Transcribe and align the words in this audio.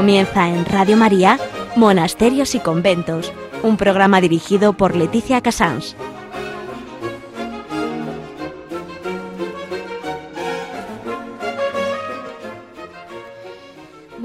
Comienza 0.00 0.48
en 0.48 0.64
Radio 0.64 0.96
María, 0.96 1.38
Monasterios 1.76 2.54
y 2.54 2.58
Conventos, 2.58 3.34
un 3.62 3.76
programa 3.76 4.22
dirigido 4.22 4.72
por 4.72 4.96
Leticia 4.96 5.42
Casans. 5.42 5.94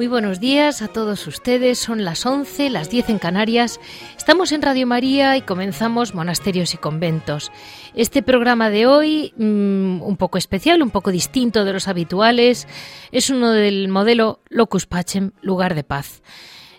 Muy 0.05 0.11
buenos 0.11 0.39
días 0.39 0.83
a 0.83 0.87
todos 0.87 1.25
ustedes. 1.25 1.79
Son 1.79 2.05
las 2.05 2.27
11, 2.27 2.69
las 2.69 2.91
10 2.91 3.09
en 3.09 3.17
Canarias. 3.17 3.79
Estamos 4.15 4.51
en 4.51 4.61
Radio 4.61 4.85
María 4.85 5.35
y 5.35 5.41
comenzamos 5.41 6.13
Monasterios 6.13 6.75
y 6.75 6.77
Conventos. 6.77 7.51
Este 7.95 8.21
programa 8.21 8.69
de 8.69 8.85
hoy, 8.85 9.33
mm, 9.35 10.03
un 10.03 10.15
poco 10.15 10.37
especial, 10.37 10.83
un 10.83 10.91
poco 10.91 11.09
distinto 11.09 11.65
de 11.65 11.73
los 11.73 11.87
habituales, 11.87 12.67
es 13.11 13.31
uno 13.31 13.49
del 13.49 13.87
modelo 13.87 14.41
Locus 14.49 14.85
Pacem, 14.85 15.31
lugar 15.41 15.73
de 15.73 15.83
paz. 15.83 16.21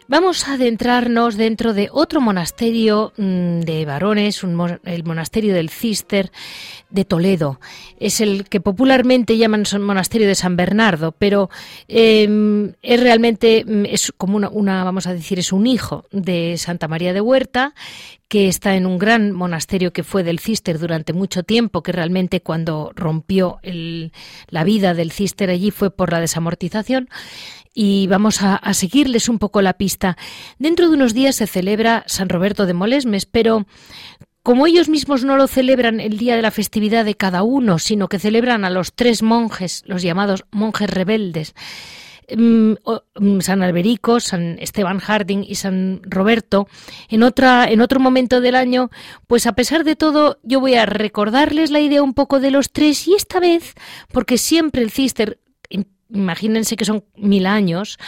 Vamos 0.09 0.46
a 0.46 0.52
adentrarnos 0.52 1.37
dentro 1.37 1.74
de 1.74 1.88
otro 1.91 2.20
monasterio 2.20 3.12
mm, 3.16 3.60
de 3.60 3.84
varones, 3.84 4.41
el 4.84 5.05
monasterio 5.05 5.52
del 5.52 5.69
Cister 5.69 6.30
de 6.91 7.05
Toledo. 7.05 7.59
Es 7.98 8.20
el 8.20 8.48
que 8.48 8.60
popularmente 8.60 9.37
llaman 9.37 9.65
monasterio 9.80 10.29
de 10.29 10.37
San 10.37 10.56
Bernardo, 10.56 11.10
pero 11.10 11.51
em, 11.88 12.74
es 12.82 13.01
realmente 13.01 13.65
mm, 13.66 13.87
es 13.87 14.13
como 14.16 14.37
una, 14.37 14.85
vamos 14.85 15.09
a 15.09 15.13
decir, 15.13 15.40
es 15.40 15.52
un 15.52 15.66
hijo 15.66 16.04
de 16.13 16.57
Santa 16.57 16.87
María 16.87 17.13
de 17.13 17.20
Huerta 17.20 17.74
que 18.29 18.48
está 18.48 18.74
en 18.74 18.87
un 18.87 18.98
gran 18.98 19.32
monasterio 19.32 19.93
que 19.93 20.02
fue 20.02 20.24
del 20.24 20.41
Cister 20.41 20.79
durante 20.79 21.13
mucho 21.13 21.43
tiempo, 21.45 21.82
que 21.82 21.93
realmente 21.93 22.41
cuando 22.41 22.93
rompió 22.95 23.60
la 24.48 24.65
vida 24.65 24.95
del 24.95 25.13
Cister 25.13 25.51
allí 25.51 25.70
fue 25.70 25.91
por 25.91 26.10
la 26.10 26.20
desamortización, 26.20 27.09
y 27.79 28.07
vamos 28.07 28.41
a, 28.41 28.59
seguirles 28.73 29.29
un 29.29 29.38
poco 29.38 29.60
la 29.60 29.74
pista. 29.74 30.16
Dentro 30.59 30.88
de 30.88 30.95
unos 30.95 31.13
días 31.13 31.37
se 31.37 31.46
celebra 31.46 32.05
San 32.07 32.30
Roberto 32.30 32.65
de 32.65 32.73
Molesmes, 32.73 33.27
pero 33.27 33.66
como 34.43 34.66
ellos 34.66 34.88
mismos 34.88 35.24
no 35.24 35.37
lo 35.37 35.46
celebran 35.46 36.01
el 36.01 36.16
día 36.16 36.37
de 36.37 36.43
la 36.43 36.51
festividad 36.51 37.04
de 37.04 37.16
cada 37.16 37.43
uno, 37.43 37.79
sino 37.79 38.09
que 38.09 38.19
celebran 38.19 38.65
a 38.65 38.71
los 38.71 38.95
tres 38.95 39.23
monjes, 39.23 39.82
los 39.85 40.01
llamados 40.01 40.47
monjes 40.51 40.88
rebeldes, 40.88 41.54
mm, 42.35 42.73
mm, 43.21 43.41
San 43.41 43.63
Alberico, 43.63 44.21
San 44.21 44.59
Esteban 44.59 44.99
Harding 44.99 45.45
y 45.47 45.57
San 45.57 46.01
Roberto, 46.02 46.69
en 47.10 47.23
otra, 47.24 47.66
en 47.71 47.82
otro 47.82 48.01
momento 48.01 48.41
del 48.41 48.54
año, 48.54 48.88
pues 49.27 49.47
a 49.47 49.52
pesar 49.52 49.85
de 49.85 49.97
todo, 49.97 50.38
yo 50.43 50.60
voy 50.60 50.77
a 50.77 50.87
recordarles 50.87 51.71
la 51.71 51.80
idea 51.80 52.02
un 52.02 52.15
poco 52.15 52.41
de 52.41 52.52
los 52.52 52.73
tres, 52.73 53.07
y 53.07 53.13
esta 53.13 53.38
vez, 53.38 53.74
porque 54.13 54.38
siempre 54.38 54.80
el 54.80 54.91
cister 54.91 55.41
imagínense 56.10 56.76
que 56.76 56.85
son 56.85 57.04
mil 57.16 57.46
años, 57.46 57.99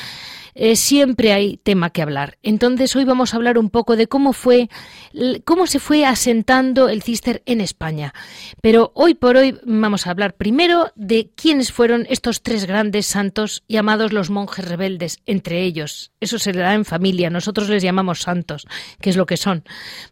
eh, 0.61 0.75
siempre 0.75 1.33
hay 1.33 1.57
tema 1.59 1.91
que 1.91 2.03
hablar. 2.03 2.37
Entonces 2.43 2.95
hoy 2.97 3.05
vamos 3.05 3.33
a 3.33 3.37
hablar 3.37 3.59
un 3.59 3.71
poco 3.71 3.95
de 3.95 4.09
cómo 4.09 4.33
fue, 4.33 4.69
cómo 5.45 5.69
se 5.69 5.79
fue 5.79 6.05
asentando 6.05 6.89
el 6.89 7.03
cister 7.03 7.43
en 7.47 7.61
España. 7.61 8.13
Pero 8.61 8.91
hoy 8.97 9.15
por 9.15 9.37
hoy 9.37 9.57
vamos 9.65 10.07
a 10.07 10.11
hablar 10.11 10.35
primero 10.35 10.91
de 10.97 11.31
quiénes 11.37 11.71
fueron 11.71 12.07
estos 12.11 12.43
tres 12.43 12.67
grandes 12.67 13.07
santos 13.07 13.63
llamados 13.69 14.13
los 14.13 14.31
monjes 14.31 14.67
rebeldes, 14.67 15.21
entre 15.27 15.63
ellos. 15.63 16.11
Eso 16.19 16.41
se 16.41 16.53
le 16.53 16.61
da 16.61 16.75
en 16.75 16.85
familia, 16.85 17.31
nosotros 17.31 17.69
les 17.69 17.85
llamamos 17.85 18.23
santos, 18.23 18.67
que 19.01 19.11
es 19.11 19.17
lo 19.17 19.27
que 19.27 19.37
son. 19.37 19.63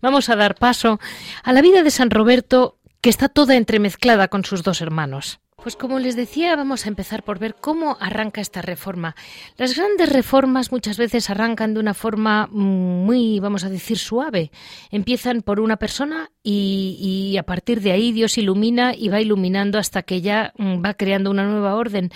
Vamos 0.01 0.29
a 0.29 0.37
dar 0.37 0.55
paso 0.55 1.01
a 1.43 1.53
la 1.53 1.61
vida 1.61 1.83
de 1.83 1.91
San 1.91 2.11
Roberto, 2.11 2.79
que 3.01 3.11
está 3.11 3.29
toda 3.29 3.57
entremezclada 3.57 4.29
con 4.29 4.45
sus 4.45 4.63
dos 4.63 4.81
hermanos. 4.81 5.41
Pues 5.67 5.75
como 5.75 5.99
les 5.99 6.15
decía, 6.15 6.55
vamos 6.55 6.87
a 6.87 6.89
empezar 6.89 7.25
por 7.25 7.41
ver 7.41 7.57
cómo 7.57 7.97
arranca 7.99 8.41
esta 8.41 8.63
reforma. 8.63 9.17
Las 9.57 9.75
grandes 9.75 10.13
reformas 10.13 10.71
muchas 10.71 10.97
veces 10.97 11.29
arrancan 11.29 11.75
de 11.75 11.81
una 11.81 11.93
forma 11.93 12.47
muy, 12.53 13.41
vamos 13.41 13.65
a 13.65 13.69
decir, 13.69 13.99
suave. 13.99 14.53
Empiezan 14.93 15.43
por 15.43 15.59
una 15.59 15.77
persona 15.77 16.31
y, 16.41 17.35
a 17.37 17.43
partir 17.43 17.81
de 17.81 17.91
ahí 17.91 18.13
Dios 18.13 18.39
ilumina 18.39 18.95
y 18.95 19.09
va 19.09 19.21
iluminando 19.21 19.81
hasta 19.81 20.05
que 20.05 20.21
ya 20.21 20.53
mm, 20.57 20.85
va 20.85 20.95
creando 20.95 21.33
una 21.33 21.43
nueva 21.43 21.75
orden 21.75 22.13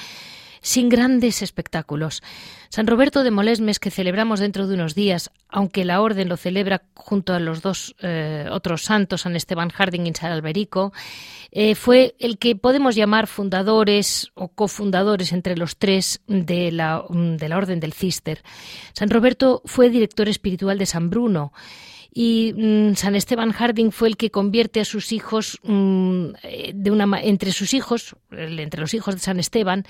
sin 0.61 0.89
grandes 0.89 1.43
espectáculos. 1.43 2.23
San 2.71 2.87
Roberto 2.87 3.25
de 3.25 3.33
Molesmes, 3.33 3.81
que 3.81 3.91
celebramos 3.91 4.39
dentro 4.39 4.69
de 4.69 4.75
unos 4.75 4.95
días, 4.95 5.33
aunque 5.49 5.85
la 5.85 6.01
orden 6.01 6.29
lo 6.29 6.37
celebra 6.37 6.83
junto 6.95 7.35
a 7.35 7.41
los 7.41 7.63
dos 7.63 7.97
eh, 8.01 8.47
otros 8.49 8.83
santos, 8.83 9.23
San 9.23 9.35
Esteban 9.35 9.71
Harding 9.71 10.07
y 10.07 10.15
San 10.15 10.31
Alberico, 10.31 10.93
eh, 11.51 11.75
fue 11.75 12.15
el 12.21 12.39
que 12.39 12.55
podemos 12.55 12.95
llamar 12.95 13.27
fundadores 13.27 14.31
o 14.35 14.47
cofundadores 14.47 15.33
entre 15.33 15.57
los 15.57 15.79
tres 15.79 16.23
de 16.29 16.71
la, 16.71 17.05
de 17.11 17.49
la 17.49 17.57
orden 17.57 17.81
del 17.81 17.93
Cister. 17.93 18.45
San 18.93 19.11
Roberto 19.11 19.63
fue 19.65 19.91
director 19.91 20.29
espiritual 20.29 20.79
de 20.79 20.87
San 20.87 21.11
Bruno 21.11 21.53
y 22.13 22.53
mm, 22.57 22.95
San 22.95 23.15
Esteban 23.15 23.53
Harding 23.53 23.91
fue 23.91 24.09
el 24.09 24.17
que 24.17 24.31
convierte 24.31 24.81
a 24.81 24.85
sus 24.85 25.13
hijos 25.13 25.59
mm, 25.63 26.27
eh, 26.43 26.73
de 26.75 26.91
una 26.91 27.21
entre 27.21 27.53
sus 27.53 27.75
hijos 27.75 28.17
entre 28.31 28.81
los 28.81 28.95
hijos 28.95 29.15
de 29.15 29.21
San 29.21 29.39
Esteban 29.39 29.85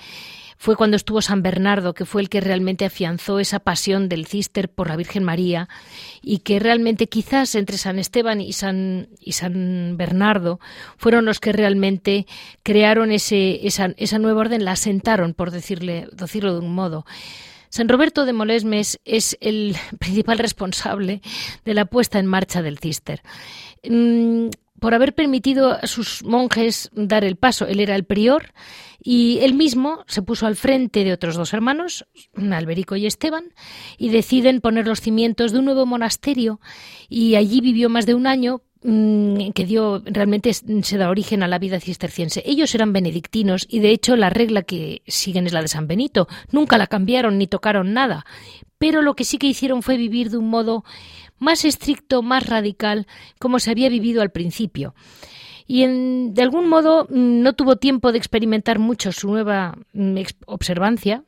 fue 0.61 0.75
cuando 0.75 0.95
estuvo 0.95 1.23
San 1.23 1.41
Bernardo, 1.41 1.95
que 1.95 2.05
fue 2.05 2.21
el 2.21 2.29
que 2.29 2.39
realmente 2.39 2.85
afianzó 2.85 3.39
esa 3.39 3.61
pasión 3.61 4.09
del 4.09 4.27
cister 4.27 4.69
por 4.69 4.89
la 4.89 4.95
Virgen 4.95 5.23
María 5.23 5.67
y 6.21 6.41
que 6.41 6.59
realmente 6.59 7.07
quizás 7.07 7.55
entre 7.55 7.79
San 7.79 7.97
Esteban 7.97 8.41
y 8.41 8.53
San, 8.53 9.09
y 9.19 9.31
San 9.31 9.97
Bernardo 9.97 10.59
fueron 10.97 11.25
los 11.25 11.39
que 11.39 11.51
realmente 11.51 12.27
crearon 12.61 13.11
ese, 13.11 13.65
esa, 13.65 14.19
nueva 14.19 14.41
orden, 14.41 14.63
la 14.63 14.73
asentaron, 14.73 15.33
por 15.33 15.49
decirle, 15.49 16.07
decirlo 16.11 16.53
de 16.53 16.59
un 16.59 16.75
modo. 16.75 17.07
San 17.69 17.89
Roberto 17.89 18.25
de 18.25 18.33
Molesmes 18.33 18.99
es 19.03 19.39
el 19.41 19.75
principal 19.99 20.37
responsable 20.37 21.23
de 21.65 21.73
la 21.73 21.85
puesta 21.85 22.19
en 22.19 22.27
marcha 22.27 22.61
del 22.61 22.77
cister. 22.77 23.23
Por 24.81 24.95
haber 24.95 25.13
permitido 25.13 25.73
a 25.73 25.85
sus 25.85 26.23
monjes 26.23 26.89
dar 26.93 27.23
el 27.23 27.35
paso. 27.35 27.67
Él 27.67 27.79
era 27.79 27.95
el 27.95 28.03
prior 28.03 28.51
y 29.03 29.37
él 29.41 29.53
mismo 29.53 30.03
se 30.07 30.23
puso 30.23 30.47
al 30.47 30.55
frente 30.55 31.03
de 31.03 31.13
otros 31.13 31.35
dos 31.35 31.53
hermanos, 31.53 32.07
Alberico 32.35 32.95
y 32.95 33.05
Esteban, 33.05 33.53
y 33.99 34.09
deciden 34.09 34.59
poner 34.59 34.87
los 34.87 34.99
cimientos 34.99 35.51
de 35.51 35.59
un 35.59 35.65
nuevo 35.65 35.85
monasterio 35.85 36.59
y 37.09 37.35
allí 37.35 37.61
vivió 37.61 37.89
más 37.89 38.07
de 38.07 38.15
un 38.15 38.25
año 38.25 38.63
mm, 38.81 39.51
que 39.51 39.65
dio 39.65 40.01
realmente 40.03 40.51
se 40.51 40.97
da 40.97 41.11
origen 41.11 41.43
a 41.43 41.47
la 41.47 41.59
vida 41.59 41.79
cisterciense. 41.79 42.41
Ellos 42.43 42.73
eran 42.73 42.91
benedictinos 42.91 43.67
y 43.69 43.81
de 43.81 43.91
hecho 43.91 44.15
la 44.15 44.31
regla 44.31 44.63
que 44.63 45.03
siguen 45.05 45.45
es 45.45 45.53
la 45.53 45.61
de 45.61 45.67
San 45.67 45.85
Benito. 45.85 46.27
Nunca 46.51 46.79
la 46.79 46.87
cambiaron 46.87 47.37
ni 47.37 47.45
tocaron 47.45 47.93
nada, 47.93 48.25
pero 48.81 49.03
lo 49.03 49.13
que 49.13 49.25
sí 49.25 49.37
que 49.37 49.45
hicieron 49.45 49.83
fue 49.83 49.95
vivir 49.95 50.31
de 50.31 50.37
un 50.37 50.49
modo 50.49 50.83
más 51.41 51.65
estricto, 51.65 52.21
más 52.21 52.47
radical, 52.47 53.07
como 53.39 53.59
se 53.59 53.71
había 53.71 53.89
vivido 53.89 54.21
al 54.21 54.31
principio. 54.31 54.93
Y 55.65 55.83
en, 55.83 56.33
de 56.33 56.43
algún 56.43 56.67
modo 56.69 57.07
mm, 57.09 57.41
no 57.41 57.53
tuvo 57.53 57.77
tiempo 57.77 58.11
de 58.11 58.19
experimentar 58.19 58.77
mucho 58.77 59.11
su 59.11 59.29
nueva 59.29 59.77
mm, 59.93 60.17
observancia, 60.45 61.23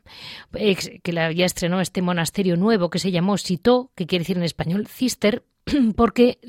que 0.52 1.14
la, 1.14 1.32
ya 1.32 1.46
estrenó 1.46 1.82
este 1.82 2.02
monasterio 2.02 2.56
nuevo 2.56 2.90
que 2.90 3.00
se 3.00 3.12
llamó 3.12 3.38
Sito, 3.38 3.92
que 3.96 4.06
quiere 4.06 4.22
decir 4.24 4.38
en 4.38 4.44
español 4.44 4.88
Cister, 4.88 5.44
porque 5.96 6.40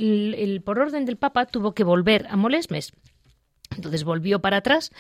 por 0.64 0.78
orden 0.78 1.06
del 1.06 1.16
Papa 1.16 1.46
tuvo 1.46 1.72
que 1.72 1.84
volver 1.84 2.26
a 2.28 2.36
Molesmes. 2.36 2.92
Entonces 3.74 4.04
volvió 4.04 4.40
para 4.40 4.58
atrás, 4.58 4.90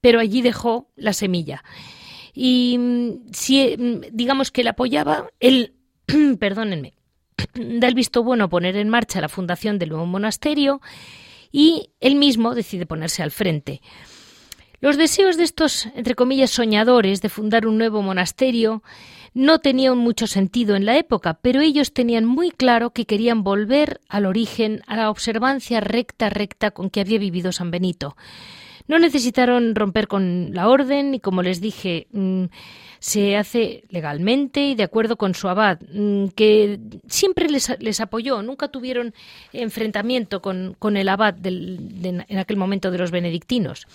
pero 0.00 0.18
allí 0.18 0.42
dejó 0.42 0.90
la 0.96 1.12
semilla. 1.12 1.62
Y 2.34 2.76
mm, 2.78 3.32
si 3.32 3.76
digamos 4.10 4.50
que 4.50 4.64
la 4.64 4.70
apoyaba, 4.70 5.28
él, 5.38 5.74
perdónenme, 6.40 6.94
da 7.54 7.88
el 7.88 7.94
visto 7.94 8.22
bueno 8.22 8.44
a 8.44 8.48
poner 8.48 8.76
en 8.76 8.88
marcha 8.88 9.20
la 9.20 9.28
fundación 9.28 9.78
del 9.78 9.90
nuevo 9.90 10.06
monasterio 10.06 10.80
y 11.50 11.90
él 12.00 12.16
mismo 12.16 12.54
decide 12.54 12.86
ponerse 12.86 13.22
al 13.22 13.30
frente. 13.30 13.80
Los 14.80 14.96
deseos 14.96 15.36
de 15.36 15.44
estos, 15.44 15.86
entre 15.96 16.14
comillas, 16.14 16.50
soñadores 16.50 17.20
de 17.20 17.28
fundar 17.28 17.66
un 17.66 17.78
nuevo 17.78 18.00
monasterio 18.00 18.82
no 19.34 19.58
tenían 19.58 19.98
mucho 19.98 20.26
sentido 20.26 20.76
en 20.76 20.86
la 20.86 20.96
época, 20.96 21.38
pero 21.42 21.60
ellos 21.60 21.92
tenían 21.92 22.24
muy 22.24 22.50
claro 22.50 22.90
que 22.90 23.04
querían 23.04 23.42
volver 23.42 24.00
al 24.08 24.24
origen, 24.24 24.82
a 24.86 24.96
la 24.96 25.10
observancia 25.10 25.80
recta, 25.80 26.30
recta 26.30 26.70
con 26.70 26.90
que 26.90 27.00
había 27.00 27.18
vivido 27.18 27.50
San 27.50 27.70
Benito. 27.70 28.16
No 28.86 28.98
necesitaron 28.98 29.74
romper 29.74 30.08
con 30.08 30.50
la 30.54 30.68
orden 30.68 31.14
y, 31.14 31.20
como 31.20 31.42
les 31.42 31.60
dije, 31.60 32.06
mm, 32.12 32.44
se 32.98 33.36
hace 33.36 33.84
legalmente 33.90 34.60
y 34.60 34.74
de 34.74 34.82
acuerdo 34.82 35.16
con 35.16 35.34
su 35.34 35.48
abad, 35.48 35.80
mm, 35.92 36.28
que 36.28 36.80
siempre 37.06 37.48
les, 37.48 38.00
apoyó, 38.00 38.42
nunca 38.42 38.68
tuvieron 38.68 39.14
enfrentamiento 39.52 40.42
con, 40.42 40.96
el 40.96 41.08
abad 41.08 41.34
en 41.44 42.38
aquel 42.38 42.56
momento 42.56 42.90
de 42.90 42.98
los 42.98 43.10
benedictinos. 43.10 43.86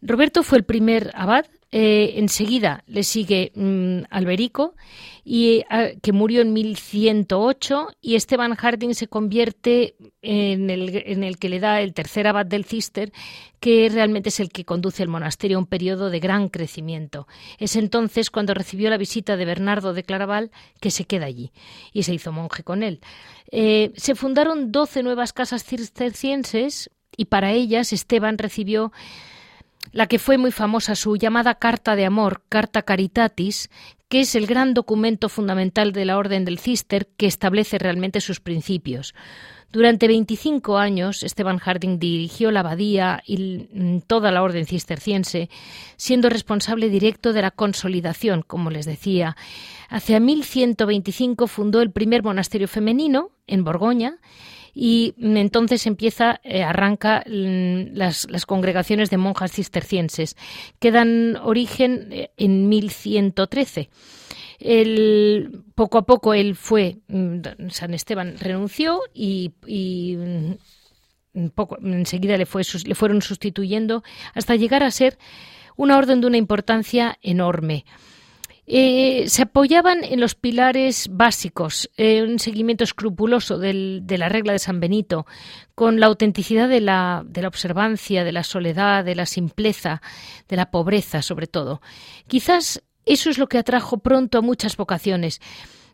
Roberto 0.00 0.42
fue 0.42 0.58
el 0.58 0.64
primer 0.64 1.10
abad 1.14 1.46
eh, 1.70 2.14
enseguida 2.16 2.82
le 2.86 3.02
sigue 3.02 3.52
mm, 3.54 4.04
Alberico, 4.10 4.74
y, 5.22 5.64
eh, 5.70 5.98
que 6.02 6.12
murió 6.12 6.40
en 6.40 6.54
1108, 6.54 7.88
y 8.00 8.14
Esteban 8.14 8.54
Harding 8.54 8.94
se 8.94 9.08
convierte 9.08 9.94
en 10.22 10.70
el, 10.70 11.38
que 11.38 11.48
le 11.50 11.60
da 11.60 11.82
el 11.82 11.92
tercer 11.92 12.26
abad 12.26 12.46
del 12.46 12.64
Cister, 12.64 13.12
que 13.60 13.90
realmente 13.92 14.30
es 14.30 14.40
el 14.40 14.50
que 14.50 14.64
conduce 14.64 15.02
el 15.02 15.10
monasterio 15.10 15.58
a 15.58 15.60
un 15.60 15.66
periodo 15.66 16.08
de 16.08 16.20
gran 16.20 16.48
crecimiento. 16.48 17.28
Es 17.58 17.76
entonces 17.76 18.30
cuando 18.30 18.54
recibió 18.54 18.88
la 18.88 18.96
visita 18.96 19.36
de 19.36 19.44
Bernardo 19.44 19.92
de 19.92 20.04
Claraval 20.04 20.50
que 20.80 20.90
se 20.90 21.04
queda 21.04 21.26
allí 21.26 21.52
y 21.92 22.04
se 22.04 22.14
hizo 22.14 22.32
monje 22.32 22.62
con 22.62 22.82
él. 22.82 23.00
Eh, 23.50 23.92
se 23.96 24.14
fundaron 24.14 24.72
doce 24.72 25.02
nuevas 25.02 25.34
casas 25.34 25.64
cistercienses 25.64 26.90
y 27.16 27.26
para 27.26 27.52
ellas 27.52 27.92
Esteban 27.92 28.38
recibió 28.38 28.92
la 29.92 30.06
que 30.06 30.18
fue 30.18 30.38
muy 30.38 30.52
famosa, 30.52 30.94
su 30.94 31.16
llamada 31.16 31.54
Carta 31.54 31.96
de 31.96 32.04
Amor, 32.04 32.42
Carta 32.48 32.82
Caritatis, 32.82 33.70
que 34.08 34.20
es 34.20 34.34
el 34.34 34.46
gran 34.46 34.74
documento 34.74 35.28
fundamental 35.28 35.92
de 35.92 36.04
la 36.04 36.16
Orden 36.16 36.44
del 36.44 36.58
Cister 36.58 37.06
que 37.16 37.26
establece 37.26 37.78
realmente 37.78 38.20
sus 38.20 38.40
principios. 38.40 39.14
Durante 39.70 40.08
25 40.08 40.78
años, 40.78 41.22
Esteban 41.22 41.58
Harding 41.58 41.98
dirigió 41.98 42.50
la 42.50 42.60
abadía 42.60 43.22
y 43.26 43.68
mm, 43.70 44.00
toda 44.06 44.32
la 44.32 44.42
orden 44.42 44.64
cisterciense, 44.64 45.50
siendo 45.96 46.30
responsable 46.30 46.88
directo 46.88 47.34
de 47.34 47.42
la 47.42 47.50
consolidación, 47.50 48.40
como 48.40 48.70
les 48.70 48.86
decía. 48.86 49.36
Hacia 49.90 50.20
1125 50.20 51.46
fundó 51.48 51.82
el 51.82 51.90
primer 51.90 52.22
monasterio 52.22 52.66
femenino 52.66 53.30
en 53.46 53.62
Borgoña 53.62 54.16
y 54.74 55.14
entonces 55.18 55.86
empieza, 55.86 56.40
eh, 56.44 56.62
arranca 56.62 57.24
mm, 57.26 57.94
las, 57.94 58.26
congregaciones 58.46 59.10
de 59.10 59.16
monjas 59.16 59.52
cistercienses 59.52 60.36
que 60.78 60.90
dan 60.90 61.36
origen 61.36 62.08
eh, 62.10 62.30
en 62.36 62.68
1113. 62.68 63.90
El, 64.58 65.62
poco 65.74 65.98
a 65.98 66.06
poco 66.06 66.34
él 66.34 66.56
fue, 66.56 66.98
mm, 67.08 67.68
San 67.70 67.94
Esteban 67.94 68.36
renunció 68.38 69.00
y, 69.14 69.52
mm, 71.32 71.48
poco, 71.54 71.78
enseguida 71.82 72.36
le, 72.36 72.46
fue, 72.46 72.62
le 72.84 72.94
fueron 72.94 73.22
sustituyendo 73.22 74.02
hasta 74.34 74.56
llegar 74.56 74.82
a 74.82 74.90
ser 74.90 75.18
una 75.76 75.96
orden 75.96 76.20
de 76.20 76.26
una 76.26 76.36
importancia 76.36 77.18
enorme. 77.22 77.84
Eh, 78.70 79.24
se 79.28 79.42
apoyaban 79.42 80.04
en 80.04 80.20
los 80.20 80.34
pilares 80.34 81.08
básicos, 81.10 81.90
eh, 81.96 82.22
un 82.22 82.38
seguimiento 82.38 82.84
escrupuloso 82.84 83.58
de 83.58 84.18
la 84.18 84.28
regla 84.28 84.52
de 84.52 84.58
San 84.58 84.78
Benito, 84.78 85.26
con 85.74 86.00
la 86.00 86.06
autenticidad 86.06 86.68
de 86.68 86.82
la, 86.82 87.24
de 87.26 87.40
la 87.40 87.48
observancia, 87.48 88.24
de 88.24 88.32
la 88.32 88.42
soledad, 88.42 89.06
de 89.06 89.14
la 89.14 89.24
simpleza, 89.24 90.02
de 90.48 90.56
la 90.56 90.70
pobreza, 90.70 91.22
sobre 91.22 91.46
todo. 91.46 91.80
Quizás 92.26 92.82
eso 93.06 93.30
es 93.30 93.38
lo 93.38 93.48
que 93.48 93.56
atrajo 93.56 93.98
pronto 93.98 94.36
a 94.36 94.42
muchas 94.42 94.76
vocaciones. 94.76 95.40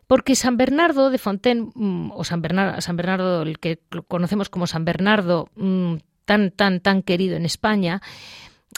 Porque 0.05 0.35
San 0.35 0.57
Bernardo 0.57 1.11
de 1.11 1.17
Fontaine, 1.17 1.71
mm, 1.73 2.11
o 2.11 2.25
San 2.25 2.41
Bernardo, 2.41 2.81
San 2.81 2.97
Bernardo, 2.97 3.41
el 3.43 3.57
que 3.57 3.79
conocemos 4.09 4.49
como 4.49 4.67
San 4.67 4.83
Bernardo, 4.83 5.47
mm, 5.55 5.95
tan, 6.25 6.51
tan, 6.51 6.81
tan 6.81 7.03
querido 7.03 7.37
en 7.37 7.45
España, 7.45 8.01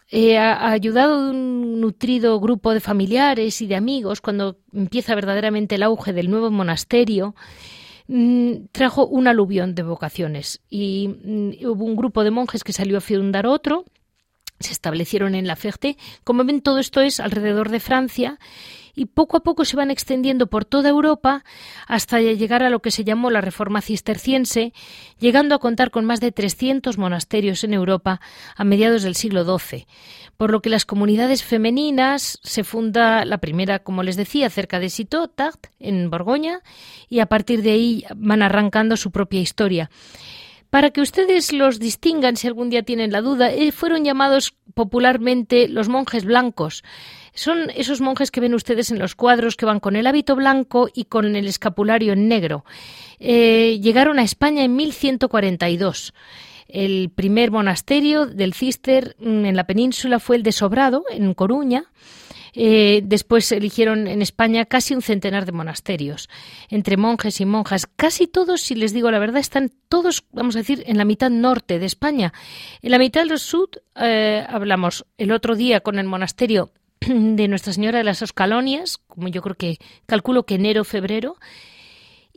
eh, 0.09 0.37
ha 0.37 0.71
ayudado 0.71 1.15
a 1.15 1.29
un 1.29 1.81
nutrido 1.81 2.39
grupo 2.39 2.73
de 2.73 2.79
familiares 2.79 3.61
y 3.61 3.67
de 3.67 3.75
amigos 3.75 4.21
cuando 4.21 4.57
empieza 4.73 5.15
verdaderamente 5.15 5.75
el 5.75 5.83
auge 5.83 6.13
del 6.13 6.29
nuevo 6.29 6.51
monasterio. 6.51 7.35
Mm, 8.07 8.67
trajo 8.71 9.05
un 9.05 9.27
aluvión 9.27 9.75
de 9.75 9.83
vocaciones 9.83 10.61
y 10.69 11.09
hubo 11.65 11.83
un 11.83 11.97
grupo 11.97 12.23
de 12.23 12.31
monjes 12.31 12.63
que 12.63 12.71
salió 12.71 12.97
a 12.97 13.01
fundar 13.01 13.45
otro 13.45 13.85
se 14.59 14.71
establecieron 14.71 15.35
en 15.35 15.47
la 15.47 15.55
Ferté. 15.55 15.97
Como 16.23 16.43
ven, 16.43 16.61
todo 16.61 16.79
esto 16.79 17.01
es 17.01 17.19
alrededor 17.19 17.69
de 17.69 17.79
Francia 17.79 18.39
y 18.97 19.05
poco 19.05 19.37
a 19.37 19.39
poco 19.41 19.63
se 19.63 19.77
van 19.77 19.91
extendiendo 19.91 20.47
por 20.47 20.65
toda 20.65 20.89
Europa 20.89 21.43
hasta 21.87 22.19
llegar 22.19 22.63
a 22.63 22.71
lo 22.71 22.81
que 22.81 22.89
se 22.89 23.03
llamó 23.03 23.29
la 23.29 23.41
Reforma 23.41 23.81
Cisterciense, 23.81 24.73
llegando 25.19 25.53
a 25.53 25.59
contar 25.59 25.91
con 25.91 26.03
más 26.03 26.19
de 26.19 26.31
300 26.31 26.97
monasterios 26.97 27.63
en 27.63 27.75
Europa 27.75 28.19
a 28.55 28.63
mediados 28.63 29.03
del 29.03 29.15
siglo 29.15 29.45
XII. 29.45 29.85
Por 30.35 30.51
lo 30.51 30.63
que 30.63 30.71
las 30.71 30.85
comunidades 30.85 31.43
femeninas 31.43 32.39
se 32.41 32.63
funda 32.63 33.23
la 33.23 33.37
primera, 33.37 33.79
como 33.79 34.01
les 34.01 34.15
decía, 34.15 34.49
cerca 34.49 34.79
de 34.79 34.89
Citeaux, 34.89 35.31
Tart, 35.33 35.67
en 35.79 36.09
Borgoña, 36.09 36.61
y 37.07 37.19
a 37.19 37.27
partir 37.27 37.61
de 37.61 37.71
ahí 37.71 38.03
van 38.15 38.41
arrancando 38.41 38.97
su 38.97 39.11
propia 39.11 39.41
historia. 39.41 39.91
Para 40.69 40.89
que 40.89 41.01
ustedes 41.01 41.53
los 41.53 41.79
distingan 41.79 42.35
si 42.35 42.47
algún 42.47 42.69
día 42.69 42.83
tienen 42.83 43.11
la 43.11 43.21
duda, 43.21 43.51
eh, 43.51 43.71
fueron 43.71 44.03
llamados 44.03 44.55
popularmente 44.73 45.69
los 45.69 45.87
monjes 45.87 46.25
blancos. 46.25 46.83
Son 47.37 47.69
esos 47.75 48.01
monjes 48.01 48.31
que 48.31 48.39
ven 48.39 48.55
ustedes 48.55 48.89
en 48.89 48.97
los 48.97 49.13
cuadros 49.13 49.55
que 49.55 49.67
van 49.67 49.79
con 49.79 49.95
el 49.95 50.07
hábito 50.07 50.35
blanco 50.35 50.89
y 50.91 51.05
con 51.05 51.35
el 51.35 51.47
escapulario 51.47 52.13
en 52.13 52.27
negro. 52.27 52.65
Eh, 53.19 53.79
llegaron 53.79 54.17
a 54.17 54.23
España 54.23 54.63
en 54.63 54.75
1142. 54.75 56.15
El 56.67 57.11
primer 57.11 57.51
monasterio 57.51 58.25
del 58.25 58.55
Cister 58.55 59.15
mm, 59.19 59.45
en 59.45 59.55
la 59.55 59.67
península 59.67 60.17
fue 60.19 60.37
el 60.37 60.41
de 60.41 60.51
Sobrado, 60.51 61.03
en 61.11 61.35
Coruña. 61.35 61.91
Eh, 62.53 63.01
después 63.03 63.51
eligieron 63.51 64.07
en 64.07 64.23
España 64.23 64.65
casi 64.65 64.95
un 64.95 65.03
centenar 65.03 65.45
de 65.45 65.51
monasterios, 65.51 66.29
entre 66.69 66.97
monjes 66.97 67.39
y 67.39 67.45
monjas. 67.45 67.85
Casi 67.85 68.25
todos, 68.25 68.61
si 68.61 68.73
les 68.73 68.93
digo 68.93 69.11
la 69.11 69.19
verdad, 69.19 69.41
están 69.41 69.71
todos, 69.89 70.25
vamos 70.31 70.55
a 70.55 70.59
decir, 70.59 70.83
en 70.87 70.97
la 70.97 71.05
mitad 71.05 71.29
norte 71.29 71.77
de 71.77 71.85
España. 71.85 72.33
En 72.81 72.89
la 72.89 72.97
mitad 72.97 73.23
del 73.23 73.37
sur 73.37 73.69
eh, 73.95 74.43
hablamos 74.49 75.05
el 75.19 75.31
otro 75.31 75.55
día 75.55 75.81
con 75.81 75.99
el 75.99 76.07
monasterio 76.07 76.71
de 77.07 77.47
Nuestra 77.47 77.73
Señora 77.73 77.99
de 77.99 78.03
las 78.03 78.21
Oscalonias, 78.21 78.97
como 79.07 79.27
yo 79.27 79.41
creo 79.41 79.55
que 79.55 79.77
calculo 80.05 80.45
que 80.45 80.55
enero, 80.55 80.83
febrero, 80.83 81.37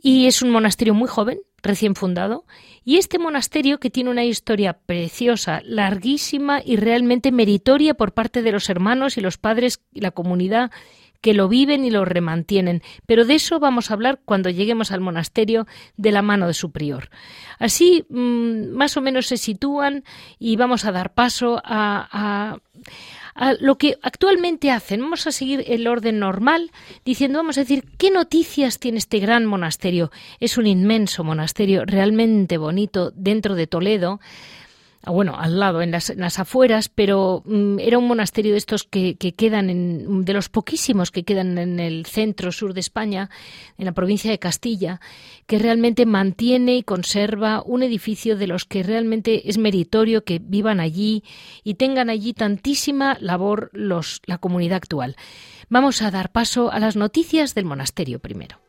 y 0.01 0.27
es 0.27 0.41
un 0.41 0.49
monasterio 0.49 0.93
muy 0.93 1.07
joven, 1.07 1.39
recién 1.61 1.95
fundado, 1.95 2.45
y 2.83 2.97
este 2.97 3.19
monasterio 3.19 3.79
que 3.79 3.91
tiene 3.91 4.09
una 4.09 4.25
historia 4.25 4.73
preciosa, 4.73 5.61
larguísima 5.63 6.61
y 6.65 6.75
realmente 6.75 7.31
meritoria 7.31 7.93
por 7.93 8.13
parte 8.13 8.41
de 8.41 8.51
los 8.51 8.69
hermanos 8.69 9.17
y 9.17 9.21
los 9.21 9.37
padres 9.37 9.81
y 9.91 10.01
la 10.01 10.11
comunidad 10.11 10.71
que 11.21 11.35
lo 11.35 11.47
viven 11.47 11.85
y 11.85 11.91
lo 11.91 12.03
remantienen. 12.03 12.81
Pero 13.05 13.25
de 13.25 13.35
eso 13.35 13.59
vamos 13.59 13.91
a 13.91 13.93
hablar 13.93 14.19
cuando 14.25 14.49
lleguemos 14.49 14.91
al 14.91 15.01
monasterio 15.01 15.67
de 15.95 16.11
la 16.11 16.23
mano 16.23 16.47
de 16.47 16.55
su 16.55 16.71
prior. 16.71 17.11
Así 17.59 18.05
mm, 18.09 18.71
más 18.71 18.97
o 18.97 19.01
menos 19.01 19.27
se 19.27 19.37
sitúan 19.37 20.03
y 20.39 20.55
vamos 20.55 20.83
a 20.85 20.91
dar 20.91 21.13
paso 21.13 21.61
a 21.63 22.07
a 22.11 22.57
lo 23.59 23.77
que 23.77 23.97
actualmente 24.01 24.71
hacen. 24.71 25.01
Vamos 25.01 25.25
a 25.27 25.31
seguir 25.31 25.63
el 25.67 25.87
orden 25.87 26.19
normal 26.19 26.71
diciendo, 27.03 27.39
vamos 27.39 27.57
a 27.57 27.61
decir, 27.61 27.83
¿qué 27.97 28.11
noticias 28.11 28.79
tiene 28.79 28.99
este 28.99 29.19
gran 29.19 29.45
monasterio? 29.45 30.11
Es 30.39 30.57
un 30.57 30.67
inmenso 30.67 31.23
monasterio 31.23 31.83
realmente 31.85 32.57
bonito 32.57 33.11
dentro 33.15 33.55
de 33.55 33.67
Toledo 33.67 34.19
bueno, 35.07 35.35
al 35.37 35.59
lado, 35.59 35.81
en 35.81 35.91
las, 35.91 36.39
afueras, 36.39 36.87
pero 36.89 37.41
mm, 37.45 37.79
era 37.79 37.97
un 37.97 38.07
monasterio 38.07 38.51
de 38.51 38.59
estos 38.59 38.83
que, 38.83 39.15
quedan, 39.15 39.69
en, 39.71 40.25
de 40.25 40.33
los 40.33 40.49
poquísimos 40.49 41.09
que 41.09 41.23
quedan 41.23 41.57
en 41.57 41.79
el 41.79 42.05
centro 42.05 42.51
sur 42.51 42.75
de 42.75 42.81
España, 42.81 43.29
en 43.79 43.85
la 43.85 43.93
provincia 43.93 44.29
de 44.29 44.37
Castilla, 44.37 45.01
que 45.47 45.57
realmente 45.57 46.05
mantiene 46.05 46.75
y 46.75 46.83
conserva 46.83 47.63
un 47.65 47.81
edificio 47.81 48.37
de 48.37 48.47
los 48.47 48.65
que 48.65 48.83
realmente 48.83 49.49
es 49.49 49.57
meritorio 49.57 50.23
que 50.23 50.39
vivan 50.39 50.79
allí 50.79 51.23
y 51.63 51.73
tengan 51.75 52.09
allí 52.11 52.33
tantísima 52.33 53.17
labor 53.19 53.71
los, 53.73 54.21
la 54.25 54.37
comunidad 54.37 54.77
actual. 54.77 55.15
Vamos 55.67 56.03
a 56.03 56.11
dar 56.11 56.31
paso 56.31 56.71
a 56.71 56.79
las 56.79 56.95
noticias 56.95 57.55
del 57.55 57.65
monasterio 57.65 58.19
primero. 58.19 58.60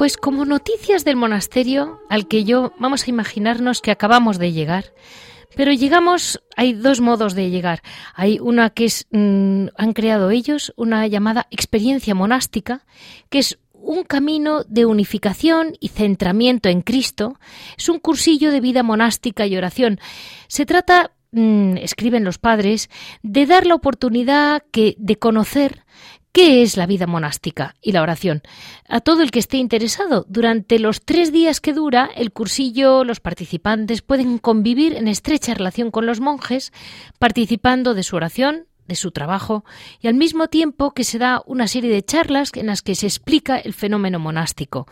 Pues 0.00 0.16
como 0.16 0.46
noticias 0.46 1.04
del 1.04 1.16
monasterio 1.16 2.00
al 2.08 2.26
que 2.26 2.44
yo 2.44 2.72
vamos 2.78 3.06
a 3.06 3.10
imaginarnos 3.10 3.82
que 3.82 3.90
acabamos 3.90 4.38
de 4.38 4.50
llegar, 4.50 4.94
pero 5.54 5.74
llegamos, 5.74 6.42
hay 6.56 6.72
dos 6.72 7.02
modos 7.02 7.34
de 7.34 7.50
llegar. 7.50 7.82
Hay 8.14 8.38
una 8.40 8.70
que 8.70 8.86
es, 8.86 9.06
mm, 9.10 9.66
han 9.76 9.92
creado 9.92 10.30
ellos, 10.30 10.72
una 10.76 11.06
llamada 11.06 11.48
experiencia 11.50 12.14
monástica, 12.14 12.86
que 13.28 13.40
es 13.40 13.58
un 13.74 14.04
camino 14.04 14.64
de 14.64 14.86
unificación 14.86 15.76
y 15.80 15.88
centramiento 15.88 16.70
en 16.70 16.80
Cristo. 16.80 17.38
Es 17.76 17.90
un 17.90 17.98
cursillo 17.98 18.52
de 18.52 18.62
vida 18.62 18.82
monástica 18.82 19.46
y 19.46 19.54
oración. 19.54 20.00
Se 20.48 20.64
trata, 20.64 21.10
mm, 21.32 21.76
escriben 21.76 22.24
los 22.24 22.38
padres, 22.38 22.88
de 23.22 23.44
dar 23.44 23.66
la 23.66 23.74
oportunidad 23.74 24.62
que, 24.72 24.94
de 24.96 25.16
conocer 25.16 25.84
¿Qué 26.32 26.62
es 26.62 26.76
la 26.76 26.86
vida 26.86 27.08
monástica 27.08 27.74
y 27.82 27.90
la 27.90 28.02
oración? 28.02 28.42
A 28.88 29.00
todo 29.00 29.22
el 29.22 29.32
que 29.32 29.40
esté 29.40 29.56
interesado, 29.56 30.24
durante 30.28 30.78
los 30.78 31.00
tres 31.00 31.32
días 31.32 31.60
que 31.60 31.72
dura 31.72 32.08
el 32.14 32.30
cursillo, 32.30 33.02
los 33.02 33.18
participantes 33.18 34.02
pueden 34.02 34.38
convivir 34.38 34.94
en 34.94 35.08
estrecha 35.08 35.54
relación 35.54 35.90
con 35.90 36.06
los 36.06 36.20
monjes, 36.20 36.72
participando 37.18 37.94
de 37.94 38.04
su 38.04 38.14
oración, 38.14 38.66
de 38.86 38.94
su 38.94 39.10
trabajo, 39.10 39.64
y 40.00 40.06
al 40.06 40.14
mismo 40.14 40.46
tiempo 40.46 40.92
que 40.92 41.02
se 41.02 41.18
da 41.18 41.42
una 41.46 41.66
serie 41.66 41.90
de 41.90 42.04
charlas 42.04 42.52
en 42.54 42.66
las 42.66 42.82
que 42.82 42.94
se 42.94 43.06
explica 43.06 43.58
el 43.58 43.74
fenómeno 43.74 44.20
monástico. 44.20 44.86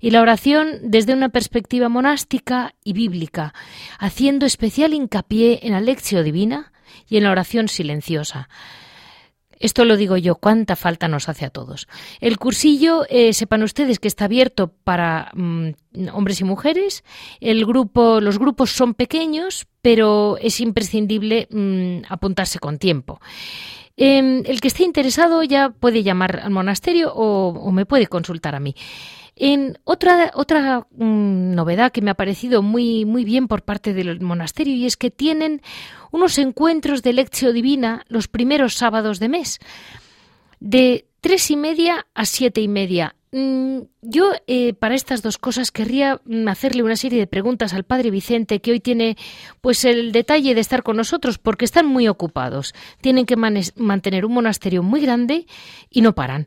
Y 0.00 0.10
la 0.10 0.20
oración 0.20 0.80
desde 0.82 1.14
una 1.14 1.30
perspectiva 1.30 1.88
monástica 1.88 2.74
y 2.84 2.92
bíblica, 2.92 3.54
haciendo 3.98 4.44
especial 4.44 4.92
hincapié 4.92 5.60
en 5.62 5.72
la 5.72 5.80
lección 5.80 6.24
divina 6.24 6.72
y 7.08 7.16
en 7.16 7.24
la 7.24 7.30
oración 7.30 7.68
silenciosa. 7.68 8.50
Esto 9.60 9.84
lo 9.84 9.96
digo 9.96 10.16
yo, 10.16 10.36
cuánta 10.36 10.76
falta 10.76 11.08
nos 11.08 11.28
hace 11.28 11.44
a 11.44 11.50
todos. 11.50 11.88
El 12.20 12.38
cursillo, 12.38 13.04
eh, 13.08 13.32
sepan 13.32 13.62
ustedes 13.62 13.98
que 13.98 14.08
está 14.08 14.26
abierto 14.26 14.72
para 14.84 15.30
mm, 15.34 15.70
hombres 16.12 16.40
y 16.40 16.44
mujeres. 16.44 17.04
El 17.40 17.64
grupo, 17.66 18.20
los 18.20 18.38
grupos 18.38 18.70
son 18.70 18.94
pequeños, 18.94 19.66
pero 19.82 20.38
es 20.40 20.60
imprescindible 20.60 21.48
mm, 21.50 22.06
apuntarse 22.08 22.58
con 22.58 22.78
tiempo. 22.78 23.20
Em, 23.96 24.42
el 24.46 24.60
que 24.60 24.68
esté 24.68 24.82
interesado 24.82 25.42
ya 25.44 25.70
puede 25.70 26.02
llamar 26.02 26.40
al 26.42 26.50
monasterio 26.50 27.12
o 27.14 27.70
me 27.70 27.86
puede 27.86 28.08
consultar 28.08 28.54
a 28.54 28.60
mí. 28.60 28.74
En 29.36 29.78
otra, 29.84 30.30
otra 30.34 30.86
mm, 30.90 31.54
novedad 31.54 31.90
que 31.90 32.02
me 32.02 32.10
ha 32.10 32.14
parecido 32.14 32.62
muy, 32.62 33.04
muy 33.04 33.24
bien 33.24 33.48
por 33.48 33.62
parte 33.62 33.92
del 33.92 34.20
monasterio 34.20 34.74
y 34.74 34.86
es 34.86 34.96
que 34.96 35.10
tienen 35.10 35.60
unos 36.12 36.38
encuentros 36.38 37.02
de 37.02 37.12
lección 37.12 37.54
divina 37.54 38.04
los 38.08 38.28
primeros 38.28 38.74
sábados 38.74 39.18
de 39.18 39.28
mes, 39.28 39.58
de 40.60 41.06
tres 41.20 41.50
y 41.50 41.56
media 41.56 42.06
a 42.14 42.26
siete 42.26 42.60
y 42.60 42.68
media. 42.68 43.16
Mm, 43.32 43.80
yo 44.02 44.30
eh, 44.46 44.74
para 44.74 44.94
estas 44.94 45.20
dos 45.20 45.38
cosas 45.38 45.72
querría 45.72 46.20
hacerle 46.46 46.84
una 46.84 46.94
serie 46.94 47.18
de 47.18 47.26
preguntas 47.26 47.74
al 47.74 47.82
padre 47.82 48.12
Vicente 48.12 48.60
que 48.60 48.70
hoy 48.70 48.78
tiene 48.78 49.16
pues 49.60 49.84
el 49.84 50.12
detalle 50.12 50.54
de 50.54 50.60
estar 50.60 50.84
con 50.84 50.96
nosotros 50.96 51.38
porque 51.38 51.64
están 51.64 51.86
muy 51.86 52.06
ocupados. 52.06 52.72
Tienen 53.00 53.26
que 53.26 53.34
mantener 53.34 54.24
un 54.24 54.34
monasterio 54.34 54.84
muy 54.84 55.00
grande 55.00 55.48
y 55.90 56.02
no 56.02 56.14
paran 56.14 56.46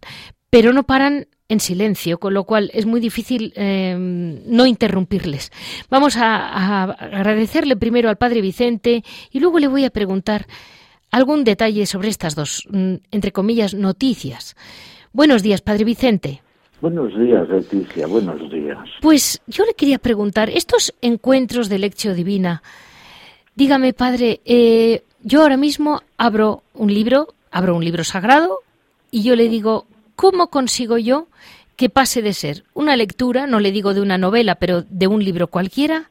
pero 0.50 0.74
no 0.74 0.84
paran 0.84 1.28
en 1.50 1.60
silencio, 1.60 2.20
con 2.20 2.34
lo 2.34 2.44
cual 2.44 2.70
es 2.74 2.86
muy 2.86 3.00
difícil 3.00 3.54
em, 3.56 4.40
no 4.46 4.66
interrumpirles. 4.66 5.52
Vamos 5.90 6.18
a, 6.18 6.84
agradecerle 6.84 7.78
primero 7.78 8.10
al 8.10 8.18
padre 8.18 8.42
Vicente 8.42 9.04
y 9.32 9.40
luego 9.40 9.60
le 9.60 9.68
voy 9.68 9.86
a 9.86 9.90
preguntar 9.90 10.46
algún 11.12 11.44
detalle 11.44 11.86
sobre 11.86 12.10
estas 12.10 12.36
dos, 12.36 12.68
mm, 12.70 12.96
entre 13.12 13.32
comillas, 13.32 13.74
noticias. 13.74 14.56
Buenos 15.14 15.42
días, 15.42 15.62
padre 15.62 15.86
Vicente. 15.86 16.42
Buenos 16.82 17.18
días, 17.18 17.50
Leticia, 17.50 18.06
buenos 18.06 18.52
días. 18.52 18.78
Pues 19.02 19.42
yo 19.48 19.66
le 19.66 19.74
quería 19.74 19.98
preguntar, 19.98 20.50
estos 20.50 20.94
encuentros 21.02 21.70
de 21.70 21.80
lección 21.80 22.16
divina, 22.16 22.62
dígame, 23.56 23.94
padre, 23.94 24.42
eh, 24.46 25.02
yo 25.24 25.42
ahora 25.42 25.58
mismo 25.58 26.04
abro 26.18 26.62
un 26.76 26.94
libro, 26.94 27.30
abro 27.50 27.76
un 27.76 27.84
libro 27.84 28.04
sagrado 28.04 28.60
y 29.10 29.24
yo 29.24 29.36
le 29.36 29.50
digo, 29.50 29.88
¿Cómo 30.18 30.48
consigo 30.48 30.98
yo 30.98 31.28
que 31.76 31.90
pase 31.90 32.24
de 32.24 32.34
ser 32.34 32.64
una 32.74 32.96
lectura, 32.96 33.46
no 33.46 33.60
le 33.60 33.72
digo 33.72 33.94
de 33.94 34.02
una 34.02 34.18
novela, 34.18 34.56
pero 34.56 34.82
de 34.82 35.06
un 35.06 35.24
libro 35.24 35.46
cualquiera, 35.46 36.10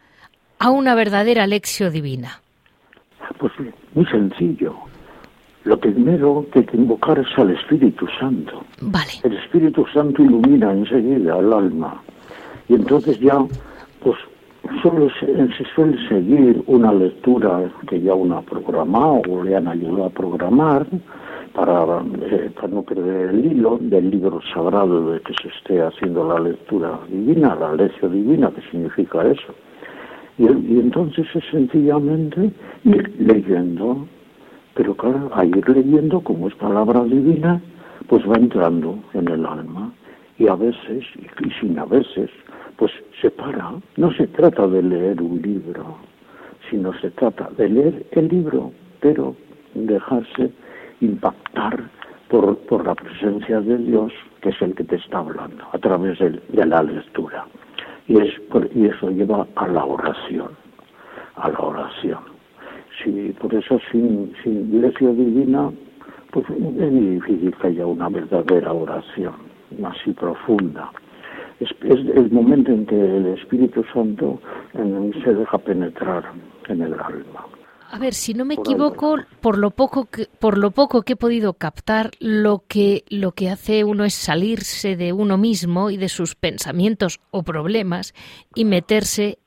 a 0.60 0.70
una 0.70 0.94
verdadera 0.94 1.44
lección 1.48 1.92
divina? 1.92 2.40
Pues 3.36 3.52
muy 3.94 4.06
sencillo. 4.06 4.76
Lo 5.64 5.80
primero 5.80 6.46
que 6.52 6.60
hay 6.60 6.66
que 6.66 6.76
invocar 6.76 7.18
es 7.18 7.26
al 7.36 7.50
Espíritu 7.50 8.06
Santo. 8.20 8.64
Vale. 8.80 9.10
El 9.24 9.38
Espíritu 9.38 9.84
Santo 9.92 10.22
ilumina 10.22 10.70
enseguida 10.70 11.34
al 11.34 11.52
alma. 11.52 12.00
Y 12.68 12.74
entonces 12.74 13.18
ya, 13.18 13.44
pues, 14.04 14.16
se, 14.82 15.56
se, 15.56 15.64
suele 15.74 15.96
seguir 16.08 16.62
una 16.66 16.92
lectura 16.92 17.70
que 17.88 18.00
ya 18.00 18.14
uno 18.14 18.38
ha 18.38 18.42
programado 18.42 19.22
o 19.28 19.42
le 19.42 19.56
han 19.56 19.68
ayudado 19.68 20.06
a 20.06 20.10
programar, 20.10 20.86
para, 21.56 22.02
eh, 22.20 22.50
para 22.54 22.68
no 22.68 22.82
perder 22.82 23.30
el 23.30 23.46
hilo 23.46 23.78
del 23.80 24.10
libro 24.10 24.40
sagrado 24.52 25.12
de 25.12 25.20
que 25.20 25.32
se 25.40 25.48
esté 25.48 25.80
haciendo 25.80 26.28
la 26.28 26.38
lectura 26.38 27.00
divina, 27.08 27.56
la 27.58 27.72
lección 27.72 28.12
divina, 28.12 28.50
que 28.50 28.60
significa 28.70 29.26
eso. 29.26 29.54
Y, 30.36 30.44
y, 30.44 30.80
entonces 30.80 31.26
es 31.34 31.44
sencillamente 31.50 32.50
ir 32.84 33.14
leyendo, 33.18 34.06
pero 34.74 34.94
claro, 34.94 35.30
a 35.32 35.46
ir 35.46 35.66
leyendo, 35.66 36.20
como 36.20 36.48
es 36.48 36.54
palabra 36.56 37.02
divina, 37.04 37.58
pues 38.06 38.22
va 38.28 38.36
entrando 38.36 38.98
en 39.14 39.26
el 39.28 39.46
alma. 39.46 39.90
Y 40.38 40.48
a 40.48 40.54
veces, 40.54 41.04
y 41.16 41.50
sin 41.58 41.78
a 41.78 41.86
veces, 41.86 42.28
pues 42.76 42.92
se 43.20 43.30
para. 43.30 43.74
No 43.96 44.12
se 44.12 44.26
trata 44.28 44.66
de 44.66 44.82
leer 44.82 45.20
un 45.22 45.40
libro, 45.40 45.96
sino 46.70 46.92
se 47.00 47.10
trata 47.10 47.50
de 47.56 47.68
leer 47.68 48.06
el 48.12 48.28
libro, 48.28 48.72
pero 49.00 49.34
dejarse 49.74 50.50
impactar 51.00 51.88
por, 52.28 52.56
por 52.58 52.84
la 52.84 52.94
presencia 52.94 53.60
de 53.60 53.78
Dios, 53.78 54.12
que 54.40 54.50
es 54.50 54.62
el 54.62 54.74
que 54.74 54.84
te 54.84 54.96
está 54.96 55.18
hablando, 55.18 55.64
a 55.72 55.78
través 55.78 56.18
de, 56.18 56.66
la 56.66 56.82
lectura. 56.82 57.46
Y, 58.08 58.18
es, 58.20 58.34
y 58.74 58.86
eso 58.86 59.10
lleva 59.10 59.46
a 59.56 59.68
la 59.68 59.84
oración, 59.84 60.50
a 61.36 61.48
la 61.50 61.58
oración. 61.58 62.20
Si, 63.02 63.34
por 63.40 63.54
eso 63.54 63.78
sin, 63.90 64.32
sin 64.42 64.74
iglesia 64.74 65.08
divina, 65.10 65.70
pues 66.30 66.46
es 66.50 66.92
difícil 66.92 67.54
que 67.60 67.66
haya 67.68 67.86
una 67.86 68.08
verdadera 68.08 68.72
oración, 68.72 69.34
así 69.84 70.12
profunda. 70.12 70.90
Es, 71.60 71.70
es 71.82 72.16
el 72.16 72.30
momento 72.30 72.70
en 72.70 72.86
que 72.86 73.00
el 73.00 73.26
Espíritu 73.38 73.82
Santo 73.92 74.40
se 74.72 75.34
deja 75.34 75.58
penetrar 75.58 76.24
en 76.68 76.82
el 76.82 76.92
alma. 76.94 77.46
A 77.90 77.98
ver, 77.98 78.14
si 78.14 78.34
no 78.34 78.44
me 78.44 78.54
equivoco, 78.54 79.16
por 79.40 79.58
lo 79.58 79.70
poco 79.70 80.06
que 80.06 80.26
por 80.40 80.58
lo 80.58 80.72
poco 80.72 81.02
que 81.02 81.12
he 81.12 81.16
podido 81.16 81.52
captar, 81.52 82.10
lo 82.20 82.62
que 82.66 83.04
lo 83.10 83.32
que 83.32 83.48
hace 83.48 83.84
uno 83.84 84.04
es 84.04 84.14
salirse 84.14 84.96
de 84.96 85.12
uno 85.12 85.38
mismo 85.38 85.90
y 85.90 85.96
de 85.96 86.08
sus 86.08 86.34
pensamientos 86.34 87.20
o 87.30 87.44
problemas 87.44 88.12
y 88.54 88.64
meterse 88.64 89.38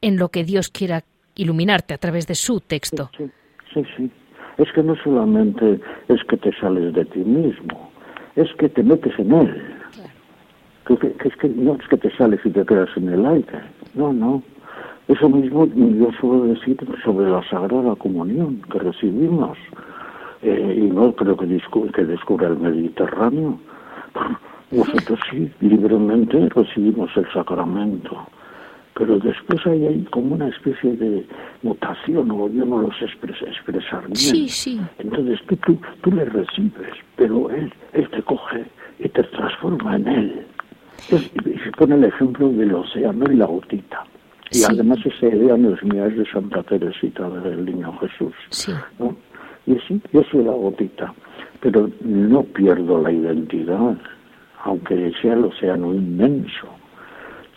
en 0.00 0.16
lo 0.16 0.28
que 0.28 0.44
Dios 0.44 0.68
quiera 0.68 1.02
iluminarte 1.34 1.92
a 1.92 1.98
través 1.98 2.26
de 2.26 2.34
su 2.34 2.60
texto. 2.60 3.10
Sí, 3.16 3.30
sí, 3.74 3.82
sí. 3.96 4.10
Es 4.58 4.70
que 4.72 4.82
no 4.82 4.94
solamente 5.02 5.80
es 6.08 6.22
que 6.28 6.36
te 6.36 6.52
sales 6.60 6.94
de 6.94 7.04
ti 7.04 7.20
mismo, 7.20 7.90
es 8.36 8.48
que 8.58 8.68
te 8.68 8.82
metes 8.82 9.18
en 9.18 9.32
él. 9.32 9.77
Que, 10.88 11.14
es 11.24 11.36
que 11.36 11.48
no 11.48 11.74
es 11.74 11.86
que 11.88 11.98
te 11.98 12.10
sales 12.16 12.40
y 12.44 12.50
te 12.50 12.64
quedas 12.64 12.88
en 12.96 13.08
el 13.10 13.26
aire. 13.26 13.60
No, 13.94 14.12
no 14.12 14.42
eso 15.08 15.26
mismo 15.30 15.66
yo 15.66 16.12
suelo 16.20 16.44
decir 16.44 16.76
sobre 17.02 17.30
la 17.30 17.42
Sagrada 17.48 17.96
Comunión 17.96 18.60
que 18.70 18.78
recibimos. 18.78 19.56
Eh, 20.42 20.82
y 20.82 20.90
no 20.90 21.12
creo 21.14 21.36
que, 21.36 21.46
que 21.94 22.04
descubra 22.04 22.48
el 22.48 22.58
Mediterráneo. 22.58 23.58
Nosotros 24.70 25.18
sí, 25.30 25.50
libremente 25.60 26.46
recibimos 26.50 27.10
el 27.16 27.26
sacramento. 27.32 28.18
Pero 28.94 29.18
después 29.18 29.66
hay, 29.66 29.86
hay 29.86 30.04
como 30.10 30.34
una 30.34 30.48
especie 30.48 30.92
de 30.92 31.24
mutación, 31.62 32.30
o 32.30 32.48
yo 32.50 32.66
no 32.66 32.82
lo 32.82 32.92
sé 32.92 33.06
expresar 33.06 34.04
bien. 34.04 34.16
Sí, 34.16 34.48
sí. 34.48 34.80
Entonces 34.98 35.40
tú, 35.48 35.56
tú, 35.56 35.78
tú 36.02 36.12
le 36.12 36.26
recibes, 36.26 36.92
pero 37.16 37.48
él, 37.50 37.72
él 37.94 38.10
te 38.10 38.22
coge 38.22 38.66
y 38.98 39.08
te 39.08 39.22
transforma 39.22 39.96
en 39.96 40.08
él. 40.08 40.46
Y 41.10 41.58
se 41.58 41.70
pone 41.76 41.94
el 41.94 42.04
ejemplo 42.04 42.48
del 42.50 42.74
océano 42.74 43.30
y 43.30 43.36
la 43.36 43.46
gotita. 43.46 44.04
Y 44.50 44.64
además 44.64 44.98
esa 45.04 45.26
idea 45.26 45.56
no 45.56 45.74
es 45.74 46.16
de 46.16 46.26
Santa 46.32 46.62
Teresita 46.62 47.28
del 47.28 47.64
Niño 47.64 47.96
Jesús. 47.98 48.34
¿no? 48.98 49.14
Y 49.66 49.78
sí, 49.86 50.00
yo 50.12 50.22
soy 50.30 50.44
la 50.44 50.52
gotita, 50.52 51.12
pero 51.60 51.90
no 52.00 52.42
pierdo 52.42 53.02
la 53.02 53.12
identidad, 53.12 53.96
aunque 54.64 55.12
sea 55.20 55.34
el 55.34 55.44
océano 55.44 55.92
inmenso. 55.92 56.68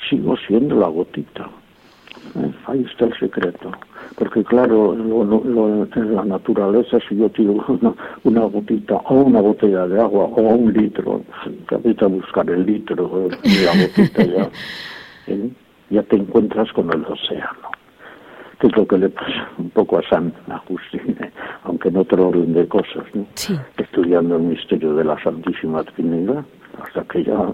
Sigo 0.10 0.36
siendo 0.48 0.76
la 0.80 0.88
gotita. 0.88 1.50
Ahí 2.66 2.86
está 2.90 3.06
el 3.06 3.18
secreto. 3.20 3.72
Porque 4.18 4.44
claro, 4.44 4.94
en 4.94 6.16
la 6.16 6.26
naturaleza, 6.26 6.98
si 7.08 7.16
yo 7.16 7.30
tiro 7.30 7.64
una, 8.24 8.42
gotita 8.42 8.96
o 8.96 9.16
una 9.16 9.42
botella 9.42 9.88
de 9.88 10.00
agua 10.00 10.26
o 10.26 10.42
un 10.42 10.74
litro, 10.74 11.22
te 11.68 12.06
a 12.06 12.08
buscar 12.08 12.50
el 12.50 12.66
litro 12.66 13.30
y 13.44 13.66
la 13.66 13.72
gotita 13.86 14.24
ya. 14.24 14.50
¿eh? 15.28 15.50
ya 15.92 16.04
te 16.04 16.16
encuentras 16.16 16.72
con 16.72 16.92
el 16.92 17.06
océano, 17.06 17.70
que 18.60 18.68
es 18.68 18.76
lo 18.76 18.88
que 18.88 18.98
le 18.98 19.10
pasa 19.10 19.50
un 19.58 19.70
poco 19.72 20.00
a 20.00 20.04
San 20.10 20.34
Agustín, 20.50 21.18
aunque 21.64 21.90
en 21.90 21.98
otro 21.98 22.30
orden 22.30 22.54
de 22.54 22.68
cosas, 22.68 23.06
¿no? 23.14 23.26
estudiando 23.78 24.38
el 24.38 24.44
misterio 24.44 24.96
de 24.96 25.04
la 25.04 25.22
Santísima 25.22 25.84
Trinidad, 25.84 26.44
hasta 26.82 27.04
que 27.04 27.24
ya 27.26 27.54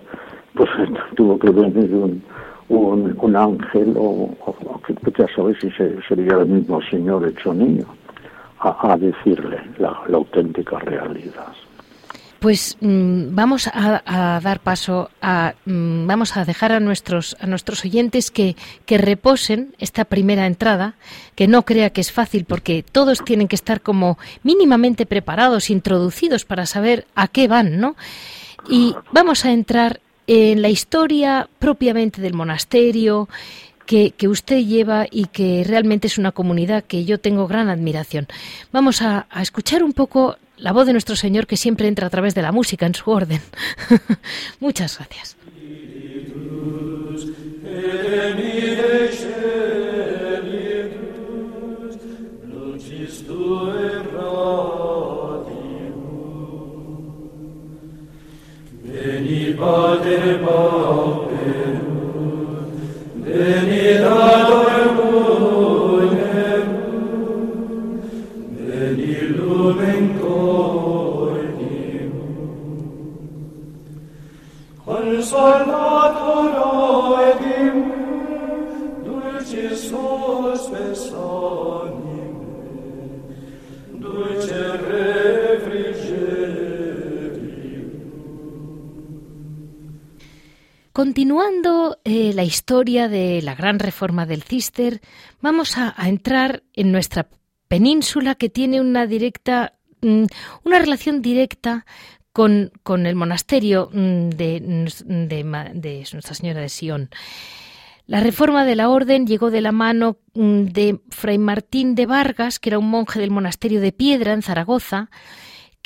pues 0.57 0.69
tuvo 1.15 1.37
que 1.37 1.49
venir 1.49 1.93
un, 1.93 2.23
un, 2.69 3.35
ángel 3.35 3.93
o, 3.95 4.29
que 4.85 5.13
ya 5.17 5.27
sabes 5.35 5.57
si 5.61 5.69
sería 5.71 6.37
el 6.39 6.47
mismo 6.47 6.81
señor 6.89 7.27
hecho 7.27 7.53
niño 7.53 7.85
a, 8.59 8.97
decirle 8.97 9.61
la, 9.77 9.89
auténtica 10.11 10.79
realidad. 10.79 11.53
Pues 12.39 12.77
mm, 12.81 13.35
vamos 13.35 13.67
a, 13.67 14.39
dar 14.43 14.59
paso 14.59 15.09
a 15.21 15.53
mm, 15.65 16.05
vamos 16.05 16.37
a 16.37 16.45
dejar 16.45 16.71
a 16.71 16.79
nuestros 16.79 17.35
a 17.39 17.47
nuestros 17.47 17.83
oyentes 17.83 18.29
que, 18.29 18.55
que 18.85 18.97
reposen 18.97 19.75
esta 19.79 20.05
primera 20.05 20.45
entrada, 20.45 20.95
que 21.35 21.47
no 21.47 21.63
crea 21.63 21.89
que 21.91 22.01
es 22.01 22.11
fácil 22.11 22.45
porque 22.45 22.83
todos 22.83 23.23
tienen 23.23 23.47
que 23.47 23.55
estar 23.55 23.81
como 23.81 24.17
mínimamente 24.43 25.05
preparados, 25.05 25.69
introducidos 25.69 26.45
para 26.45 26.65
saber 26.65 27.05
a 27.15 27.27
qué 27.27 27.47
van, 27.47 27.79
¿no? 27.79 27.95
Y 28.69 28.95
vamos 29.11 29.45
a 29.45 29.51
entrar 29.51 30.01
en 30.27 30.61
la 30.61 30.69
historia 30.69 31.49
propiamente 31.59 32.21
del 32.21 32.33
monasterio, 32.33 33.27
que, 33.85 34.13
usted 34.27 34.59
lleva 34.59 35.07
y 35.09 35.25
que 35.25 35.63
realmente 35.65 36.07
es 36.07 36.17
una 36.17 36.33
comunidad 36.33 36.83
que 36.83 37.05
yo 37.05 37.19
tengo 37.19 37.47
gran 37.47 37.69
admiración. 37.69 38.27
Vamos 38.71 39.01
a, 39.01 39.27
a 39.29 39.41
escuchar 39.41 39.81
un 39.81 39.93
poco 39.93 40.37
la 40.57 40.73
voz 40.73 40.85
de 40.85 40.91
nuestro 40.91 41.15
Señor 41.15 41.47
que 41.47 41.55
siempre 41.55 41.87
entra 41.87 42.07
a 42.07 42.09
través 42.09 42.35
de 42.35 42.41
la 42.41 42.51
música 42.51 42.85
en 42.85 42.95
su 42.95 43.09
orden. 43.09 43.41
Muchas 44.59 44.97
gracias. 44.97 45.37
qui 59.47 59.53
pater 59.53 60.39
pauperum, 60.43 61.85
venid 63.23 64.03
ad 64.03 64.49
ormuneum, 64.55 65.87
venid 68.67 69.29
lumen 69.37 70.05
cordium. 70.19 72.11
Consolator 74.85 76.53
oedim, 76.67 77.77
dulcis 79.05 79.83
hospes 79.93 81.03
anime, 81.15 82.27
dulce 84.01 84.76
Continuando 90.97 91.99
eh, 92.05 92.31
la 92.33 92.43
historia 92.43 93.07
de 93.07 93.39
la 93.43 93.53
gran 93.53 93.77
reforma 93.77 94.25
del 94.25 94.41
Cister, 94.41 94.99
vamos 95.41 95.77
a, 95.77 95.93
entrar 96.07 96.63
en 96.73 96.91
nuestra 96.91 97.29
península 97.67 98.33
que 98.33 98.49
tiene 98.49 98.81
una 98.81 99.05
directa, 99.05 99.73
mm, 100.01 100.23
una 100.63 100.79
relación 100.79 101.21
directa 101.21 101.85
con, 102.33 102.71
el 103.05 103.15
monasterio 103.15 103.91
mm, 103.93 104.29
de, 104.29 104.59
de, 105.05 106.07
Nuestra 106.13 106.33
Señora 106.33 106.61
de 106.61 106.69
Sion. 106.69 107.11
La 108.07 108.19
reforma 108.19 108.65
de 108.65 108.75
la 108.75 108.89
orden 108.89 109.27
llegó 109.27 109.51
de 109.51 109.61
la 109.61 109.71
mano 109.71 110.17
mm, 110.33 110.63
de 110.63 110.99
Fray 111.11 111.37
Martín 111.37 111.93
de 111.93 112.07
Vargas, 112.07 112.57
que 112.57 112.69
era 112.69 112.79
un 112.79 112.89
monje 112.89 113.19
del 113.19 113.29
monasterio 113.29 113.81
de 113.81 113.91
Piedra 113.91 114.33
en 114.33 114.41
Zaragoza, 114.41 115.11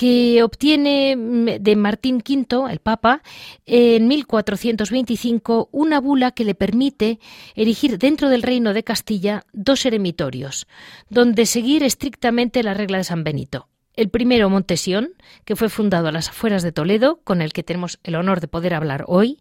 que 0.02 0.42
obtiene 0.42 1.16
mm, 1.16 1.62
de 1.62 1.76
Martín 1.76 2.24
V, 2.28 2.72
el 2.72 2.80
Papa, 2.80 3.22
en 3.68 4.08
1425 4.08 5.70
una 5.72 6.00
bula 6.00 6.32
que 6.32 6.44
le 6.44 6.56
permite 6.56 7.20
erigir 7.54 8.00
dentro 8.00 8.30
del 8.30 8.42
reino 8.42 8.74
de 8.74 8.84
Castilla 8.84 9.46
dos 9.54 9.86
eremitorios, 9.86 10.66
donde 11.12 11.46
seguir 11.46 11.84
estrictamente 11.84 12.64
la 12.64 12.74
regla 12.74 12.98
de 12.98 13.04
San 13.04 13.24
Benito. 13.24 13.68
El 13.94 14.10
primero, 14.10 14.50
Montesión, 14.50 15.10
que 15.46 15.56
fue 15.56 15.70
fundado 15.70 16.08
a 16.08 16.12
las 16.12 16.30
afueras 16.30 16.64
de 16.64 16.72
Toledo, 16.72 17.20
con 17.24 17.44
el 17.44 17.54
que 17.54 17.62
tenemos 17.62 18.00
el 18.04 18.16
honor 18.16 18.42
de 18.42 18.48
poder 18.48 18.74
hablar 18.74 19.06
hoy, 19.08 19.38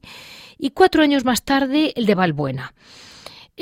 y 0.59 0.73
cuatro 0.73 1.03
años 1.03 1.25
más 1.25 1.43
tarde, 1.43 1.95
el 1.97 2.05
de 2.05 2.15
Valbuena. 2.15 2.75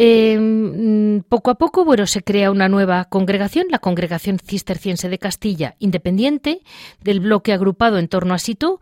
Em, 0.01 1.25
poco 1.25 1.51
a 1.51 1.57
poco, 1.57 1.85
bueno, 1.85 2.07
se 2.07 2.23
crea 2.23 2.53
una 2.53 2.69
nueva 2.69 3.07
congregación, 3.07 3.67
la 3.69 3.81
Congregación 3.81 4.39
Cisterciense 4.39 5.09
de 5.09 5.19
Castilla, 5.19 5.75
independiente 5.81 6.61
del 7.03 7.19
bloque 7.19 7.53
agrupado 7.53 7.99
en 7.99 8.07
torno 8.07 8.33
a 8.33 8.39
Sito, 8.39 8.79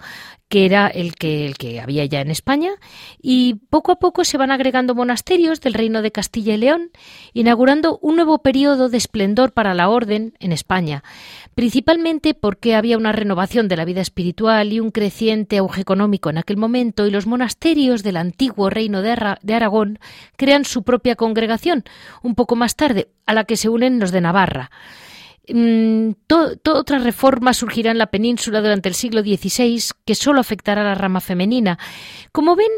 que 0.48 0.64
era 0.64 0.86
el 0.86 1.14
que, 1.14 1.46
el 1.46 1.56
que 1.56 1.80
había 1.80 2.04
ya 2.04 2.20
en 2.20 2.30
España, 2.30 2.72
y 3.20 3.54
poco 3.70 3.92
a 3.92 3.98
poco 3.98 4.24
se 4.24 4.38
van 4.38 4.52
agregando 4.52 4.94
monasterios 4.94 5.60
del 5.60 5.74
Reino 5.74 6.02
de 6.02 6.12
Castilla 6.12 6.54
y 6.54 6.58
León, 6.58 6.90
inaugurando 7.32 7.98
un 8.00 8.16
nuevo 8.16 8.42
periodo 8.42 8.88
de 8.88 8.98
esplendor 8.98 9.52
para 9.52 9.74
la 9.74 9.88
orden 9.88 10.34
en 10.38 10.52
España, 10.52 11.02
principalmente 11.54 12.34
porque 12.34 12.76
había 12.76 12.96
una 12.96 13.12
renovación 13.12 13.66
de 13.66 13.76
la 13.76 13.84
vida 13.84 14.02
espiritual 14.02 14.72
y 14.72 14.80
un 14.80 14.90
creciente 14.90 15.56
auge 15.58 15.80
económico 15.80 16.30
en 16.30 16.38
aquel 16.38 16.58
momento, 16.58 17.06
y 17.06 17.10
los 17.10 17.26
monasterios 17.26 18.02
del 18.04 18.18
antiguo 18.18 18.70
Reino 18.70 19.02
de, 19.02 19.16
de 19.42 19.54
Aragón 19.54 19.98
crean 20.36 20.64
su 20.64 20.84
congregación, 21.14 21.84
un 22.22 22.34
poco 22.34 22.56
más 22.56 22.74
tarde, 22.74 23.08
a 23.26 23.34
la 23.34 23.44
que 23.44 23.56
se 23.56 23.68
unen 23.68 24.00
los 24.00 24.10
de 24.10 24.20
Navarra. 24.20 24.70
Mm, 25.48 26.10
otra 26.64 26.98
reforma 26.98 27.54
surgirá 27.54 27.92
en 27.92 27.98
la 27.98 28.08
península 28.08 28.60
durante 28.60 28.88
el 28.88 28.96
siglo 28.96 29.22
XVI 29.22 29.80
que 30.04 30.16
solo 30.16 30.40
afectará 30.40 30.80
a 30.80 30.84
la 30.84 30.94
rama 30.96 31.20
femenina. 31.20 31.78
Como 32.32 32.56
ven, 32.56 32.72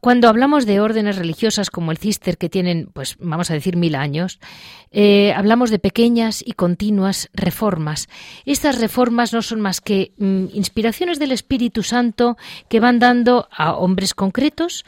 cuando 0.00 0.28
hablamos 0.28 0.66
de 0.66 0.80
órdenes 0.80 1.16
religiosas 1.16 1.70
como 1.70 1.92
el 1.92 1.98
Cister, 1.98 2.38
que 2.38 2.48
tienen, 2.48 2.88
pues 2.92 3.16
vamos 3.20 3.50
a 3.50 3.54
decir, 3.54 3.76
mil 3.76 3.94
años, 3.94 4.40
eh, 4.90 5.32
hablamos 5.34 5.70
de 5.70 5.78
pequeñas 5.78 6.42
y 6.44 6.52
continuas 6.52 7.28
reformas. 7.32 8.08
Estas 8.46 8.80
reformas 8.80 9.32
no 9.32 9.42
son 9.42 9.60
más 9.60 9.80
que 9.80 10.12
mm, 10.18 10.46
inspiraciones 10.54 11.18
del 11.18 11.30
Espíritu 11.30 11.84
Santo 11.84 12.36
que 12.68 12.80
van 12.80 12.98
dando 12.98 13.48
a 13.52 13.76
hombres 13.76 14.14
concretos 14.14 14.84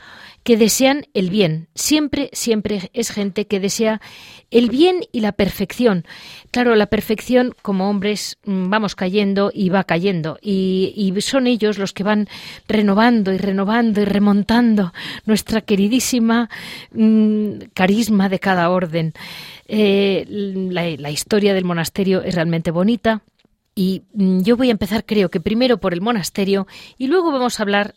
que 0.49 0.57
desean 0.57 1.05
el 1.13 1.29
bien. 1.29 1.69
Siempre, 1.75 2.31
siempre 2.33 2.91
es 2.95 3.11
gente 3.11 3.47
que 3.47 3.61
desea 3.61 4.01
el 4.51 4.71
bien 4.71 5.01
y 5.13 5.21
la 5.21 5.33
perfección. 5.33 6.07
Claro, 6.53 6.75
la 6.75 6.87
perfección 6.87 7.55
como 7.61 7.91
hombres 7.91 8.39
mm, 8.47 8.71
vamos 8.71 8.95
cayendo 8.95 9.51
y 9.53 9.69
va 9.69 9.85
cayendo 9.85 10.39
y, 10.41 11.15
son 11.21 11.49
ellos 11.49 11.77
los 11.77 11.93
que 11.93 12.03
van 12.03 12.29
renovando 12.67 13.35
y 13.35 13.37
renovando 13.37 14.01
y 14.01 14.07
remontando 14.07 14.95
nuestra 15.27 15.61
queridísima 15.61 16.49
mm, 16.93 17.65
carisma 17.75 18.31
de 18.31 18.39
cada 18.39 18.71
orden. 18.71 19.13
Eh, 19.67 20.25
la, 20.71 21.11
historia 21.11 21.53
del 21.53 21.67
monasterio 21.67 22.23
es 22.23 22.35
realmente 22.35 22.71
bonita. 22.71 23.21
Y 23.75 24.05
mm, 24.15 24.41
yo 24.41 24.57
voy 24.57 24.69
a 24.69 24.73
empezar, 24.73 25.05
creo 25.05 25.29
que 25.29 25.41
primero 25.41 25.77
por 25.77 25.93
el 25.93 26.01
monasterio 26.01 26.67
y 26.97 27.07
luego 27.07 27.33
vamos 27.33 27.61
a 27.61 27.65
hablar 27.65 27.93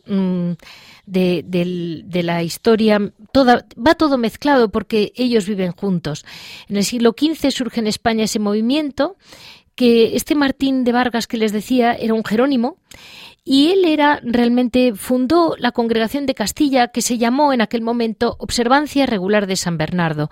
de, 1.06 2.22
la 2.24 2.44
historia, 2.44 3.12
toda, 3.32 3.66
va 3.76 3.96
todo 3.96 4.18
mezclado 4.18 4.70
porque 4.70 5.14
ellos 5.16 5.48
viven 5.48 5.72
juntos. 5.72 6.26
En 6.68 6.78
el 6.78 6.84
siglo 6.84 7.16
XV 7.18 7.52
surge 7.52 7.80
en 7.80 7.88
España 7.88 8.24
ese 8.24 8.40
movimiento 8.40 9.18
que 9.76 10.16
este 10.16 10.36
Martín 10.36 10.84
de 10.84 10.92
Vargas 10.92 11.28
que 11.28 11.38
les 11.38 11.52
decía 11.52 11.94
era 11.94 12.14
un 12.14 12.24
jerónimo 12.24 12.78
y 13.44 13.72
él 13.72 13.86
era 13.86 14.20
realmente 14.24 14.94
fundó 14.94 15.56
la 15.58 15.72
congregación 15.72 16.26
de 16.26 16.36
Castilla 16.36 16.90
que 16.90 17.02
se 17.02 17.18
llamó 17.18 17.54
en 17.54 17.62
aquel 17.62 17.82
momento 17.82 18.36
Observancia 18.40 19.06
Regular 19.06 19.48
de 19.48 19.56
San 19.56 19.78
Bernardo. 19.78 20.30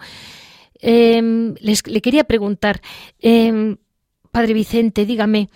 Em, 0.82 1.56
les, 1.60 1.86
le 1.88 2.02
quería 2.02 2.24
preguntar, 2.24 2.82
em, 3.20 3.78
Padre 4.32 4.54
Vicente, 4.54 5.06
dígame, 5.06 5.50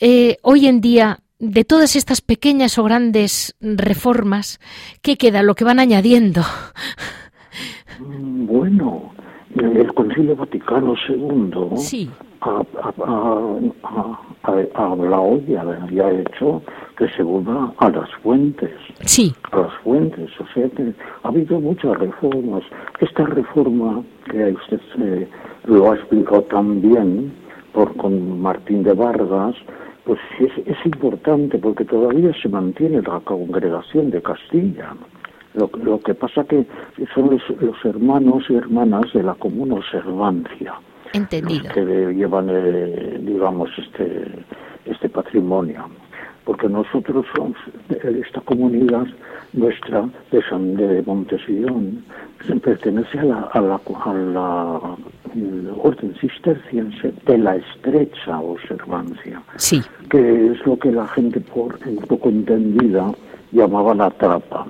eh, 0.00 0.38
hoy 0.42 0.66
en 0.66 0.80
día 0.80 1.20
de 1.38 1.64
todas 1.64 1.96
estas 1.96 2.20
pequeñas 2.20 2.78
o 2.78 2.84
grandes 2.84 3.54
reformas, 3.60 4.60
¿qué 5.02 5.16
queda? 5.16 5.42
Lo 5.42 5.54
que 5.54 5.64
van 5.64 5.78
añadiendo. 5.78 6.42
Bueno, 8.00 9.12
el 9.56 9.92
Concilio 9.94 10.36
Vaticano 10.36 10.94
II 11.08 11.76
sí. 11.76 12.10
ha, 12.40 12.62
hablado 14.74 15.40
y 15.46 15.56
ha 16.00 16.10
hecho 16.10 16.62
que 16.96 17.08
se 17.10 17.22
vuelva 17.22 17.72
a 17.78 17.90
las 17.90 18.10
fuentes. 18.22 18.70
Sí. 19.04 19.32
A 19.52 19.58
las 19.58 19.72
fuentes. 19.84 20.30
O 20.40 20.46
sea 20.52 20.68
que 20.70 20.92
ha 21.22 21.28
habido 21.28 21.60
muchas 21.60 21.96
reformas. 21.98 22.62
Esta 23.00 23.24
reforma 23.24 24.02
que 24.30 24.52
usted 24.52 24.80
eh, 25.00 25.28
lo 25.64 25.92
ha 25.92 25.94
explicado 25.94 26.42
tan 26.42 26.80
bien 26.82 27.32
por 27.72 27.96
con 27.96 28.40
Martín 28.40 28.82
de 28.82 28.92
Vargas, 28.92 29.54
pues 30.08 30.20
es, 30.40 30.66
es 30.66 30.86
importante 30.86 31.58
porque 31.58 31.84
todavía 31.84 32.32
se 32.40 32.48
mantiene 32.48 33.02
la 33.02 33.20
congregación 33.20 34.10
de 34.10 34.22
Castilla. 34.22 34.94
Lo, 35.52 35.70
lo 35.84 36.00
que 36.00 36.14
pasa 36.14 36.44
que 36.44 36.66
son 37.14 37.28
los, 37.28 37.42
los, 37.60 37.84
hermanos 37.84 38.44
y 38.48 38.54
hermanas 38.54 39.12
de 39.12 39.22
la 39.22 39.34
común 39.34 39.72
observancia. 39.72 40.72
Entendido. 41.12 41.74
que 41.74 41.82
llevan, 42.14 42.48
eh, 42.48 43.18
digamos, 43.20 43.68
este, 43.76 44.28
este 44.86 45.10
patrimonio. 45.10 45.84
Porque 46.48 46.66
nosotros 46.66 47.26
somos, 47.36 47.58
esta 47.90 48.40
comunidad 48.40 49.06
nuestra 49.52 50.08
de 50.32 50.42
San 50.48 50.76
de 50.76 51.02
Montesillón 51.02 52.02
pertenece 52.64 53.18
a 53.18 53.24
la, 53.24 53.40
a 53.52 53.60
la, 53.60 53.74
a 53.74 54.14
la 54.14 54.80
orden 55.82 56.14
cisterciense 56.18 57.12
de 57.26 57.36
la 57.36 57.56
estrecha 57.56 58.40
observancia, 58.40 59.42
sí. 59.56 59.82
que 60.08 60.46
es 60.52 60.64
lo 60.64 60.78
que 60.78 60.90
la 60.90 61.06
gente 61.08 61.38
por 61.38 61.78
un 61.84 61.98
poco 62.08 62.30
entendida 62.30 63.12
llamaba 63.52 63.94
la 63.94 64.10
trapa. 64.12 64.66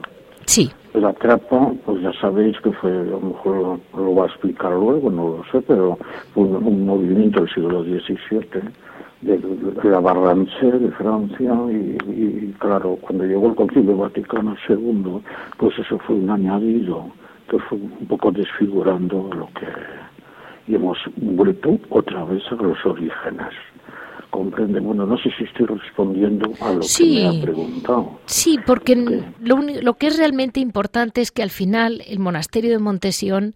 Sí. 0.46 0.68
La 0.94 1.12
trapa, 1.12 1.70
pues 1.86 2.02
ya 2.02 2.12
sabéis 2.20 2.58
que 2.60 2.72
fue, 2.72 2.90
a 2.90 3.04
lo 3.04 3.20
mejor 3.20 3.78
lo, 3.94 4.14
va 4.16 4.24
a 4.24 4.26
explicar 4.26 4.72
luego, 4.72 5.12
no 5.12 5.28
lo 5.28 5.44
sé, 5.52 5.64
pero 5.64 5.96
fue 6.34 6.42
un, 6.42 6.84
movimiento 6.84 7.38
del 7.38 7.54
siglo 7.54 7.84
XVII 7.84 8.62
de, 9.20 9.40
la 9.84 10.00
Barranche 10.00 10.70
de 10.70 10.90
Francia 10.92 11.54
y, 11.70 12.54
claro, 12.58 12.98
cuando 13.00 13.24
llegó 13.24 13.48
el 13.48 13.54
Concilio 13.54 13.96
Vaticano 13.96 14.56
II, 14.68 15.20
pues 15.56 15.78
eso 15.78 15.98
fue 15.98 16.16
un 16.16 16.30
añadido 16.30 17.06
que 17.50 17.58
fue 17.60 17.78
un 17.78 18.06
poco 18.06 18.30
desfigurando 18.30 19.30
lo 19.34 19.46
que... 19.58 19.66
y 20.66 20.74
hemos 20.74 20.98
vuelto 21.16 21.78
otra 21.88 22.24
vez 22.24 22.42
a 22.50 22.56
los 22.56 22.84
orígenes 22.84 23.54
comprende. 24.30 24.80
Bueno, 24.80 25.06
no 25.06 25.16
sé 25.18 25.30
si 25.36 25.44
estoy 25.44 25.66
respondiendo 25.66 26.52
a 26.60 26.72
lo 26.72 26.80
que 26.80 27.04
me 27.04 27.26
ha 27.26 27.42
preguntado. 27.42 28.20
Sí, 28.26 28.58
porque 28.66 28.94
lo, 29.40 29.62
lo, 29.62 29.94
que 29.94 30.08
es 30.08 30.18
realmente 30.18 30.60
importante 30.60 31.20
es 31.20 31.30
que 31.32 31.42
al 31.42 31.50
final 31.50 32.02
el 32.06 32.18
monasterio 32.18 32.70
de 32.70 32.78
Montesión 32.78 33.54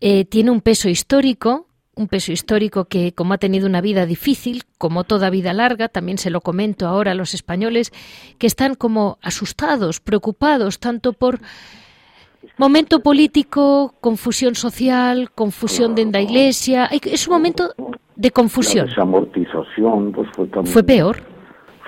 eh, 0.00 0.24
tiene 0.24 0.50
un 0.50 0.60
peso 0.60 0.88
histórico, 0.88 1.66
un 1.96 2.08
peso 2.08 2.32
histórico 2.32 2.86
que, 2.86 3.12
como 3.12 3.34
ha 3.34 3.38
tenido 3.38 3.66
una 3.66 3.80
vida 3.80 4.06
difícil, 4.06 4.62
como 4.78 5.04
toda 5.04 5.30
vida 5.30 5.52
larga, 5.52 5.88
también 5.88 6.18
se 6.18 6.30
lo 6.30 6.40
comento 6.40 6.86
ahora 6.86 7.12
a 7.12 7.14
los 7.14 7.34
españoles, 7.34 7.92
que 8.38 8.46
están 8.46 8.74
como 8.74 9.18
asustados, 9.22 10.00
preocupados, 10.00 10.78
tanto 10.78 11.12
por 11.12 11.40
momento 12.56 13.00
político, 13.00 13.94
confusión 14.00 14.54
social, 14.54 15.30
confusión 15.32 15.94
de 15.94 16.06
la 16.06 16.20
iglesia. 16.20 16.86
Es 16.86 17.26
un 17.26 17.34
momento 17.34 17.74
de 18.16 18.30
confusión. 18.30 18.88
Esa 18.88 19.02
amortización 19.02 20.12
pues 20.12 20.28
fue 20.34 20.46
también... 20.46 20.72
Fue 20.72 20.82
peor. 20.82 21.16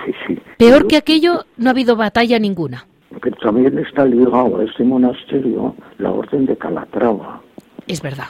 Sí, 0.05 0.13
sí. 0.27 0.39
Peor 0.59 0.87
que 0.89 0.97
aquello, 0.97 1.45
no 1.57 1.69
ha 1.69 1.71
habido 1.71 1.95
batalla 1.95 2.39
ninguna. 2.39 2.87
Que 3.23 3.31
también 3.31 3.79
está 3.79 4.05
ligado 4.05 4.59
a 4.59 4.65
este 4.65 4.83
monasterio 4.83 5.77
la 5.99 6.11
orden 6.11 6.47
de 6.47 6.57
Calatrava. 6.57 7.41
Es 7.87 8.01
verdad. 8.03 8.29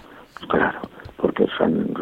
Claro, 0.49 0.81
porque 1.23 1.47
San, 1.57 1.95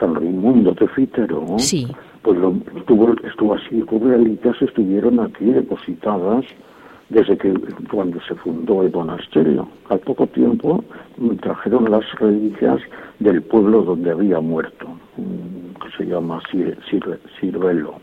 San 0.00 0.16
Raimundo 0.16 0.72
de 0.72 0.88
Fítero, 0.88 1.46
sí. 1.58 1.86
pues 2.22 2.36
lo, 2.38 2.52
estuvo, 2.76 3.14
estuvo 3.22 3.54
así, 3.54 3.82
reliquias 3.82 4.60
estuvieron 4.60 5.20
aquí 5.20 5.44
depositadas 5.44 6.44
desde 7.08 7.38
que 7.38 7.54
cuando 7.88 8.20
se 8.22 8.34
fundó 8.34 8.82
el 8.82 8.92
monasterio. 8.92 9.68
Al 9.90 10.00
poco 10.00 10.26
tiempo 10.26 10.82
trajeron 11.40 11.88
las 11.88 12.04
reliquias 12.18 12.80
del 13.20 13.42
pueblo 13.42 13.82
donde 13.82 14.10
había 14.10 14.40
muerto, 14.40 14.88
mm, 15.18 15.80
que 15.80 15.96
se 15.96 16.06
llama 16.10 16.42
Ciruelo. 17.38 17.94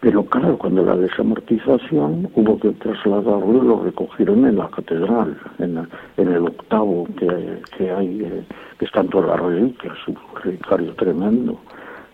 Pero 0.00 0.22
claro, 0.24 0.58
cuando 0.58 0.84
la 0.84 0.96
desamortización 0.96 2.30
hubo 2.34 2.60
que 2.60 2.70
trasladarlo 2.72 3.64
y 3.64 3.66
lo 3.66 3.82
recogieron 3.82 4.46
en 4.46 4.56
la 4.56 4.68
catedral, 4.68 5.36
en, 5.58 5.88
el 6.18 6.46
octavo 6.46 7.08
que, 7.18 7.62
que 7.76 7.90
hay, 7.90 8.20
eh, 8.22 8.44
que 8.78 8.84
están 8.84 9.08
todas 9.08 9.28
las 9.28 9.40
reliquias, 9.40 9.96
un 10.06 10.16
relicario 10.42 10.94
tremendo. 10.94 11.58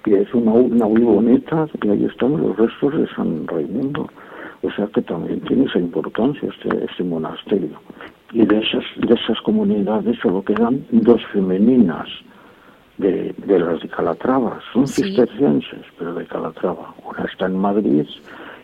Y 0.06 0.14
es 0.14 0.32
una 0.34 0.52
urna 0.52 0.86
muy 0.86 1.02
bonita, 1.02 1.66
y 1.82 1.88
ahí 1.88 2.04
están 2.04 2.36
los 2.36 2.56
restos 2.56 2.96
de 2.96 3.06
San 3.14 3.46
Raimundo. 3.46 4.08
O 4.62 4.70
sea 4.70 4.86
que 4.88 5.02
también 5.02 5.40
tiene 5.40 5.64
esa 5.64 5.78
importancia 5.78 6.48
este, 6.48 6.84
este 6.84 7.04
monasterio. 7.04 7.78
Y 8.32 8.44
de 8.46 8.58
esas, 8.58 8.84
de 8.96 9.14
esas 9.14 9.40
comunidades 9.42 10.18
solo 10.20 10.42
quedan 10.42 10.84
dos 10.90 11.22
femeninas 11.32 12.08
de, 12.98 13.34
de 13.46 13.58
las 13.58 13.80
de 13.80 13.88
Calatrava. 13.88 14.58
Son 14.72 14.86
cistercienses, 14.86 15.84
pero 15.98 16.14
de 16.14 16.26
Calatrava. 16.26 16.94
Una 17.04 17.24
está 17.24 17.46
en 17.46 17.58
Madrid 17.58 18.06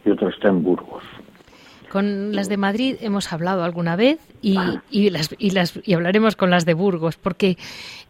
y 0.05 0.11
otra 0.11 0.31
está 0.31 0.49
en 0.49 0.63
Burgos. 0.63 1.05
Con 1.91 2.37
las 2.37 2.49
de 2.49 2.57
Madrid 2.57 2.97
hemos 3.01 3.33
hablado 3.33 3.65
alguna 3.65 3.97
vez 3.97 4.21
y, 4.43 4.57
y, 4.91 5.11
las, 5.11 5.35
y, 5.39 5.51
las, 5.51 5.75
y 5.85 5.95
hablaremos 5.95 6.37
con 6.37 6.51
las 6.51 6.65
de 6.65 6.75
Burgos, 6.75 7.17
porque 7.17 7.59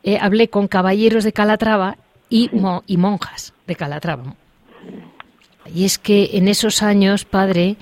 eh, 0.03 0.19
hablé 0.21 0.49
con 0.49 0.69
caballeros 0.69 1.25
de 1.25 1.33
Calatrava 1.33 1.97
y, 2.29 2.51
y 2.87 2.97
monjas 2.99 3.55
de 3.67 3.77
Calatrava. 3.77 4.35
Y 5.75 5.85
es 5.85 5.99
que 5.99 6.31
en 6.35 6.49
esos 6.49 6.83
años, 6.83 7.25
padre, 7.25 7.77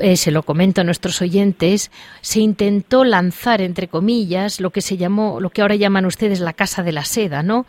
eh, 0.00 0.16
se 0.16 0.30
lo 0.30 0.42
comento 0.44 0.80
a 0.80 0.84
nuestros 0.84 1.20
oyentes, 1.20 1.90
se 2.20 2.40
intentó 2.40 3.04
lanzar, 3.04 3.60
entre 3.60 3.88
comillas, 3.88 4.60
lo 4.60 4.70
que 4.70 4.80
se 4.80 4.96
llamó, 4.96 5.40
lo 5.40 5.50
que 5.50 5.62
ahora 5.62 5.74
llaman 5.74 6.06
ustedes 6.06 6.40
la 6.40 6.52
Casa 6.52 6.82
de 6.82 6.92
la 6.92 7.04
Seda, 7.04 7.42
¿no? 7.42 7.66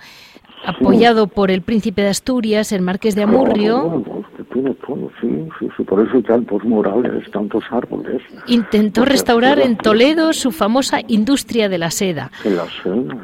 Apoyado 0.66 1.28
por 1.28 1.52
el 1.52 1.62
príncipe 1.62 2.02
de 2.02 2.10
Asturias, 2.10 2.72
el 2.72 2.82
marqués 2.82 3.16
de 3.16 3.24
Amurrio. 3.24 4.15
Por 4.62 6.00
eso 6.08 6.16
hay 6.16 6.24
tantos 6.24 6.64
murales, 6.64 7.30
tantos 7.32 7.64
árboles. 7.72 8.22
Intentó 8.48 9.06
restaurar 9.06 9.60
en 9.60 9.78
Toledo 9.78 10.34
su 10.34 10.52
famosa 10.52 11.00
industria 11.08 11.70
de 11.70 11.78
la 11.78 11.92
seda. 11.92 12.32
la 12.44 12.66
seda, 12.84 13.18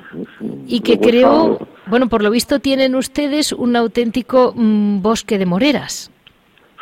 Y 0.67 0.82
que 0.82 1.00
creó, 1.00 1.60
bueno, 1.88 2.08
por 2.08 2.24
lo 2.24 2.32
visto 2.32 2.60
tienen 2.60 2.96
ustedes 2.96 3.54
un 3.54 3.76
auténtico 3.76 4.54
mm, 4.56 5.02
bosque 5.02 5.38
de 5.38 5.46
moreras. 5.46 6.12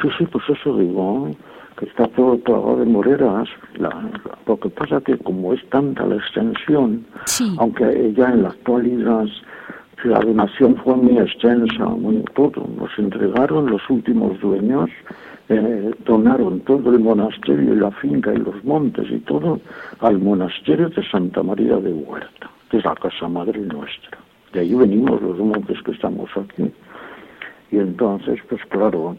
Sí, 0.02 0.08
sí, 0.18 0.26
pues 0.26 0.44
eso 0.50 0.78
digo, 0.78 1.30
que 1.78 1.86
está 1.86 2.08
todo 2.08 2.38
plagado 2.40 2.78
de 2.78 2.86
moreras. 2.86 3.48
lo 3.78 4.60
que 4.60 4.70
pasa 4.70 5.02
que 5.02 5.18
como 5.18 5.54
es 5.54 5.70
tanta 5.70 6.06
la 6.06 6.16
extensión, 6.16 7.06
aunque 7.58 8.14
ya 8.16 8.30
en 8.30 8.44
la 8.44 8.50
actualidad 8.50 9.26
la 10.04 10.20
donación 10.20 10.76
fue 10.78 10.96
muy 10.96 11.18
extensa, 11.18 11.86
muy 11.86 12.24
todo, 12.36 12.68
nos 12.78 12.98
entregaron 12.98 13.70
los 13.70 13.82
últimos 13.90 14.40
dueños, 14.40 14.90
eh, 15.50 15.92
donaron 16.06 16.62
todo 16.62 16.92
el 16.92 17.00
monasterio 17.00 17.74
y 17.74 17.78
la 17.78 17.92
finca 17.92 18.34
y 18.34 18.38
los 18.38 18.64
montes 18.64 19.08
y 19.10 19.20
todo 19.20 19.60
al 20.00 20.20
monasterio 20.20 20.90
de 20.90 21.04
Santa 21.10 21.44
María 21.44 21.78
de 21.78 21.92
Huerta, 21.92 22.50
que 22.70 22.78
es 22.78 22.86
la 22.86 22.96
casa 22.96 23.28
madre 23.28 23.60
nuestra. 23.60 24.18
De 24.54 24.62
ahí 24.62 24.74
venimos 24.74 25.22
los 25.22 25.38
montes 25.38 25.82
que 25.84 25.92
estamos 25.92 26.30
aquí. 26.36 26.72
Y 27.72 27.78
entonces, 27.78 28.40
pues 28.50 28.62
claro, 28.70 29.16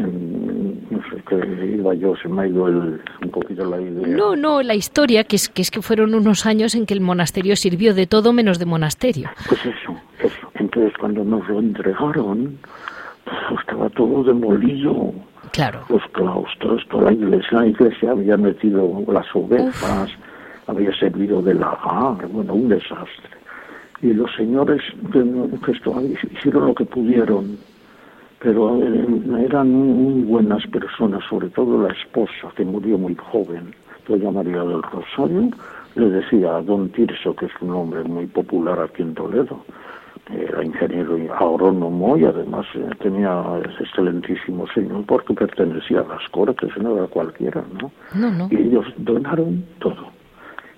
no 0.00 1.02
sé 1.10 1.22
qué 1.28 1.74
iba 1.76 1.94
yo, 1.94 2.14
se 2.16 2.28
me 2.28 2.42
ha 2.42 2.46
ido 2.46 2.64
un 2.64 3.30
poquito 3.30 3.64
la 3.64 3.80
idea. 3.80 4.06
No, 4.06 4.36
no, 4.36 4.62
la 4.62 4.74
historia, 4.74 5.24
que 5.24 5.36
es, 5.36 5.48
que 5.48 5.62
es 5.62 5.70
que 5.70 5.82
fueron 5.82 6.14
unos 6.14 6.46
años 6.46 6.74
en 6.74 6.86
que 6.86 6.94
el 6.94 7.00
monasterio 7.00 7.56
sirvió 7.56 7.94
de 7.94 8.06
todo 8.06 8.32
menos 8.32 8.58
de 8.58 8.66
monasterio. 8.66 9.30
Pues 9.48 9.60
eso, 9.66 9.96
eso. 10.20 10.48
Entonces 10.54 10.92
cuando 10.98 11.24
nos 11.24 11.46
lo 11.48 11.58
entregaron, 11.58 12.58
pues 13.24 13.60
estaba 13.60 13.90
todo 13.90 14.24
demolido. 14.24 15.12
Claro. 15.52 15.80
Los 15.90 16.02
claustros, 16.12 16.82
toda 16.88 17.10
la 17.10 17.12
iglesia, 17.12 17.58
la 17.58 17.66
iglesia 17.66 18.10
había 18.12 18.38
metido 18.38 19.04
las 19.08 19.26
ovejas, 19.34 20.10
había 20.66 20.96
servido 20.96 21.42
de 21.42 21.54
lagar, 21.54 22.26
bueno, 22.28 22.54
un 22.54 22.70
desastre 22.70 23.42
y 24.02 24.12
los 24.12 24.34
señores 24.34 24.82
hicieron 26.32 26.66
lo 26.66 26.74
que 26.74 26.84
pudieron, 26.84 27.56
pero 28.42 28.76
eran 29.38 29.70
muy 29.72 30.22
buenas 30.22 30.66
personas, 30.66 31.22
sobre 31.28 31.48
todo 31.50 31.86
la 31.86 31.92
esposa, 31.92 32.52
que 32.56 32.64
murió 32.64 32.98
muy 32.98 33.14
joven, 33.14 33.74
doña 34.08 34.30
María 34.30 34.64
del 34.64 34.82
Rosario, 34.82 35.50
le 35.94 36.10
decía 36.10 36.56
a 36.56 36.62
don 36.62 36.88
Tirso, 36.90 37.36
que 37.36 37.46
es 37.46 37.52
un 37.60 37.70
hombre 37.70 38.02
muy 38.04 38.26
popular 38.26 38.80
aquí 38.80 39.02
en 39.02 39.14
Toledo, 39.14 39.64
era 40.30 40.64
ingeniero 40.64 41.16
agrónomo 41.34 42.16
y 42.16 42.24
además 42.24 42.66
eh, 42.74 42.88
tenía 43.00 43.60
excelentísimo 43.80 44.66
señor 44.68 45.04
porque 45.06 45.34
pertenecía 45.34 46.00
a 46.00 46.08
las 46.08 46.28
cortes, 46.30 46.70
no 46.80 46.96
era 46.96 47.06
cualquiera, 47.06 47.62
¿no? 47.80 47.90
No, 48.14 48.30
no. 48.30 48.48
Y 48.50 48.56
ellos 48.56 48.86
donaron 48.96 49.64
todo 49.78 50.06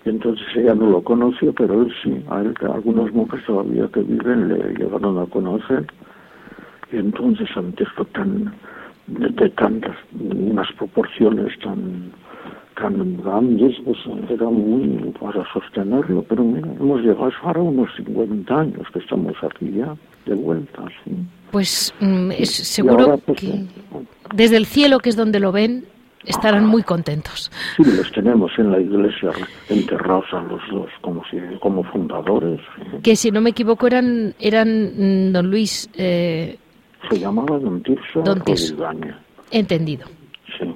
y 0.05 0.11
entonces 0.11 0.47
ella 0.55 0.75
no 0.75 0.91
lo 0.91 1.03
conoció, 1.03 1.53
pero 1.53 1.83
él 1.83 1.93
sí. 2.03 2.23
A 2.29 2.41
él, 2.41 2.55
algunos 2.61 3.13
monjes 3.15 3.45
todavía 3.47 3.89
que 3.89 4.01
viven 4.01 4.49
le 4.49 4.75
llegaron 4.75 5.19
a 5.19 5.27
conocer. 5.27 5.87
Entonces, 6.99 7.49
ante 7.57 7.85
esto 7.85 8.05
tan, 8.07 8.53
de, 9.07 9.51
tantas, 9.51 9.97
unas 10.19 10.71
proporciones 10.73 11.59
tan, 11.61 12.13
tan 12.77 13.17
grandes, 13.23 13.77
pues 13.85 13.99
era 14.31 14.49
muy 14.49 15.13
para 15.21 15.45
sostenerlo. 15.53 16.23
Pero 16.29 16.45
mira, 16.45 16.69
hemos 16.81 17.01
llegado 17.03 17.31
ahora 17.43 17.61
unos 17.61 17.91
50 17.97 18.55
años 18.55 18.87
que 18.93 18.99
estamos 18.99 19.35
aquí 19.43 19.73
ya, 19.73 19.95
de 20.27 20.35
vuelta, 20.35 20.85
sí. 21.05 21.13
Pues 21.51 21.95
mm, 22.01 22.33
es 22.33 22.51
seguro 22.51 23.19
pues, 23.19 23.41
que 23.41 23.47
eh, 23.47 23.67
desde 24.35 24.57
el 24.57 24.67
cielo, 24.67 24.99
que 24.99 25.11
es 25.11 25.17
donde 25.17 25.39
lo 25.39 25.53
ven, 25.53 25.85
estarán 26.25 26.67
muy 26.67 26.83
contentos. 26.83 27.51
Sí, 27.77 27.85
los 27.85 28.11
tenemos 28.13 28.51
en 28.59 28.73
la 28.73 28.81
iglesia 28.81 29.31
enterrados 29.69 30.27
a 30.33 30.41
los 30.43 30.61
dos 30.71 30.91
como, 31.01 31.23
si, 31.31 31.37
como 31.61 31.85
fundadores. 31.85 32.61
Que 33.03 33.15
si 33.15 33.31
no 33.31 33.41
me 33.41 33.51
equivoco 33.51 33.87
eran, 33.87 34.35
eran 34.41 35.29
mm, 35.29 35.33
don 35.33 35.51
Luis... 35.51 35.89
Eh, 35.95 36.59
Se 37.11 37.19
llamaba 37.19 37.59
don 37.59 37.83
Tirso, 37.83 38.23
don 38.23 38.43
Entendido. 39.51 40.07
Sí. 40.59 40.75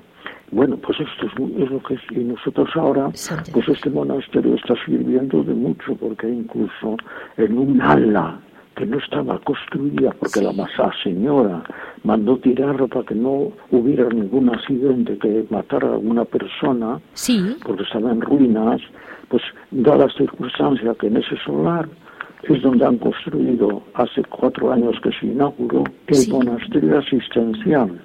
Bueno, 0.51 0.77
pues 0.79 0.99
esto 1.01 1.27
es, 1.27 1.71
lo 1.71 1.83
que 1.83 1.95
es. 1.95 2.01
Y 2.11 2.21
nosotros 2.21 2.69
ahora, 2.75 3.11
pues 3.53 3.69
este 3.69 3.91
monasterio 3.91 4.55
está 4.55 4.75
sirviendo 4.85 5.43
de 5.43 5.55
mucho, 5.55 5.95
porque 5.97 6.29
incluso 6.29 6.97
en 7.37 7.59
un 7.59 7.81
ala 7.83 8.41
que 8.75 8.87
no 8.87 8.99
estaba 8.99 9.39
construida, 9.41 10.13
porque 10.13 10.41
la 10.41 10.53
masa 10.53 10.91
señora 11.03 11.65
mandó 12.05 12.39
tirarlo 12.39 12.87
para 12.87 13.05
que 13.05 13.15
no 13.15 13.53
hubiera 13.73 14.09
ningún 14.09 14.49
accidente 14.51 15.19
que 15.19 15.45
matara 15.51 15.89
a 15.89 15.93
alguna 15.95 16.25
persona, 16.25 17.01
sí. 17.13 17.57
porque 17.67 17.83
estaba 17.83 18.13
en 18.13 18.21
ruinas, 18.21 18.81
pues 19.29 19.43
dada 19.73 20.07
la 20.07 20.13
circunstancia 20.13 20.95
que 20.95 21.09
en 21.09 21.17
ese 21.17 21.37
solar 21.45 21.89
es 22.43 22.63
donde 22.63 22.87
han 22.87 22.99
construido 22.99 23.83
hace 23.95 24.23
cuatro 24.25 24.73
años 24.73 24.97
que 25.03 25.11
se 25.13 25.27
inauguró 25.27 25.85
el 26.07 26.29
monasterio 26.31 26.99
asistencial 26.99 28.01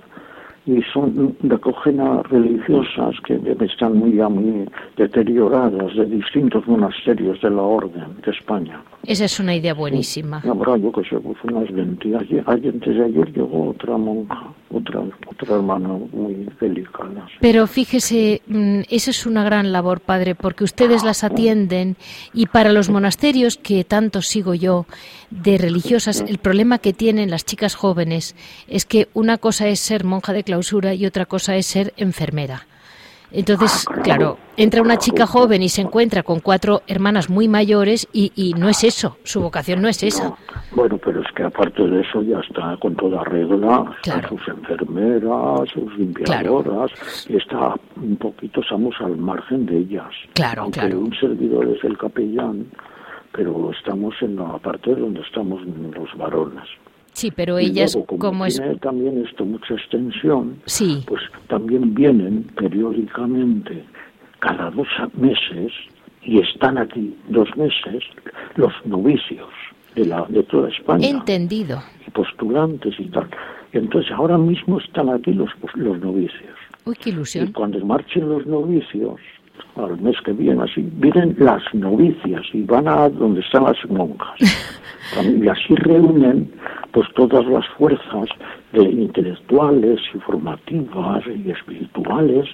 y 0.66 0.82
son 0.94 1.36
de 1.42 1.56
acogena 1.56 2.22
religiosas 2.24 3.16
que 3.26 3.40
están 3.62 3.98
muy, 3.98 4.14
muy 4.14 4.70
deterioradas 4.96 5.96
de 5.96 6.06
distintos 6.06 6.66
monasterios 6.68 7.42
de 7.42 7.50
la 7.50 7.62
Orden 7.62 8.22
de 8.26 8.32
España. 8.32 8.82
Esa 9.06 9.26
es 9.26 9.38
una 9.40 9.54
idea 9.54 9.74
buenísima. 9.74 10.42
Sí, 10.42 10.48
habrá, 10.48 10.78
yo 10.78 10.90
que 10.94 11.04
sé, 11.04 11.20
pues 11.20 11.38
unas 11.44 11.70
20. 11.70 12.16
Ayer, 12.16 12.44
antes 12.48 12.96
de 12.96 13.04
ayer 13.04 13.34
llegó 13.34 13.72
otra 13.72 13.98
monja, 13.98 14.54
otra, 14.72 15.02
otra 15.28 15.56
hermana 15.56 15.90
muy 16.14 16.48
delicada. 16.62 17.28
Pero 17.42 17.68
fíjese, 17.68 18.42
mm, 18.48 18.82
esa 18.90 19.12
es 19.12 19.26
una 19.26 19.44
gran 19.44 19.74
labor, 19.74 20.00
padre, 20.00 20.36
porque 20.36 20.64
ustedes 20.64 21.04
las 21.04 21.26
atienden 21.26 21.98
y 22.34 22.46
para 22.46 22.72
los 22.72 22.90
monasterios, 22.90 23.58
que 23.58 23.84
tanto 23.84 24.22
sigo 24.22 24.54
yo, 24.54 24.86
de 25.30 25.58
religiosas, 25.58 26.24
el 26.26 26.38
problema 26.38 26.78
que 26.78 26.94
tienen 26.94 27.30
las 27.30 27.44
chicas 27.44 27.76
jóvenes 27.76 28.36
es 28.70 28.86
que 28.86 29.10
una 29.14 29.38
cosa 29.38 29.68
es 29.68 29.82
ser 29.82 30.06
monja 30.06 30.32
de 30.32 30.44
clausura 30.54 30.94
y 30.94 31.08
otra 31.08 31.26
cosa 31.26 31.56
es 31.56 31.66
ser 31.66 31.94
enfermera. 31.98 32.68
Entonces, 33.32 33.88
claro, 34.04 34.38
entra 34.56 34.84
una 34.84 34.98
chica 34.98 35.26
joven 35.26 35.64
y 35.64 35.70
se 35.70 35.82
encuentra 35.82 36.22
con 36.22 36.40
cuatro 36.42 36.84
hermanas 36.86 37.32
muy 37.32 37.48
mayores 37.48 38.08
y, 38.14 38.32
y 38.36 38.54
no 38.54 38.70
es 38.70 38.84
eso, 38.84 39.18
su 39.24 39.42
vocación 39.42 39.82
no 39.82 39.88
es 39.88 40.04
esa. 40.04 40.36
Bueno, 40.76 41.00
pero 41.04 41.22
es 41.22 41.32
que 41.36 41.42
aparte 41.42 41.82
de 41.88 42.02
eso 42.02 42.22
ya 42.22 42.38
está 42.48 42.78
con 42.80 42.96
toda 42.96 43.24
regla, 43.24 43.98
sus 44.30 44.48
enfermeras, 44.48 45.68
sus 45.74 45.98
limpiadoras, 45.98 46.92
está 47.28 47.74
un 47.96 48.16
poquito, 48.18 48.62
estamos 48.62 48.94
al 49.00 49.18
margen 49.18 49.66
de 49.66 49.80
ellas. 49.80 50.14
Claro, 50.36 50.62
Aunque 50.62 50.82
claro. 50.82 51.00
un 51.00 51.16
servidor 51.16 51.68
es 51.70 51.84
el 51.84 51.98
capellán, 51.98 52.68
pero 53.32 53.72
estamos 53.72 54.14
en 54.22 54.36
la 54.36 54.60
parte 54.60 54.94
donde 54.94 55.22
estamos 55.22 55.60
los 55.66 56.16
varones. 56.16 56.70
Sí, 57.14 57.32
pero 57.32 57.58
ellas, 57.58 57.94
como, 57.94 58.20
como 58.20 58.46
es... 58.46 58.58
Tiene 58.58 58.76
también 58.78 59.24
esto 59.26 59.46
mucha 59.46 59.76
extensión, 59.76 60.60
sí. 60.66 61.04
pues 61.08 61.22
también 61.48 61.94
vienen 61.94 62.44
periódicamente 62.56 63.84
cada 64.40 64.72
dos 64.72 64.88
meses 65.14 65.72
y 66.24 66.40
están 66.40 66.78
aquí 66.78 67.16
dos 67.30 67.48
meses 67.56 68.04
los 68.56 68.74
novicios 68.86 69.50
de, 69.96 70.06
la, 70.06 70.26
de 70.30 70.44
toda 70.44 70.70
España. 70.70 71.08
Entendido. 71.08 71.82
Y 72.08 72.12
postulantes 72.12 72.96
y 73.00 73.06
tal. 73.06 73.30
Y 73.72 73.78
entonces 73.78 74.12
ahora 74.12 74.38
mismo 74.38 74.80
están 74.80 75.10
aquí 75.10 75.34
los, 75.34 75.50
los 75.76 76.00
novicios. 76.00 76.58
Uy, 76.86 76.96
qué 76.96 77.12
ilusión. 77.12 77.48
Y 77.50 77.52
cuando 77.52 77.84
marchen 77.86 78.28
los 78.28 78.46
novicios, 78.46 79.20
al 79.76 80.00
mes 80.00 80.16
que 80.24 80.34
viene, 80.34 80.64
así, 80.64 80.88
vienen 80.94 81.36
las 81.40 81.62
novicias 81.74 82.44
y 82.54 82.62
van 82.64 82.88
a 82.88 83.10
donde 83.10 83.42
están 83.42 83.64
las 83.64 83.78
monjas. 83.90 84.40
y 85.42 85.48
así 85.48 85.76
reúnen 85.76 86.52
pues 86.92 87.08
todas 87.16 87.46
las 87.48 87.66
fuerzas 87.78 88.30
de 88.72 88.84
intelectuales, 88.84 90.00
informativas 90.14 91.24
y 91.28 91.50
espirituales, 91.50 92.48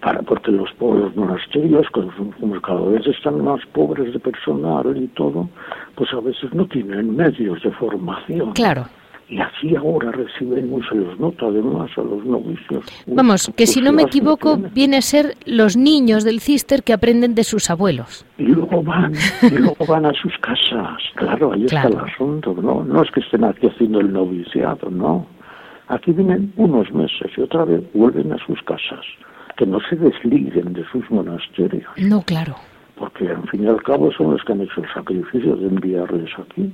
para 0.00 0.20
porque 0.22 0.50
los, 0.50 0.68
los 0.80 1.16
monasterios, 1.16 1.86
como 1.90 2.60
cada 2.60 2.80
vez 2.88 3.06
están 3.06 3.44
más 3.44 3.60
pobres 3.72 4.12
de 4.12 4.18
personal 4.18 4.96
y 4.96 5.06
todo, 5.08 5.48
pues 5.94 6.12
a 6.12 6.20
veces 6.20 6.52
no 6.52 6.66
tienen 6.66 7.14
medios 7.14 7.62
de 7.62 7.70
formación. 7.72 8.52
Claro. 8.52 8.86
Y 9.32 9.40
así 9.40 9.74
ahora 9.76 10.12
recibimos, 10.12 10.86
se 10.90 10.94
los 10.94 11.18
nota 11.18 11.46
además 11.46 11.90
a 11.96 12.02
los 12.02 12.22
novicios. 12.22 12.84
Vamos, 13.06 13.50
que 13.56 13.66
si 13.66 13.80
no 13.80 13.90
me 13.90 14.02
equivoco, 14.02 14.58
viene 14.58 14.98
a 14.98 15.00
ser 15.00 15.36
los 15.46 15.74
niños 15.74 16.22
del 16.24 16.40
cister 16.40 16.82
que 16.82 16.92
aprenden 16.92 17.34
de 17.34 17.42
sus 17.44 17.70
abuelos. 17.70 18.26
Y 18.36 18.42
luego 18.48 18.82
van, 18.82 19.14
y 19.42 19.48
luego 19.58 19.86
van 19.86 20.04
a 20.04 20.12
sus 20.12 20.36
casas. 20.38 21.00
Claro, 21.14 21.54
ahí 21.54 21.64
Claro. 21.64 21.88
está 21.88 22.02
el 22.04 22.10
asunto, 22.12 22.54
¿no? 22.60 22.84
No 22.84 23.02
es 23.02 23.10
que 23.10 23.20
estén 23.20 23.42
aquí 23.44 23.68
haciendo 23.68 24.00
el 24.00 24.12
noviciado, 24.12 24.90
no. 24.90 25.24
Aquí 25.88 26.12
vienen 26.12 26.52
unos 26.56 26.92
meses 26.92 27.30
y 27.34 27.40
otra 27.40 27.64
vez 27.64 27.82
vuelven 27.94 28.32
a 28.34 28.46
sus 28.46 28.60
casas. 28.64 29.00
Que 29.56 29.64
no 29.64 29.78
se 29.88 29.96
desliguen 29.96 30.74
de 30.74 30.84
sus 30.92 31.10
monasterios. 31.10 31.90
No, 31.96 32.20
claro. 32.20 32.56
Porque 32.96 33.30
al 33.30 33.48
fin 33.48 33.64
y 33.64 33.66
al 33.66 33.82
cabo 33.82 34.12
son 34.12 34.32
los 34.32 34.44
que 34.44 34.52
han 34.52 34.60
hecho 34.60 34.82
el 34.82 34.92
sacrificio 34.92 35.56
de 35.56 35.68
enviarles 35.68 36.30
aquí. 36.38 36.70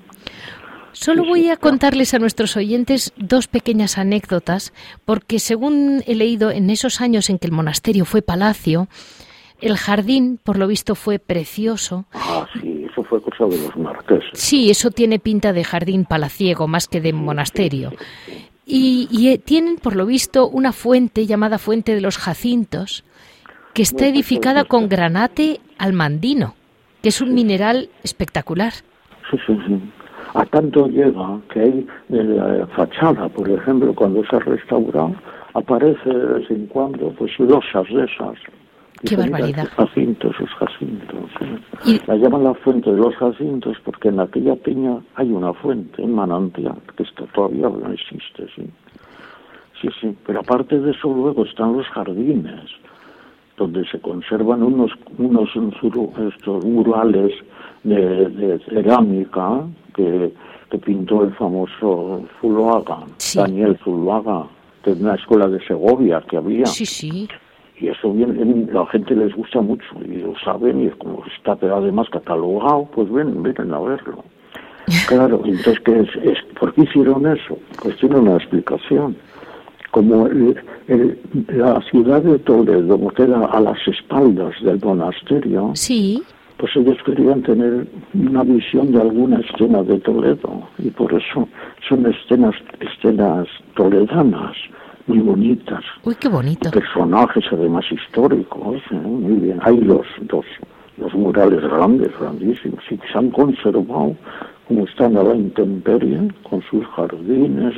Solo 0.92 1.24
voy 1.24 1.48
a 1.48 1.57
contarles 1.57 2.14
a 2.14 2.18
nuestros 2.18 2.57
oyentes 2.57 3.12
dos 3.16 3.46
pequeñas 3.46 3.98
anécdotas, 3.98 4.72
porque 5.05 5.38
según 5.38 6.03
he 6.07 6.14
leído 6.14 6.51
en 6.51 6.70
esos 6.70 7.01
años 7.01 7.31
en 7.31 7.38
que 7.38 7.46
el 7.46 7.53
monasterio 7.53 8.05
fue 8.05 8.22
palacio, 8.22 8.88
el 9.61 9.77
jardín, 9.77 10.38
por 10.42 10.59
lo 10.59 10.66
visto, 10.66 10.94
fue 10.94 11.18
precioso. 11.18 12.07
Ah, 12.12 12.46
sí, 12.53 12.87
eso 12.90 13.03
fue 13.05 13.20
cosa 13.20 13.46
de 13.46 13.59
los 13.59 13.77
marqueses. 13.77 14.31
Sí, 14.33 14.70
eso 14.70 14.90
tiene 14.90 15.18
pinta 15.18 15.53
de 15.53 15.64
jardín 15.64 16.05
palaciego 16.05 16.68
más 16.68 16.87
que 16.87 17.01
de 17.01 17.12
monasterio. 17.12 17.92
Y, 18.64 19.09
y, 19.11 19.31
eh, 19.31 19.38
tienen, 19.38 19.77
por 19.77 19.96
lo 19.96 20.07
visto, 20.07 20.46
una 20.46 20.72
fuente 20.72 21.27
llamada 21.27 21.59
Fuente 21.59 21.94
de 21.94 22.01
los 22.01 22.18
Jacintos, 22.18 23.05
que 23.72 23.83
está 23.83 24.05
Bueno, 24.05 24.14
edificada 24.14 24.61
pues, 24.61 24.68
con 24.68 24.88
granate 24.88 25.61
almandino, 25.79 26.55
que 27.03 27.09
es 27.09 27.20
un 27.20 27.35
mineral 27.35 27.88
espectacular. 28.05 28.74
Sí, 29.31 29.38
sí, 29.46 29.59
sí. 29.66 29.81
A 30.38 30.44
tanto 30.46 30.87
llega 30.87 31.40
que 31.53 31.59
hay 31.61 31.87
en 32.11 32.37
la 32.37 32.64
fachada, 32.68 33.29
por 33.29 33.51
ejemplo, 33.51 33.92
cuando 33.92 34.24
se 34.27 34.37
ha 34.37 34.38
restaurado, 34.38 35.12
aparece 35.55 36.09
de 36.09 36.27
vez 36.38 36.48
en 36.53 36.66
cuando 36.68 37.09
pues 37.18 37.37
losas 37.40 37.88
de 37.88 38.05
esas. 38.05 38.38
Qué 39.01 39.16
Dicen, 39.16 39.18
"Mira, 39.18 39.31
barbaridad. 39.33 39.64
esos 39.64 39.74
jacintos, 39.74 40.35
esos 40.37 40.51
jacintos. 40.55 41.31
¿sí?". 41.40 41.92
Y- 41.96 42.01
La 42.07 42.14
llaman 42.14 42.44
la 42.44 42.55
fuente 42.55 42.88
de 42.88 42.98
los 42.98 43.16
jacintos 43.16 43.77
porque 43.85 44.11
en 44.11 44.20
aquella 44.20 44.55
peña 44.55 44.98
hay 45.16 45.33
una 45.33 45.53
fuente, 45.55 46.03
un 46.03 46.14
manantial, 46.14 46.77
que 46.96 47.03
está, 47.03 47.24
todavía 47.35 47.68
no 47.68 47.92
existe, 47.92 48.46
sí. 48.55 48.62
Sí, 49.81 49.88
sí. 50.01 50.16
Pero 50.24 50.38
aparte 50.40 50.79
de 50.79 50.92
eso 50.92 51.12
luego 51.12 51.44
están 51.46 51.72
los 51.77 51.87
jardines, 51.88 52.70
donde 53.57 53.85
se 53.88 54.01
conservan 54.01 54.62
unos, 54.62 54.92
unos 55.18 55.48
estos 56.33 56.64
murales 56.64 57.33
de, 57.84 58.26
de 58.30 58.58
cerámica 58.68 59.62
que, 59.94 60.32
que 60.70 60.78
pintó 60.78 61.24
el 61.24 61.32
famoso 61.34 62.22
Zuloaga, 62.40 62.98
Sí. 63.18 63.38
Daniel 63.38 63.78
Zuloaga, 63.84 64.46
de 64.84 64.92
una 64.92 65.14
escuela 65.14 65.48
de 65.48 65.60
Segovia 65.66 66.22
que 66.28 66.36
había. 66.36 66.66
Sí, 66.66 66.86
sí. 66.86 67.28
Y 67.80 67.88
eso 67.88 68.12
bien, 68.12 68.68
la 68.72 68.84
gente 68.86 69.14
les 69.14 69.34
gusta 69.36 69.60
mucho 69.60 69.84
y 70.04 70.16
lo 70.18 70.34
saben 70.44 70.84
y 70.84 70.88
como 70.98 71.22
está 71.36 71.52
además 71.52 72.08
catalogado, 72.10 72.88
pues 72.94 73.10
ven, 73.10 73.42
vienen 73.42 73.72
a 73.72 73.78
verlo. 73.80 74.24
Claro, 75.06 75.42
entonces, 75.44 75.78
¿qué 75.80 76.00
es, 76.00 76.08
es, 76.22 76.38
¿por 76.58 76.72
qué 76.72 76.82
hicieron 76.82 77.26
eso? 77.26 77.58
Pues 77.82 77.96
tiene 77.98 78.16
una 78.16 78.36
explicación. 78.36 79.16
Como 79.90 80.26
el- 80.26 80.56
el- 80.86 81.18
la 81.48 81.80
ciudad 81.90 82.22
de 82.22 82.38
Toledo 82.40 82.98
queda 83.10 83.44
a 83.46 83.60
las 83.60 83.78
espaldas 83.86 84.54
del 84.62 84.80
monasterio, 84.82 85.72
Sí. 85.74 86.22
Pues 86.59 86.77
ellos 86.77 86.99
querían 87.07 87.42
tener 87.42 87.87
una 88.14 88.42
visión 88.42 88.92
de 88.92 89.01
alguna 89.01 89.38
escena 89.40 89.83
de 89.83 89.99
Toledo 90.01 90.68
y 90.79 90.90
por 90.90 91.12
eso 91.14 91.49
son 91.88 92.07
escenas, 92.07 92.55
escenas 92.81 93.47
toledanas 93.75 94.57
muy 95.07 95.21
bonitas 95.21 95.83
Uy, 96.05 96.14
qué 96.16 96.29
bonito. 96.29 96.71
personajes 96.71 97.44
además 97.51 97.85
históricos, 97.90 98.83
¿eh? 98.90 98.94
muy 98.94 99.40
bien. 99.40 99.59
Hay 99.62 99.79
los, 99.79 100.07
los, 100.31 100.44
los 100.99 101.14
murales 101.14 101.62
grandes, 101.62 102.11
grandísimos, 102.21 102.85
y 102.90 102.99
que 102.99 103.09
se 103.11 103.18
han 103.18 103.31
conservado 103.31 104.14
como 104.66 104.85
están 104.85 105.16
a 105.16 105.23
la 105.23 105.35
intemperie, 105.35 106.29
con 106.42 106.61
sus 106.71 106.85
jardines. 106.88 107.75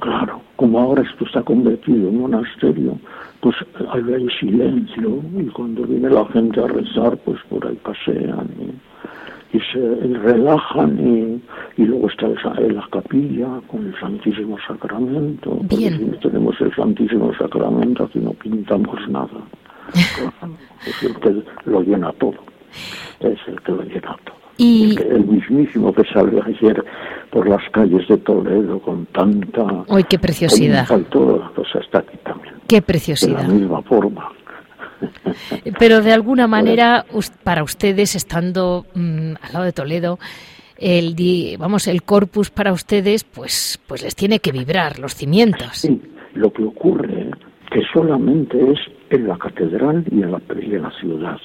Claro, 0.00 0.40
como 0.56 0.80
ahora 0.80 1.02
esto 1.02 1.24
está 1.26 1.42
convertido 1.42 2.08
en 2.08 2.20
monasterio, 2.20 2.98
pues 3.40 3.54
hay, 3.92 4.02
hay 4.14 4.28
silencio, 4.40 5.20
y 5.38 5.44
cuando 5.46 5.82
viene 5.84 6.08
la 6.08 6.24
gente 6.26 6.60
a 6.60 6.66
rezar, 6.66 7.16
pues 7.18 7.38
por 7.50 7.66
ahí 7.66 7.76
pasean 7.82 8.48
y, 8.58 9.56
y 9.56 9.60
se 9.72 9.78
relajan, 10.18 10.98
y, 10.98 11.82
y 11.82 11.84
luego 11.86 12.08
está 12.08 12.28
esa- 12.28 12.54
en 12.60 12.76
la 12.76 12.86
capilla 12.90 13.60
con 13.66 13.86
el 13.86 13.94
Santísimo 14.00 14.56
Sacramento. 14.66 15.50
porque 15.50 15.76
si 15.98 16.04
no 16.04 16.16
tenemos 16.18 16.60
el 16.60 16.74
Santísimo 16.74 17.32
Sacramento, 17.34 18.04
aquí 18.04 18.20
no 18.20 18.32
pintamos 18.32 18.96
nada. 19.08 19.28
Claro, 19.92 20.54
es 20.86 21.02
el 21.02 21.14
que 21.16 21.42
lo 21.66 21.82
llena 21.82 22.10
todo. 22.12 22.36
Es 23.20 23.38
el 23.48 23.60
que 23.60 23.72
lo 23.72 23.82
llena 23.82 24.16
todo. 24.24 24.39
Y 24.62 24.94
El, 25.00 25.24
mismísimo 25.24 25.90
que 25.90 26.04
salió 26.12 26.44
ayer 26.44 26.84
por 27.30 27.48
las 27.48 27.62
calles 27.70 28.06
de 28.08 28.18
Toledo 28.18 28.78
con 28.80 29.06
tanta... 29.06 29.86
¡Ay, 29.88 30.04
qué 30.04 30.18
preciosidad! 30.18 30.86
Todo, 31.08 31.50
pues 31.54 31.68
está 31.76 32.00
aquí 32.00 32.18
también. 32.22 32.56
¡Qué 32.68 32.82
preciosidad! 32.82 33.38
De 33.38 33.48
la 33.48 33.54
misma 33.54 33.82
forma. 33.82 34.30
Pero 35.78 36.02
de 36.02 36.12
alguna 36.12 36.46
manera, 36.46 37.06
para 37.42 37.62
ustedes, 37.62 38.14
estando 38.14 38.84
mm, 38.94 39.32
al 39.40 39.52
lado 39.54 39.64
de 39.64 39.72
Toledo, 39.72 40.18
el 40.76 41.14
vamos 41.58 41.88
el 41.88 42.02
corpus 42.02 42.50
para 42.50 42.72
ustedes 42.72 43.24
pues 43.24 43.78
pues 43.86 44.02
les 44.02 44.16
tiene 44.16 44.38
que 44.38 44.50
vibrar 44.50 44.98
los 44.98 45.14
cimientos 45.14 45.76
sí 45.76 46.00
lo 46.32 46.50
que 46.50 46.64
ocurre 46.64 47.30
que 47.70 47.82
solamente 47.92 48.58
es 48.72 48.78
en 49.10 49.28
la 49.28 49.36
catedral 49.36 50.02
y 50.10 50.22
en 50.22 50.32
la, 50.32 50.40
la 50.48 50.90
ciudad 50.98 51.36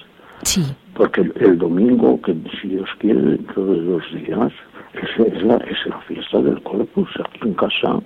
sí 0.46 0.64
porque 0.96 1.22
el, 1.22 1.58
domingo 1.58 2.22
que 2.22 2.34
si 2.62 2.70
Dios 2.70 2.90
quiere 3.00 3.22
dentro 3.22 3.66
de 3.66 3.82
dos 3.82 4.04
días 4.14 4.54
es, 4.94 5.44
la, 5.44 5.58
es 5.58 5.86
la 5.88 6.00
fiesta 6.08 6.42
del 6.42 6.62
corpus 6.64 7.10
aquí 7.20 7.40
en 7.50 7.54
casa 7.56 8.00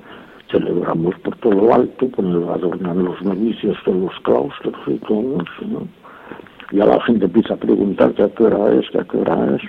celebramos 0.52 1.14
por 1.20 1.36
todo 1.38 1.54
lo 1.54 1.74
alto 1.74 2.10
con 2.12 2.26
el 2.26 2.50
adornan 2.50 3.06
los 3.06 3.22
novicios 3.22 3.78
de 3.86 3.94
los 3.94 4.20
claustros 4.22 4.76
y 4.88 4.98
todo 5.06 5.44
eso 5.44 5.68
¿no? 5.68 5.88
Ya 6.72 6.86
la 6.86 7.02
gente 7.02 7.26
empieza 7.26 7.54
a 7.54 7.58
preguntar 7.58 8.14
qué 8.14 8.44
hora 8.44 8.74
es, 8.74 8.86
qué 8.92 9.18
hora 9.18 9.56
es. 9.56 9.62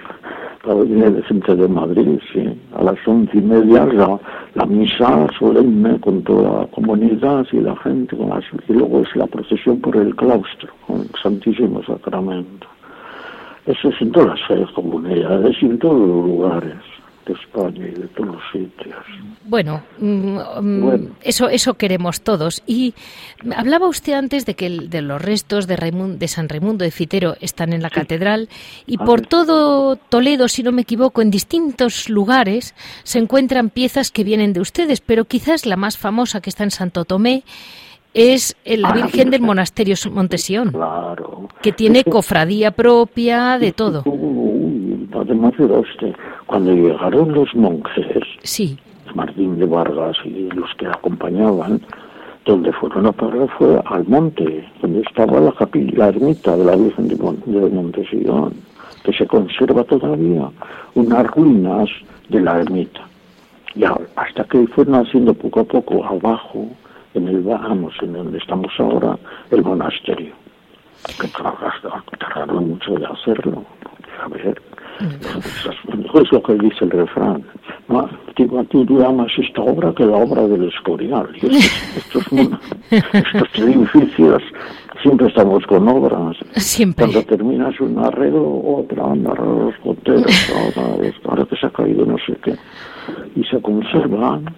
Claro, 0.62 0.84
viene 0.84 1.10
de 1.10 1.22
gente 1.22 1.56
de 1.56 1.68
Madrid, 1.68 2.18
sí. 2.32 2.44
A 2.76 2.82
las 2.82 2.96
once 3.06 3.38
y 3.38 3.40
media 3.40 3.86
la, 3.86 4.20
la 4.54 4.66
misa 4.66 5.26
solemne 5.38 5.98
con 6.00 6.22
toda 6.22 6.60
la 6.60 6.66
comunidad 6.66 7.46
y 7.52 7.60
la 7.60 7.74
gente, 7.76 8.14
con 8.14 8.28
las, 8.28 8.44
y 8.68 8.72
luego 8.74 9.00
es 9.00 9.16
la 9.16 9.26
procesión 9.26 9.80
por 9.80 9.96
el 9.96 10.14
claustro, 10.16 10.70
con 10.86 11.00
el 11.00 11.10
Santísimo 11.22 11.82
Sacramento. 11.84 12.66
Eso 13.64 13.88
es 13.88 14.02
en 14.02 14.12
todas 14.12 14.38
las 14.50 14.70
comunidades 14.72 15.56
y 15.62 15.66
en 15.66 15.78
todos 15.78 15.98
los 15.98 16.26
lugares. 16.26 16.99
España 17.32 17.86
y 17.86 18.00
de 18.00 18.08
todos 18.08 18.34
los 18.34 18.42
sitios. 18.52 18.96
Bueno, 19.44 19.82
mm, 19.98 20.38
mm, 20.60 21.16
eso 21.22 21.48
eso 21.48 21.74
queremos 21.74 22.22
todos. 22.22 22.62
Y 22.66 22.94
hablaba 23.56 23.88
usted 23.88 24.14
antes 24.14 24.46
de 24.46 24.54
que 24.54 24.70
de 24.70 25.02
los 25.02 25.20
restos 25.20 25.66
de, 25.66 25.76
de 25.76 26.28
San 26.28 26.48
Raimundo 26.48 26.84
de 26.84 26.90
Fitero 26.90 27.36
están 27.40 27.72
en 27.72 27.82
la 27.82 27.90
catedral. 27.90 28.48
Y 28.86 28.98
por 28.98 29.22
todo 29.22 29.96
Toledo, 29.96 30.48
si 30.48 30.62
no 30.62 30.72
me 30.72 30.82
equivoco, 30.82 31.22
en 31.22 31.30
distintos 31.30 32.08
lugares 32.08 32.74
se 33.02 33.18
encuentran 33.18 33.70
piezas 33.70 34.10
que 34.10 34.24
vienen 34.24 34.52
de 34.52 34.60
ustedes, 34.60 35.00
pero 35.00 35.24
quizás 35.24 35.66
la 35.66 35.76
más 35.76 35.96
famosa 35.96 36.40
que 36.40 36.50
está 36.50 36.64
en 36.64 36.70
Santo 36.70 37.04
Tomé 37.04 37.44
es 38.14 38.56
la 38.64 38.88
ah, 38.88 38.92
Virgen 38.92 39.30
del 39.30 39.42
Monasterio 39.42 39.94
Montesión, 40.10 40.72
que 41.62 41.72
tiene 41.72 42.04
cofradía 42.04 42.72
propia, 42.72 43.58
de 43.58 43.72
todo. 43.72 44.02
De 45.40 45.64
usted, 45.64 46.14
cuando 46.46 46.72
llegaron 46.72 47.32
los 47.32 47.54
monjes, 47.54 48.24
sí. 48.42 48.78
Martín 49.14 49.58
de 49.58 49.64
Vargas 49.64 50.16
y 50.24 50.50
los 50.50 50.72
que 50.74 50.86
acompañaban, 50.86 51.80
donde 52.44 52.70
fueron 52.72 53.06
a 53.06 53.12
parar 53.12 53.48
fue 53.56 53.80
al 53.86 54.06
monte, 54.06 54.64
donde 54.82 55.00
estaba 55.00 55.40
la 55.40 55.52
capilla, 55.52 55.96
la 55.96 56.08
ermita 56.08 56.56
de 56.56 56.64
la 56.64 56.76
Virgen 56.76 57.08
de, 57.08 57.16
Montesión, 57.16 58.54
que 59.02 59.12
se 59.14 59.26
conserva 59.26 59.82
todavía, 59.84 60.50
unas 60.94 61.26
ruinas 61.28 61.88
de 62.28 62.40
la 62.40 62.60
ermita. 62.60 63.00
Ya 63.74 63.96
hasta 64.16 64.44
que 64.44 64.66
fueron 64.68 64.96
haciendo 64.96 65.32
poco 65.32 65.60
a 65.60 65.64
poco 65.64 66.04
abajo, 66.04 66.68
en 67.14 67.28
el 67.28 67.40
vamos, 67.40 67.94
en 68.02 68.12
donde 68.12 68.38
estamos 68.38 68.72
ahora, 68.78 69.18
el 69.50 69.64
monasterio. 69.64 70.34
Que 71.18 71.28
tardaron 72.18 72.68
mucho 72.68 72.94
de 72.94 73.06
hacerlo. 73.06 73.64
A 74.22 74.28
ver, 74.28 74.60
es 75.00 76.32
lo 76.32 76.42
que 76.42 76.54
dice 76.54 76.84
el 76.84 76.90
refrán. 76.90 77.44
¿no? 77.88 78.08
Digo, 78.36 78.64
tú 78.64 78.84
llamas 78.84 79.30
esta 79.36 79.62
obra 79.62 79.92
que 79.94 80.04
la 80.04 80.16
obra 80.16 80.46
del 80.46 80.68
Escorial. 80.68 81.28
estos, 81.36 82.26
estos 82.90 83.58
edificios 83.58 84.42
siempre 85.02 85.28
estamos 85.28 85.64
con 85.66 85.88
obras. 85.88 86.36
Siempre. 86.56 87.06
Cuando 87.06 87.22
terminas 87.24 87.78
un 87.80 87.98
arreglo, 87.98 88.62
otra, 88.64 89.04
arreglo 89.04 89.66
los 89.66 89.74
goteros, 89.82 90.52
ahora, 90.54 91.12
ahora 91.24 91.44
que 91.46 91.56
se 91.56 91.66
ha 91.66 91.70
caído 91.70 92.06
no 92.06 92.16
sé 92.26 92.36
qué. 92.42 92.54
Y 93.36 93.44
se 93.44 93.60
conservan. 93.60 94.54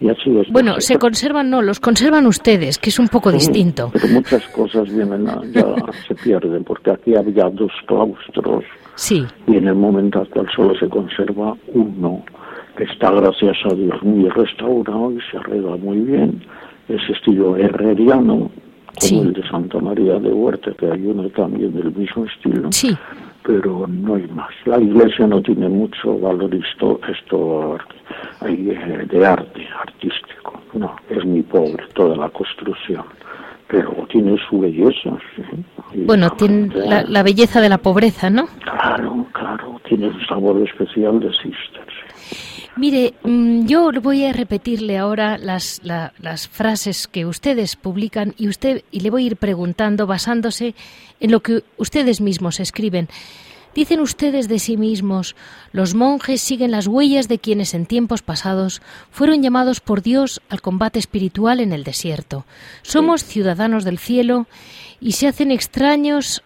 Y 0.00 0.08
así 0.08 0.38
es. 0.38 0.48
Bueno, 0.50 0.80
se 0.80 0.98
conservan, 0.98 1.50
no, 1.50 1.60
los 1.60 1.78
conservan 1.78 2.26
ustedes, 2.26 2.78
que 2.78 2.88
es 2.88 2.98
un 2.98 3.08
poco 3.08 3.30
distinto. 3.30 3.90
Pero 3.92 4.08
muchas 4.08 4.46
cosas 4.48 4.90
vienen 4.90 5.26
ya 5.52 5.74
se 6.08 6.14
pierden, 6.14 6.64
porque 6.64 6.90
aquí 6.90 7.14
había 7.14 7.50
dos 7.50 7.72
claustros 7.86 8.64
Sí. 9.00 9.24
Y 9.46 9.56
en 9.56 9.66
el 9.66 9.76
momento 9.76 10.20
actual 10.20 10.46
solo 10.54 10.74
se 10.78 10.86
conserva 10.86 11.56
uno, 11.68 12.22
que 12.76 12.84
está, 12.84 13.10
gracias 13.10 13.56
a 13.64 13.74
Dios, 13.74 14.02
muy 14.02 14.28
restaurado 14.28 15.10
y 15.12 15.18
se 15.30 15.38
arregla 15.38 15.76
muy 15.76 16.00
bien. 16.00 16.42
Es 16.86 17.00
estilo 17.08 17.56
herreriano, 17.56 18.50
como 19.00 19.22
el 19.22 19.32
de 19.32 19.48
Santa 19.48 19.78
María 19.78 20.18
de 20.18 20.30
Huerta, 20.30 20.72
que 20.78 20.84
hay 20.84 21.06
uno 21.06 21.30
también 21.30 21.72
del 21.72 21.94
mismo 21.94 22.26
estilo. 22.26 22.70
Sí. 22.72 22.94
Pero 23.42 23.86
no 23.88 24.16
hay 24.16 24.26
más. 24.34 24.50
La 24.66 24.78
iglesia 24.78 25.26
no 25.26 25.40
tiene 25.40 25.70
mucho 25.70 26.18
valor 26.18 26.54
esto, 26.54 27.00
esto 27.08 27.78
eh, 28.46 29.06
de 29.10 29.26
arte 29.26 29.66
artístico. 29.80 30.60
No, 30.74 30.94
es 31.08 31.24
muy 31.24 31.42
pobre 31.42 31.84
toda 31.94 32.16
la 32.16 32.28
construcción 32.28 33.04
pero 33.70 34.06
tiene 34.10 34.36
su 34.48 34.58
belleza. 34.58 35.16
Bueno, 35.94 36.30
tiene 36.30 36.68
la, 36.74 37.22
belleza 37.22 37.60
de 37.60 37.68
la 37.68 37.78
pobreza, 37.78 38.28
¿no? 38.28 38.48
Claro, 38.80 39.26
claro, 39.32 39.80
tiene 39.86 40.08
un 40.08 40.26
sabor 40.26 40.66
especial 40.66 41.20
de 41.20 41.30
Sisters. 41.32 42.70
Mire, 42.76 43.12
mm, 43.24 43.66
yo 43.66 43.90
voy 44.00 44.24
a 44.24 44.32
repetirle 44.32 44.96
ahora 44.96 45.36
las, 45.36 45.82
las 45.84 46.48
frases 46.48 47.06
que 47.06 47.26
ustedes 47.26 47.76
publican 47.76 48.34
y 48.38 48.48
usted 48.48 48.82
y 48.90 49.00
le 49.00 49.10
voy 49.10 49.24
a 49.24 49.26
ir 49.26 49.36
preguntando 49.36 50.06
basándose 50.06 50.74
en 51.18 51.30
lo 51.30 51.40
que 51.40 51.62
ustedes 51.76 52.22
mismos 52.22 52.58
escriben. 52.58 53.08
Dicen 53.74 54.00
ustedes 54.00 54.48
de 54.48 54.58
sí 54.58 54.76
mismos, 54.76 55.36
los 55.72 55.94
monjes 55.94 56.40
siguen 56.40 56.70
las 56.70 56.86
huellas 56.86 57.28
de 57.28 57.38
quienes 57.38 57.74
en 57.74 57.86
tiempos 57.86 58.22
pasados 58.22 58.80
fueron 59.10 59.42
llamados 59.42 59.80
por 59.80 60.00
Dios 60.02 60.40
al 60.48 60.60
combate 60.62 60.98
espiritual 60.98 61.60
en 61.60 61.72
el 61.72 61.84
desierto. 61.84 62.46
Somos 62.82 63.24
ciudadanos 63.24 63.84
del 63.84 63.98
cielo 63.98 64.46
y 65.00 65.12
se 65.12 65.28
hacen 65.28 65.50
extraños 65.52 66.42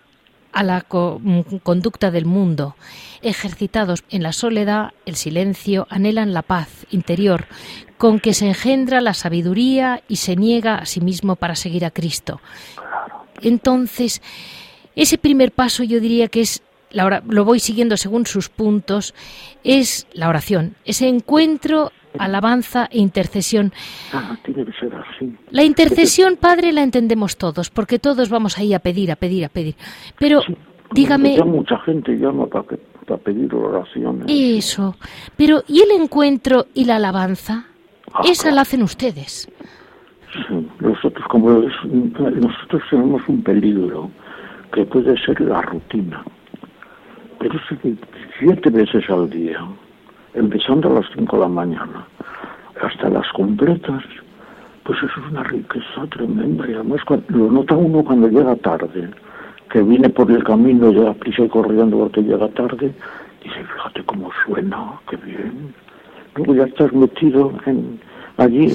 a 0.55 0.63
la 0.63 0.83
conducta 0.83 2.11
del 2.11 2.25
mundo. 2.25 2.77
Ejercitados 3.23 4.05
en 4.09 4.23
la 4.23 4.33
soledad, 4.33 4.93
el 5.05 5.17
silencio, 5.17 5.87
anhelan 5.91 6.33
la 6.33 6.43
paz 6.43 6.87
interior, 6.91 7.47
con 7.99 8.21
que 8.21 8.35
se 8.35 8.47
engendra 8.47 9.01
la 9.01 9.15
sabiduría 9.15 10.03
y 10.09 10.17
se 10.17 10.37
niega 10.37 10.77
a 10.77 10.87
sí 10.87 11.01
mismo 11.01 11.37
para 11.37 11.57
seguir 11.57 11.85
a 11.85 11.91
Cristo. 11.91 12.41
Entonces, 13.43 14.23
ese 14.95 15.19
primer 15.19 15.53
paso 15.53 15.83
yo 15.83 16.01
diría 16.01 16.29
que 16.29 16.41
es 16.41 16.63
lo 16.93 17.45
voy 17.45 17.59
siguiendo 17.59 17.97
según 17.97 18.25
sus 18.25 18.49
puntos, 18.49 19.15
es 19.65 20.07
la 20.13 20.29
oración, 20.29 20.77
ese 20.85 21.09
encuentro, 21.09 21.91
alabanza 22.19 22.89
e 22.91 22.99
intercesión. 22.99 23.73
Ah, 24.13 24.37
tiene 24.45 24.65
que 24.65 24.73
ser 24.73 24.95
así. 24.95 25.35
La 25.51 25.65
intercesión, 25.65 26.37
Padre, 26.37 26.73
la 26.73 26.83
entendemos 26.83 27.37
todos, 27.37 27.71
porque 27.71 27.99
todos 27.99 28.29
vamos 28.29 28.59
ahí 28.59 28.75
a 28.75 28.79
pedir, 28.79 29.11
a 29.11 29.17
pedir, 29.17 29.45
a 29.45 29.49
pedir. 29.49 29.75
Pero 30.19 30.41
dígame... 30.93 31.37
mucha 31.45 31.79
gente 31.81 32.13
llama 32.17 32.47
para, 32.47 33.19
pedir 33.19 33.55
oraciones. 33.55 34.27
Eso. 34.29 34.97
Pero, 35.37 35.63
¿y 35.69 35.81
el 35.81 35.91
encuentro 35.91 36.67
y 36.75 36.85
la 36.85 36.97
alabanza? 36.97 37.67
Ah, 38.13 38.23
Esa 38.25 38.51
la 38.51 38.63
hacen 38.63 38.83
ustedes. 38.83 39.49
Sí, 40.49 40.69
nosotros 40.81 41.25
como 41.29 41.51
nosotros 41.51 42.83
tenemos 42.91 43.23
un 43.29 43.43
peligro 43.43 44.11
que 44.73 44.85
puede 44.85 45.17
ser 45.25 45.41
la 45.41 45.63
rutina 45.63 46.25
pero 47.45 47.61
siete 48.39 48.71
veces 48.71 49.05
al 49.11 49.29
día, 49.29 49.59
empezando 50.35 50.91
a 50.91 51.01
las 51.01 51.07
cinco 51.15 51.37
de 51.37 51.43
la 51.43 51.49
mañana, 51.49 52.07
hasta 52.83 53.09
las 53.09 53.27
completas, 53.33 54.03
pues 54.83 54.99
eso 54.99 55.21
es 55.21 55.31
una 55.31 55.43
riqueza 55.45 56.07
tremenda. 56.11 56.69
Y 56.69 56.75
además 56.75 57.01
lo 57.29 57.51
nota 57.51 57.77
uno 57.77 58.05
cuando 58.05 58.29
llega 58.29 58.55
tarde, 58.57 59.11
que 59.71 59.83
viene 59.83 60.09
por 60.09 60.31
el 60.31 60.45
camino, 60.45 60.91
llega 60.91 61.15
prisa 61.15 61.43
y 61.43 61.49
corriendo 61.49 61.99
porque 61.99 62.23
llega 62.23 62.49
tarde, 62.49 62.95
dice, 63.43 63.65
fíjate 63.75 64.05
cómo 64.05 64.31
suena, 64.45 64.93
qué 65.09 65.17
bien. 65.17 65.75
Luego 66.37 66.55
ya 66.55 66.65
estás 66.65 66.93
metido 66.93 67.53
en, 67.67 68.01
allí 68.37 68.69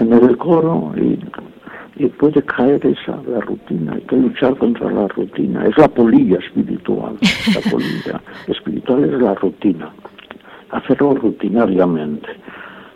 en 0.00 0.12
el 0.12 0.36
coro 0.38 0.92
y 0.96 1.18
y 2.00 2.06
puede 2.06 2.42
caer 2.42 2.84
esa 2.86 3.20
la 3.28 3.40
rutina, 3.40 3.92
hay 3.92 4.00
que 4.02 4.16
luchar 4.16 4.56
contra 4.56 4.90
la 4.90 5.06
rutina, 5.08 5.66
es 5.66 5.76
la 5.76 5.86
polilla 5.86 6.38
espiritual, 6.38 7.18
la 7.54 7.60
polilla 7.70 8.22
espiritual 8.46 9.04
es 9.04 9.20
la 9.20 9.34
rutina, 9.34 9.90
hacerlo 10.72 11.14
rutinariamente. 11.14 12.28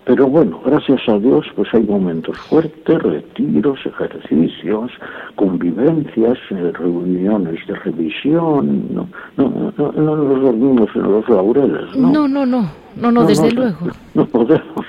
Pero 0.06 0.26
bueno, 0.26 0.60
gracias 0.66 1.00
a 1.08 1.18
Dios, 1.18 1.46
pues 1.56 1.72
hay 1.72 1.82
momentos 1.82 2.36
fuertes, 2.38 3.02
retiros, 3.02 3.78
ejercicios, 3.86 4.90
convivencias, 5.34 6.36
eh, 6.50 6.72
reuniones 6.74 7.66
de 7.66 7.74
revisión. 7.74 8.94
No, 8.94 9.08
no, 9.38 9.72
no, 9.78 9.92
no 9.92 10.16
nos 10.16 10.42
dormimos 10.42 10.90
en 10.94 11.02
los 11.04 11.26
laureles, 11.26 11.96
¿no? 11.96 12.10
No, 12.10 12.28
no, 12.28 12.44
no, 12.44 12.70
no, 12.96 13.12
no, 13.12 13.24
desde 13.24 13.50
luego. 13.50 13.78
No 14.12 14.26
podemos. 14.26 14.84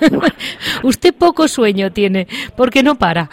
Usted 0.84 1.12
poco 1.14 1.48
sueño 1.48 1.90
tiene, 1.90 2.28
porque 2.56 2.84
no 2.84 2.94
para. 2.94 3.28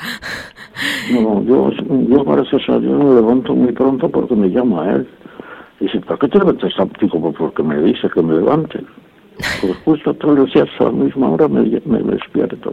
No, 1.11 1.43
yo, 1.43 1.69
yo 2.09 2.23
gracias 2.23 2.67
a 2.69 2.79
Dios 2.79 3.03
me 3.03 3.15
levanto 3.15 3.53
muy 3.53 3.71
pronto 3.71 4.09
porque 4.09 4.35
me 4.35 4.49
llama 4.49 4.95
él. 4.95 5.07
Dice, 5.82 5.99
¿para 6.01 6.17
qué 6.19 6.27
te 6.29 6.38
levantas 6.39 6.73
tan 6.75 6.89
Digo, 7.01 7.34
porque 7.34 7.63
me 7.63 7.82
dice 7.82 8.07
que 8.13 8.21
me 8.21 8.36
levante. 8.36 8.79
Pues 9.61 9.75
justo 9.84 10.13
todos 10.13 10.38
los 10.38 10.53
días 10.53 10.69
a 10.79 10.84
la 10.84 10.91
misma 10.91 11.29
hora 11.32 11.47
me, 11.47 11.61
me 11.86 11.99
despierto. 12.03 12.71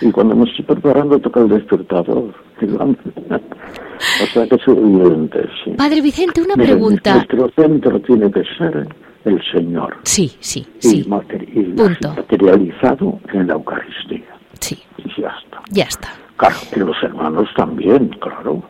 Y 0.00 0.10
cuando 0.10 0.34
me 0.34 0.44
estoy 0.50 0.64
preparando 0.64 1.18
toca 1.20 1.40
el 1.40 1.48
despertador. 1.48 2.34
o 2.60 4.26
sea 4.32 4.46
que 4.48 4.54
es 4.56 4.68
evidente, 4.68 5.48
sí. 5.64 5.70
Padre 5.76 6.00
Vicente, 6.00 6.42
una 6.42 6.54
pregunta. 6.54 7.14
Nuestro 7.14 7.48
centro 7.56 8.00
tiene 8.00 8.30
que 8.32 8.42
ser 8.56 8.88
el 9.24 9.40
Señor. 9.52 9.96
Sí, 10.02 10.32
sí, 10.40 10.66
y 10.82 10.86
sí. 10.88 11.04
materi- 11.08 11.48
y 11.54 11.62
Punto. 11.74 12.08
materializado 12.16 13.20
en 13.32 13.46
la 13.46 13.52
Eucaristía. 13.54 14.24
Sí, 14.60 14.76
Y 14.96 15.20
ya 15.20 15.28
está. 15.28 15.60
ya 15.70 15.84
está. 15.84 16.08
Claro, 16.36 16.56
y 16.74 16.78
los 16.80 16.96
hermanos 17.02 17.48
también, 17.56 18.08
claro. 18.20 18.62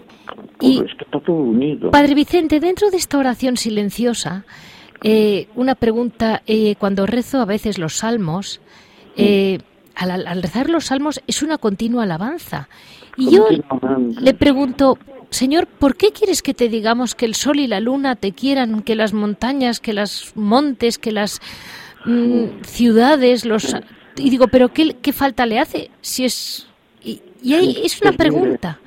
Y- 0.60 0.76
Todo 0.76 0.86
es 0.86 0.94
que 0.94 1.04
está 1.04 1.20
todo 1.20 1.36
unido. 1.36 1.90
Padre 1.90 2.14
Vicente, 2.14 2.60
dentro 2.60 2.90
de 2.90 2.96
esta 2.96 3.18
oración 3.18 3.56
silenciosa, 3.56 4.44
eh, 5.02 5.48
una 5.54 5.74
pregunta, 5.74 6.42
eh, 6.46 6.74
cuando 6.78 7.06
rezo 7.06 7.40
a 7.40 7.44
veces 7.44 7.78
los 7.78 7.94
salmos, 7.98 8.60
eh, 9.16 9.58
al, 9.94 10.26
al 10.26 10.42
rezar 10.42 10.68
los 10.70 10.86
salmos 10.86 11.20
es 11.26 11.42
una 11.42 11.58
continua 11.58 12.04
alabanza. 12.04 12.68
Y 13.16 13.30
yo 13.32 13.48
le 14.20 14.34
pregunto, 14.34 14.96
Señor, 15.30 15.66
¿por 15.66 15.96
qué 15.96 16.12
quieres 16.12 16.40
que 16.42 16.54
te 16.54 16.68
digamos 16.68 17.14
que 17.14 17.26
el 17.26 17.34
sol 17.34 17.58
y 17.58 17.66
la 17.66 17.80
luna 17.80 18.14
te 18.16 18.32
quieran, 18.32 18.82
que 18.82 18.94
las 18.94 19.12
montañas, 19.12 19.80
que 19.80 19.92
los 19.92 20.32
montes, 20.36 20.98
que 20.98 21.10
las 21.12 21.40
mm, 22.06 22.62
ciudades, 22.62 23.44
los... 23.44 23.74
Y 24.16 24.30
digo, 24.30 24.48
¿pero 24.48 24.72
qué, 24.72 24.96
qué 25.02 25.12
falta 25.12 25.46
le 25.46 25.58
hace? 25.58 25.90
Si 26.00 26.24
es... 26.24 26.66
Y, 27.04 27.20
y 27.42 27.54
ahí 27.54 27.80
es 27.84 28.00
una 28.00 28.12
pregunta. 28.12 28.78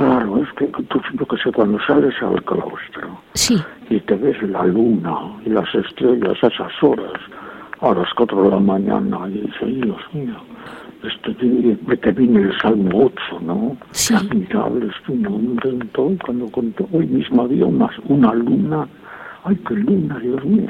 Claro, 0.00 0.38
es 0.42 0.48
que 0.54 0.66
tú, 0.66 0.98
yo 1.12 1.26
que 1.26 1.36
sé, 1.36 1.52
cuando 1.52 1.78
sales 1.80 2.14
al 2.22 2.42
claustro 2.44 3.20
Sí, 3.34 3.62
y 3.90 4.00
te 4.00 4.14
ves 4.14 4.42
la 4.44 4.64
luna 4.64 5.14
y 5.44 5.50
las 5.50 5.74
estrellas 5.74 6.42
a 6.42 6.46
esas 6.46 6.72
horas, 6.82 7.20
a 7.82 7.92
las 7.92 8.08
cuatro 8.14 8.44
de 8.44 8.48
la 8.48 8.60
mañana, 8.60 9.28
y 9.28 9.40
dices, 9.42 9.56
"Ay, 9.60 9.80
Dios 9.82 10.00
mío, 10.14 10.36
esto 11.02 11.34
te, 11.36 11.96
te 11.98 12.12
viene 12.12 12.40
el 12.40 12.58
Salmo 12.60 13.10
8, 13.12 13.40
¿no? 13.42 13.76
Sí. 13.90 14.14
Admirable 14.14 14.86
es 14.86 15.02
tu 15.04 15.14
nombre 15.16 15.68
en 15.68 15.80
todo, 15.88 16.16
cuando 16.24 16.46
contó, 16.50 16.88
hoy 16.92 17.06
mismo 17.06 17.42
había 17.42 17.66
una, 17.66 17.90
una 18.08 18.32
luna, 18.32 18.88
ay, 19.44 19.56
qué 19.68 19.74
luna, 19.74 20.18
Dios 20.18 20.42
mío. 20.46 20.68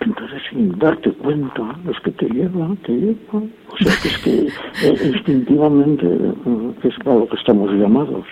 Entonces, 0.00 0.42
sin 0.50 0.78
darte 0.78 1.12
cuenta, 1.12 1.76
es 1.90 2.00
que 2.00 2.10
te 2.12 2.28
lleva, 2.28 2.68
te 2.86 2.92
lleva. 2.92 3.42
O 3.68 3.76
sea, 3.78 3.92
que 4.02 4.08
es 4.08 4.18
que 4.18 4.46
eh, 4.86 5.12
instintivamente 5.14 6.06
eh, 6.06 6.72
es 6.82 6.94
para 7.04 7.16
lo 7.16 7.28
que 7.28 7.36
estamos 7.36 7.72
llamados, 7.72 8.24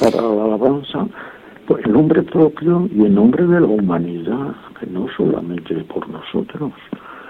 para 0.00 0.22
la 0.22 0.44
alabanza, 0.44 1.06
pues, 1.66 1.84
en 1.84 1.92
nombre 1.92 2.22
propio 2.22 2.88
y 2.94 3.04
en 3.04 3.14
nombre 3.14 3.46
de 3.46 3.60
la 3.60 3.66
humanidad, 3.66 4.54
que 4.78 4.86
no 4.86 5.06
solamente 5.16 5.74
por 5.84 6.08
nosotros. 6.08 6.72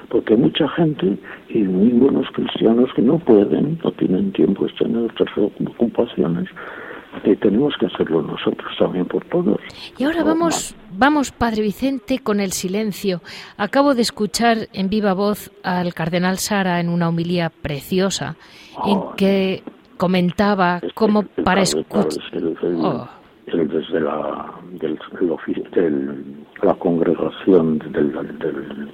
Porque 0.08 0.34
hay 0.34 0.40
mucha 0.40 0.68
gente 0.70 1.18
y 1.48 1.58
muy 1.64 1.88
buenos 1.90 2.26
cristianos 2.32 2.90
que 2.94 3.02
no 3.02 3.18
pueden, 3.18 3.78
no 3.82 3.90
tienen 3.92 4.32
tiempo, 4.32 4.66
están 4.66 4.90
en 4.90 5.06
otras 5.06 5.28
ocupaciones, 5.36 6.48
y 7.24 7.36
tenemos 7.36 7.74
que 7.78 7.86
hacerlo 7.86 8.22
nosotros 8.22 8.70
también 8.78 9.06
por 9.06 9.24
todos. 9.26 9.58
Y 9.98 10.04
ahora 10.04 10.24
vamos, 10.24 10.74
vamos, 10.96 11.30
Padre 11.32 11.62
Vicente, 11.62 12.18
con 12.20 12.40
el 12.40 12.52
silencio. 12.52 13.22
Acabo 13.56 13.94
de 13.94 14.02
escuchar 14.02 14.68
en 14.72 14.88
viva 14.88 15.12
voz 15.14 15.50
al 15.62 15.94
cardenal 15.94 16.38
Sara 16.38 16.80
en 16.80 16.88
una 16.88 17.08
homilía 17.08 17.50
preciosa 17.50 18.36
en 18.84 19.00
que 19.16 19.62
comentaba 19.96 20.76
Este, 20.76 20.92
cómo 20.94 21.20
el 21.36 21.44
para 21.44 21.62
escuchar... 21.62 22.06
Oh. 22.62 23.08
desde 23.46 24.00
la, 24.00 24.54
del, 24.72 24.98
el 25.20 25.70
del- 25.70 26.46
la 26.62 26.74
congregación 26.74 27.78
del, 27.78 28.12
del, 28.12 28.92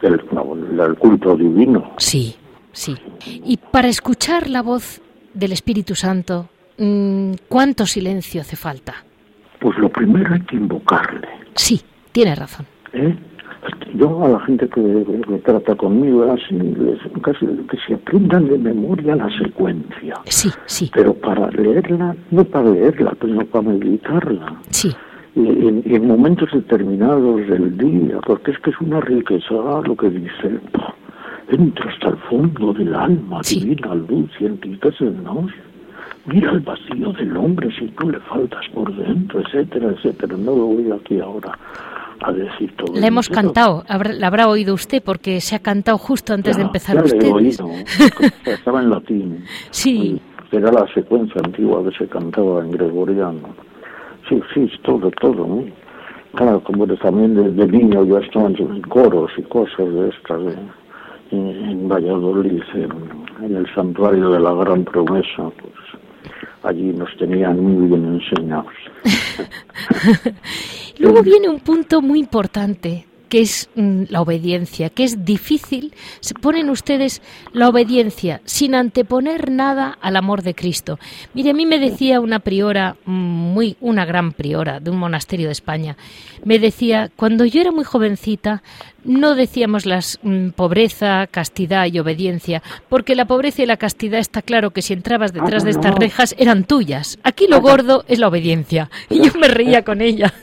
del, 0.00 0.24
no, 0.32 0.54
del 0.56 0.94
culto 0.96 1.36
divino. 1.36 1.92
Sí, 1.98 2.34
sí. 2.72 2.94
Y 3.26 3.56
para 3.58 3.88
escuchar 3.88 4.48
la 4.48 4.62
voz 4.62 5.00
del 5.34 5.52
Espíritu 5.52 5.94
Santo, 5.94 6.48
¿cuánto 7.48 7.86
silencio 7.86 8.40
hace 8.40 8.56
falta? 8.56 8.94
Pues 9.60 9.76
lo 9.78 9.88
primero 9.90 10.32
hay 10.34 10.40
que 10.42 10.56
invocarle. 10.56 11.28
Sí, 11.54 11.80
tiene 12.12 12.34
razón. 12.34 12.66
¿eh? 12.92 13.14
Yo 13.94 14.24
a 14.24 14.28
la 14.28 14.40
gente 14.40 14.66
que, 14.68 15.04
que 15.28 15.38
trata 15.44 15.74
conmigo, 15.74 16.32
así, 16.32 16.54
les, 16.54 16.98
casi 17.22 17.44
que 17.46 17.76
se 17.86 17.94
aprendan 17.94 18.48
de 18.48 18.56
memoria 18.56 19.16
la 19.16 19.28
secuencia. 19.38 20.14
Sí, 20.24 20.48
sí, 20.66 20.90
Pero 20.94 21.12
para 21.14 21.50
leerla, 21.50 22.16
no 22.30 22.44
para 22.44 22.70
leerla, 22.70 23.14
sino 23.20 23.44
para 23.46 23.68
meditarla. 23.68 24.56
sí. 24.70 24.90
y 25.36 25.40
en, 25.68 25.82
y 25.84 25.94
en 25.94 26.06
momentos 26.08 26.48
determinados 26.52 27.46
del 27.48 27.76
día, 27.76 28.18
porque 28.26 28.52
es 28.52 28.58
que 28.60 28.70
es 28.70 28.80
una 28.80 29.00
riqueza 29.00 29.54
lo 29.84 29.94
que 29.96 30.08
dice, 30.10 30.58
entra 31.50 31.90
hasta 31.92 32.08
el 32.08 32.16
fondo 32.30 32.72
del 32.72 32.94
alma, 32.94 33.42
Sí. 33.42 33.60
divina 33.60 33.94
luz 33.94 34.30
y 34.40 34.46
enriquecenos. 34.46 35.50
Mira 36.26 36.50
el 36.52 36.60
vacío 36.60 37.12
del 37.12 37.36
hombre 37.36 37.68
si 37.78 37.86
tú 37.88 38.10
le 38.10 38.20
faltas 38.20 38.64
por 38.74 38.94
dentro, 38.94 39.40
etcétera, 39.40 39.90
etcétera. 39.96 40.36
No 40.36 40.50
lo 40.54 40.66
voy 40.66 40.90
aquí 40.92 41.18
ahora 41.20 41.58
a 42.22 42.32
decir 42.32 42.74
todo. 42.76 42.94
La 42.94 43.06
hemos 43.06 43.28
entero. 43.28 43.42
cantado, 43.48 43.84
la 44.18 44.26
habrá 44.26 44.48
oído 44.48 44.74
usted 44.74 45.02
porque 45.02 45.40
se 45.40 45.56
ha 45.56 45.60
cantado 45.60 45.96
justo 45.98 46.34
antes 46.34 46.56
de 46.56 46.62
Ya, 46.62 46.66
empezar 46.66 46.96
ya 46.96 47.16
le 47.16 47.26
he 47.26 47.32
oído, 47.32 47.68
estaba 48.44 48.82
en 48.82 48.90
latín. 48.90 49.44
Sí, 49.70 50.20
Era 50.52 50.70
la 50.70 50.86
secuencia 50.92 51.40
antigua 51.44 51.82
que 51.84 51.96
se 51.96 52.06
cantaba 52.08 52.60
en 52.64 52.72
gregoriano. 52.72 53.54
Sí, 54.28 54.40
sí, 54.52 54.70
todo, 54.82 55.10
todo, 55.12 55.46
¿no? 55.46 55.64
Claro, 56.34 56.60
como 56.62 56.86
de- 56.86 56.96
también 56.98 57.34
desde 57.34 57.66
niño 57.72 58.04
yo 58.04 58.18
estaba 58.18 58.48
en 58.48 58.82
coros 58.82 59.30
y 59.38 59.42
cosas 59.42 59.78
de 59.92 60.08
estas 60.10 60.44
de- 60.44 60.58
en, 61.30 61.46
en 61.70 61.88
Valladolid, 61.88 62.62
en, 62.74 63.44
en 63.44 63.56
el 63.56 63.74
santuario 63.74 64.30
de 64.30 64.40
la 64.40 64.52
Gran 64.52 64.84
Promesa, 64.84 65.50
pues 65.60 65.74
allí 66.62 66.92
nos 66.92 67.14
tenían 67.16 67.62
muy 67.62 67.88
bien 67.88 68.20
enseñados. 68.20 68.72
Luego 70.98 71.22
viene 71.22 71.48
un 71.48 71.60
punto 71.60 72.02
muy 72.02 72.18
importante, 72.18 73.06
que 73.30 73.40
es 73.40 73.70
mm, 73.76 74.04
la 74.10 74.20
obediencia, 74.20 74.90
que 74.90 75.04
es 75.04 75.24
difícil. 75.24 75.94
Se 76.18 76.34
ponen 76.34 76.68
ustedes 76.68 77.22
la 77.52 77.68
obediencia 77.68 78.42
sin 78.44 78.74
anteponer 78.74 79.50
nada 79.50 79.96
al 80.02 80.16
amor 80.16 80.42
de 80.42 80.54
Cristo. 80.54 80.98
Mire, 81.32 81.50
a 81.50 81.54
mí 81.54 81.64
me 81.64 81.78
decía 81.78 82.20
una 82.20 82.40
priora, 82.40 82.96
mm, 83.06 83.12
muy, 83.12 83.76
una 83.80 84.04
gran 84.04 84.32
priora 84.32 84.80
de 84.80 84.90
un 84.90 84.98
monasterio 84.98 85.46
de 85.46 85.52
España, 85.52 85.96
me 86.44 86.58
decía, 86.58 87.10
cuando 87.16 87.44
yo 87.44 87.60
era 87.60 87.70
muy 87.70 87.84
jovencita, 87.84 88.62
no 89.04 89.34
decíamos 89.34 89.86
las 89.86 90.18
mm, 90.22 90.50
pobreza, 90.50 91.26
castidad 91.26 91.86
y 91.86 91.98
obediencia, 91.98 92.62
porque 92.88 93.14
la 93.14 93.24
pobreza 93.26 93.62
y 93.62 93.66
la 93.66 93.76
castidad 93.76 94.20
está 94.20 94.42
claro 94.42 94.70
que 94.70 94.82
si 94.82 94.92
entrabas 94.92 95.32
detrás 95.32 95.64
de 95.64 95.70
estas 95.70 95.94
rejas 95.94 96.34
eran 96.38 96.64
tuyas. 96.64 97.18
Aquí 97.24 97.46
lo 97.48 97.60
gordo 97.60 98.04
es 98.08 98.18
la 98.18 98.28
obediencia. 98.28 98.90
Y 99.08 99.20
yo 99.24 99.32
me 99.40 99.48
reía 99.48 99.84
con 99.84 100.00
ella. 100.00 100.32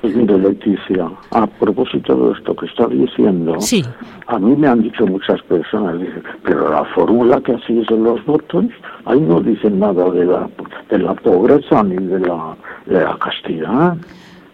Pues 0.00 0.14
mire, 0.14 0.38
Leticia, 0.38 1.10
a 1.32 1.46
propósito 1.46 2.14
de 2.28 2.38
esto 2.38 2.54
que 2.54 2.66
está 2.66 2.86
diciendo, 2.86 3.56
Sí. 3.60 3.84
a 4.28 4.38
mí 4.38 4.54
me 4.56 4.68
han 4.68 4.82
dicho 4.82 5.04
muchas 5.06 5.42
personas, 5.42 5.98
dicen, 6.00 6.22
pero 6.44 6.70
la 6.70 6.84
fórmula 6.94 7.40
que 7.40 7.52
hacéis 7.54 7.86
de 7.88 7.96
los 7.98 8.24
votos, 8.24 8.66
ahí 9.06 9.20
no 9.20 9.40
dicen 9.40 9.78
nada 9.80 10.08
de 10.10 10.24
la, 10.24 10.48
de 10.88 10.98
la 10.98 11.14
pobreza 11.14 11.82
ni 11.82 11.96
de 11.96 12.20
la, 12.20 12.56
de 12.86 13.00
la 13.04 13.18
castidad. 13.18 13.96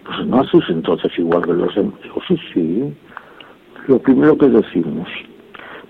Pues 0.05 0.26
no 0.26 0.40
haces 0.40 0.62
entonces 0.68 1.12
igual 1.18 1.42
que 1.45 1.53
los 1.53 1.74
demás. 1.74 1.95
Digo, 2.03 2.20
sí, 2.26 2.36
sí. 2.53 2.95
Lo 3.87 3.99
primero 3.99 4.37
que 4.39 4.49
decimos, 4.49 5.09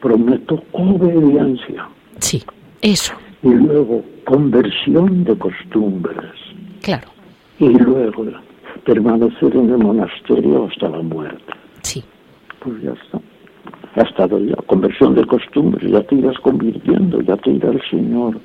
prometo 0.01 0.63
obediencia 0.73 1.89
Sí, 2.19 2.43
eso, 2.83 3.15
y 3.43 3.49
luego 3.49 4.03
conversión 4.25 5.25
de 5.25 5.37
costumbres 5.37 6.33
claro, 6.83 7.09
y 7.59 7.69
luego 7.71 8.25
permanecer 8.85 9.55
en 9.57 9.71
el 9.71 9.79
monasterio 9.79 10.67
hasta 10.67 10.89
la 10.89 11.03
muerte. 11.03 11.53
sí, 11.83 12.03
Pues 12.61 12.83
ya 12.83 12.93
está. 12.93 13.21
Ha 13.97 14.03
estado 14.03 14.39
ya. 14.41 14.57
Conversión 14.67 15.15
de 15.15 15.25
costumbres, 15.25 15.91
ya 15.91 16.03
te 16.03 16.17
irás 16.17 16.37
convirtiendo, 16.39 17.21
ya 17.23 17.37
te 17.37 17.51
irá 17.53 17.71
el 17.71 17.81
Señor. 17.89 18.41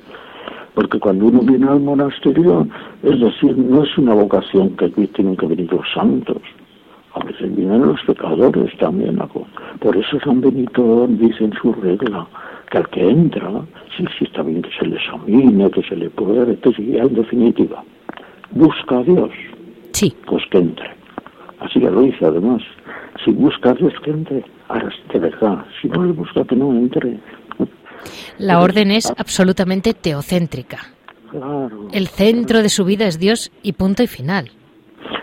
Porque 0.74 1.00
cuando 1.00 1.26
uno 1.26 1.40
viene 1.40 1.68
al 1.68 1.80
monasterio, 1.80 2.68
es 3.02 3.20
decir, 3.20 3.58
no 3.58 3.82
es 3.82 3.98
una 3.98 4.14
vocación 4.14 4.76
que 4.76 4.86
aquí 4.86 5.06
tienen 5.08 5.36
que 5.36 5.46
venir 5.46 5.70
los 5.72 5.84
santos. 5.92 6.38
A 7.14 7.24
veces 7.24 7.54
vienen 7.54 7.86
los 7.86 8.00
pecadores 8.06 8.76
también. 8.78 9.18
Por 9.80 9.96
eso 9.96 10.18
San 10.20 10.40
Benito 10.40 11.06
dice 11.08 11.44
en 11.44 11.52
su 11.60 11.72
regla 11.72 12.26
que 12.70 12.78
al 12.78 12.88
que 12.90 13.08
entra, 13.08 13.50
sí, 13.96 14.04
sí 14.16 14.24
está 14.24 14.42
bien 14.42 14.62
que 14.62 14.70
se 14.78 14.86
le 14.86 14.96
examine, 14.96 15.70
que 15.70 15.82
se 15.82 15.96
le 15.96 16.08
pruebe, 16.10 16.56
que 16.56 16.70
en 16.78 17.14
definitiva, 17.14 17.82
busca 18.52 18.98
a 18.98 19.02
Dios, 19.02 19.30
sí. 19.92 20.14
pues 20.26 20.44
que 20.50 20.58
entre. 20.58 20.90
Así 21.58 21.80
lo 21.80 22.00
dice 22.00 22.24
además. 22.24 22.62
Si 23.24 23.32
busca 23.32 23.70
a 23.70 23.74
Dios 23.74 23.92
que 24.02 24.10
entre, 24.10 24.44
ahora 24.68 24.88
de 25.12 25.18
verdad. 25.18 25.64
Si 25.80 25.88
no 25.88 26.04
le 26.04 26.12
busca 26.12 26.44
que 26.44 26.56
no 26.56 26.72
entre. 26.72 27.18
La 28.38 28.60
orden 28.60 28.90
es 28.92 29.12
absolutamente 29.16 29.92
teocéntrica. 29.92 30.78
Claro. 31.30 31.88
El 31.92 32.06
centro 32.08 32.62
de 32.62 32.68
su 32.68 32.84
vida 32.84 33.06
es 33.06 33.18
Dios 33.18 33.52
y 33.62 33.72
punto 33.72 34.02
y 34.02 34.06
final. 34.06 34.50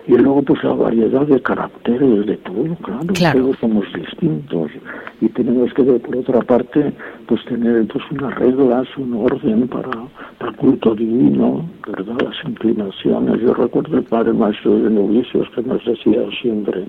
Y 0.08 0.18
luego 0.18 0.42
pues 0.42 0.64
la 0.64 0.74
variedad 0.74 1.28
de 1.28 1.42
caracteres 1.42 2.26
de 2.26 2.38
todo, 2.38 2.76
claro, 3.14 3.42
todos 3.42 3.58
somos 3.60 3.86
distintos 3.94 4.72
y 5.20 5.28
tenemos 5.30 5.74
que 5.74 5.84
por 5.84 6.16
otra 6.16 6.42
parte 6.42 6.94
pues 7.28 7.44
tener 7.46 7.86
pues 7.88 8.04
unas 8.12 8.34
reglas, 8.36 8.88
un 8.98 9.14
orden 9.16 9.68
para, 9.68 9.90
para 10.38 10.52
el 10.52 10.56
culto 10.56 10.96
divino, 10.96 11.70
¿verdad? 11.86 12.16
Las 12.24 12.50
inclinaciones. 12.50 13.42
Yo 13.42 13.54
recuerdo 13.54 13.98
el 13.98 14.04
padre 14.04 14.32
maestro 14.32 14.80
de 14.80 14.90
novicios 14.90 15.50
que 15.54 15.62
nos 15.64 15.84
decía 15.84 16.22
siempre, 16.42 16.86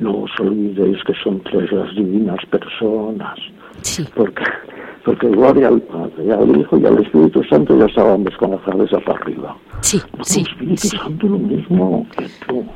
no 0.00 0.24
os 0.24 0.30
olvidéis 0.38 1.02
que 1.04 1.14
son 1.24 1.40
tres 1.40 1.72
las 1.72 1.94
divinas 1.94 2.44
personas. 2.50 3.38
Sí. 3.82 4.06
Porque 4.14 4.42
porque 5.04 5.28
gloria 5.28 5.68
al 5.68 5.80
Padre, 5.80 6.32
al 6.32 6.54
Hijo 6.60 6.78
y 6.78 6.84
al 6.84 7.02
Espíritu 7.02 7.42
Santo 7.44 7.78
ya 7.78 7.88
la 8.50 8.58
cabeza 8.58 8.98
para 9.00 9.18
arriba. 9.18 9.56
Sí, 9.80 10.02
sí. 10.20 10.44
El 10.60 10.72
Espíritu 10.72 10.98
Santo 10.98 11.26
lo 11.28 11.38
mismo 11.38 12.06
que 12.16 12.26
tú. 12.46 12.66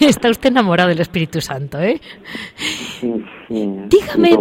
Está 0.00 0.30
usted 0.30 0.50
enamorado 0.50 0.88
del 0.88 1.00
Espíritu 1.00 1.40
Santo, 1.40 1.78
¿eh? 1.78 2.00
Sí, 2.56 3.24
sí. 3.46 3.76
Dígame. 3.88 4.36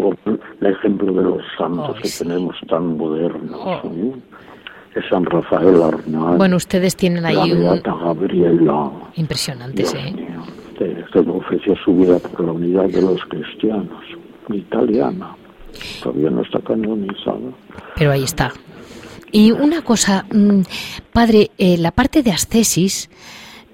el 0.61 0.67
ejemplo 0.67 1.13
de 1.13 1.23
los 1.23 1.43
santos 1.55 1.97
que 2.01 2.09
tenemos 2.25 2.55
tan 2.67 2.97
modernos. 2.97 3.59
Oh. 3.63 4.15
Es 4.95 5.05
San 5.07 5.25
Rafael 5.25 5.83
Arnal. 5.83 6.37
Bueno, 6.37 6.55
ustedes 6.55 6.95
tienen 6.95 7.25
ahí 7.25 7.35
la 7.35 7.73
un... 7.73 7.81
Gabriela. 7.83 8.91
Impresionantes, 9.15 9.93
¿eh? 9.93 10.15
que 10.79 11.19
ofreció 11.19 11.75
su 11.83 11.93
vida 11.93 12.17
por 12.19 12.45
la 12.45 12.53
unidad 12.53 12.85
de 12.85 13.01
los 13.01 13.23
cristianos, 13.25 14.01
italiana. 14.57 15.35
Todavía 16.01 16.29
no 16.29 16.41
está 16.41 16.59
canonizado. 16.59 17.53
Pero 17.95 18.11
ahí 18.11 18.23
está. 18.23 18.51
Y 19.31 19.51
una 19.51 19.83
cosa, 19.83 20.25
mm, 20.31 20.61
padre, 21.13 21.51
eh, 21.57 21.77
la 21.77 21.91
parte 21.91 22.23
de 22.23 22.31
ascesis, 22.31 23.09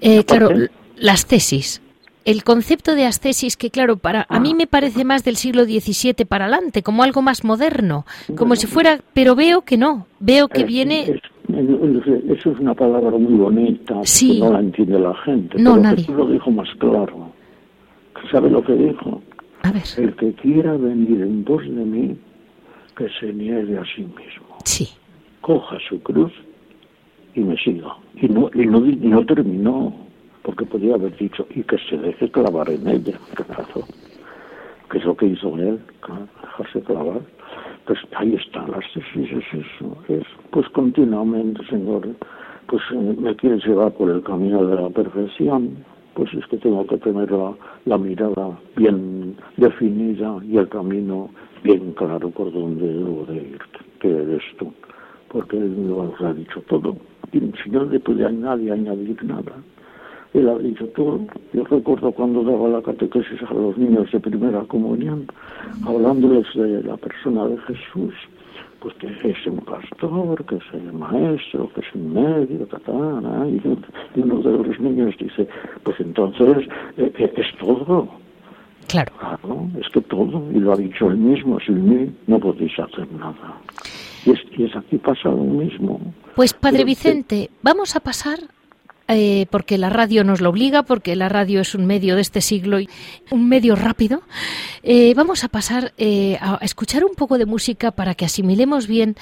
eh, 0.00 0.24
claro, 0.24 0.50
las 0.96 1.26
tesis, 1.26 1.80
el 2.26 2.42
concepto 2.42 2.94
de 2.94 3.06
ascesis 3.06 3.56
que 3.56 3.70
claro 3.70 3.96
para 3.96 4.26
a 4.28 4.40
mí 4.40 4.50
ah. 4.52 4.56
me 4.56 4.66
parece 4.66 5.04
más 5.04 5.24
del 5.24 5.36
siglo 5.36 5.64
XVII 5.64 6.26
para 6.28 6.46
adelante 6.46 6.82
como 6.82 7.04
algo 7.04 7.22
más 7.22 7.44
moderno 7.44 8.04
como 8.36 8.56
si 8.56 8.66
fuera 8.66 8.98
pero 9.14 9.36
veo 9.36 9.62
que 9.62 9.76
no 9.78 10.06
veo 10.18 10.48
que 10.48 10.64
viene 10.64 11.20
eso 11.48 12.50
es 12.50 12.58
una 12.58 12.74
palabra 12.74 13.12
muy 13.12 13.34
bonita 13.34 14.00
sí. 14.02 14.34
que 14.34 14.40
no 14.40 14.52
la 14.52 14.58
entiende 14.58 14.98
la 14.98 15.14
gente 15.18 15.56
no 15.56 15.74
pero 15.74 15.82
nadie 15.82 16.06
lo 16.08 16.26
dijo 16.26 16.50
más 16.50 16.68
claro 16.78 17.30
sabe 18.32 18.50
lo 18.50 18.62
que 18.64 18.72
dijo 18.72 19.22
el 19.96 20.14
que 20.16 20.32
quiera 20.34 20.76
venir 20.76 21.22
en 21.22 21.44
pos 21.44 21.62
de 21.62 21.84
mí, 21.84 22.16
que 22.96 23.08
se 23.20 23.32
niegue 23.32 23.78
a 23.78 23.84
sí 23.84 24.02
mismo. 24.02 24.56
Sí. 24.64 24.88
Coja 25.40 25.76
su 25.88 26.02
cruz 26.02 26.32
y 27.34 27.40
me 27.40 27.56
siga. 27.56 27.96
Y 28.14 28.28
no, 28.28 28.50
y 28.54 28.66
no, 28.66 28.80
no 28.80 29.26
terminó, 29.26 29.94
porque 30.42 30.64
podía 30.64 30.94
haber 30.94 31.16
dicho, 31.16 31.46
y 31.50 31.62
que 31.62 31.76
se 31.78 31.98
deje 31.98 32.30
clavar 32.30 32.70
en 32.70 32.86
ella, 32.88 33.18
claro. 33.34 33.86
Que 34.90 34.98
es 34.98 35.04
lo 35.04 35.16
que 35.16 35.26
hizo 35.26 35.56
él, 35.56 35.80
dejarse 36.42 36.80
clavar. 36.82 37.20
Pues 37.86 37.98
ahí 38.16 38.34
está, 38.34 38.66
las 38.66 38.84
tesis 38.92 39.30
es 39.30 39.64
eso, 39.64 39.96
es 40.08 40.24
pues 40.50 40.68
continuamente, 40.70 41.64
Señor, 41.66 42.08
pues 42.66 42.82
eh, 42.92 43.16
me 43.18 43.36
quieres 43.36 43.64
llevar 43.64 43.92
por 43.92 44.10
el 44.10 44.22
camino 44.22 44.64
de 44.66 44.82
la 44.82 44.90
perfección, 44.90 45.84
pues 46.16 46.32
es 46.32 46.46
que 46.46 46.56
tengo 46.56 46.84
que 46.86 46.96
tener 46.96 47.30
la, 47.30 47.98
mirada 47.98 48.58
bien 48.74 49.36
definida 49.58 50.38
y 50.48 50.56
el 50.56 50.68
camino 50.70 51.28
bien 51.62 51.92
claro 51.92 52.30
por 52.30 52.50
donde 52.52 52.88
debo 52.88 53.26
de 53.26 53.36
ir, 53.36 53.58
que 54.00 54.08
eres 54.08 54.42
tú, 54.58 54.72
porque 55.28 55.58
Él 55.58 55.86
nos 55.86 56.18
ha 56.22 56.32
dicho 56.32 56.62
todo. 56.68 56.96
Y 57.32 57.40
si 57.62 57.70
no 57.70 57.84
le 57.84 58.00
puede 58.00 58.32
nadie 58.32 58.72
añadir 58.72 59.22
nada, 59.24 59.52
Él 60.32 60.48
ha 60.48 60.58
dicho 60.58 60.86
todo. 60.96 61.20
Yo 61.52 61.64
recuerdo 61.64 62.10
cuando 62.12 62.42
daba 62.42 62.68
la 62.68 62.82
catequesis 62.82 63.42
a 63.42 63.52
los 63.52 63.76
niños 63.76 64.10
de 64.10 64.18
primera 64.18 64.62
comunión, 64.62 65.26
hablándoles 65.84 66.46
de 66.54 66.82
la 66.82 66.96
persona 66.96 67.46
de 67.46 67.58
Jesús, 67.58 68.14
pues 68.86 68.94
que 68.98 69.30
es 69.30 69.46
un 69.48 69.58
pastor, 69.58 70.44
que 70.44 70.54
es 70.54 70.62
el 70.72 70.92
maestro, 70.92 71.68
que 71.74 71.80
es 71.80 71.86
un 71.92 72.14
médico, 72.14 72.66
katana, 72.68 73.48
y, 73.48 73.60
uno 74.20 74.40
de 74.40 74.68
los 74.68 74.78
niños 74.78 75.12
dice, 75.18 75.48
pues 75.82 75.98
entonces 75.98 76.68
eh, 76.96 77.12
eh, 77.18 77.32
es 77.36 77.58
todo. 77.58 78.08
Claro. 78.86 79.12
Claro, 79.18 79.68
es 79.80 79.88
que 79.88 80.00
todo, 80.02 80.52
y 80.52 80.60
lo 80.60 80.72
ha 80.72 80.76
dicho 80.76 81.08
él 81.10 81.16
mismo, 81.16 81.58
sin 81.58 81.88
mí 81.88 82.14
no 82.28 82.38
podéis 82.38 82.78
hacer 82.78 83.10
nada. 83.10 83.60
Y 84.24 84.30
es, 84.30 84.38
y 84.56 84.64
es 84.64 84.76
aquí 84.76 84.98
pasa 84.98 85.30
lo 85.30 85.38
mismo. 85.38 86.00
Pues 86.36 86.54
Padre 86.54 86.84
Vicente, 86.84 87.50
vamos 87.62 87.96
a 87.96 88.00
pasar 88.00 88.38
eh, 89.08 89.46
porque 89.50 89.78
la 89.78 89.90
radio 89.90 90.24
nos 90.24 90.40
lo 90.40 90.50
obliga, 90.50 90.82
porque 90.82 91.16
la 91.16 91.28
radio 91.28 91.60
es 91.60 91.74
un 91.74 91.86
medio 91.86 92.16
de 92.16 92.22
este 92.22 92.40
siglo 92.40 92.80
y 92.80 92.88
un 93.30 93.48
medio 93.48 93.76
rápido, 93.76 94.22
eh, 94.82 95.14
vamos 95.14 95.44
a 95.44 95.48
pasar 95.48 95.92
eh, 95.98 96.38
a 96.40 96.58
escuchar 96.62 97.04
un 97.04 97.14
poco 97.14 97.38
de 97.38 97.46
música 97.46 97.92
para 97.92 98.14
que 98.14 98.24
asimilemos 98.24 98.86
bien 98.86 99.16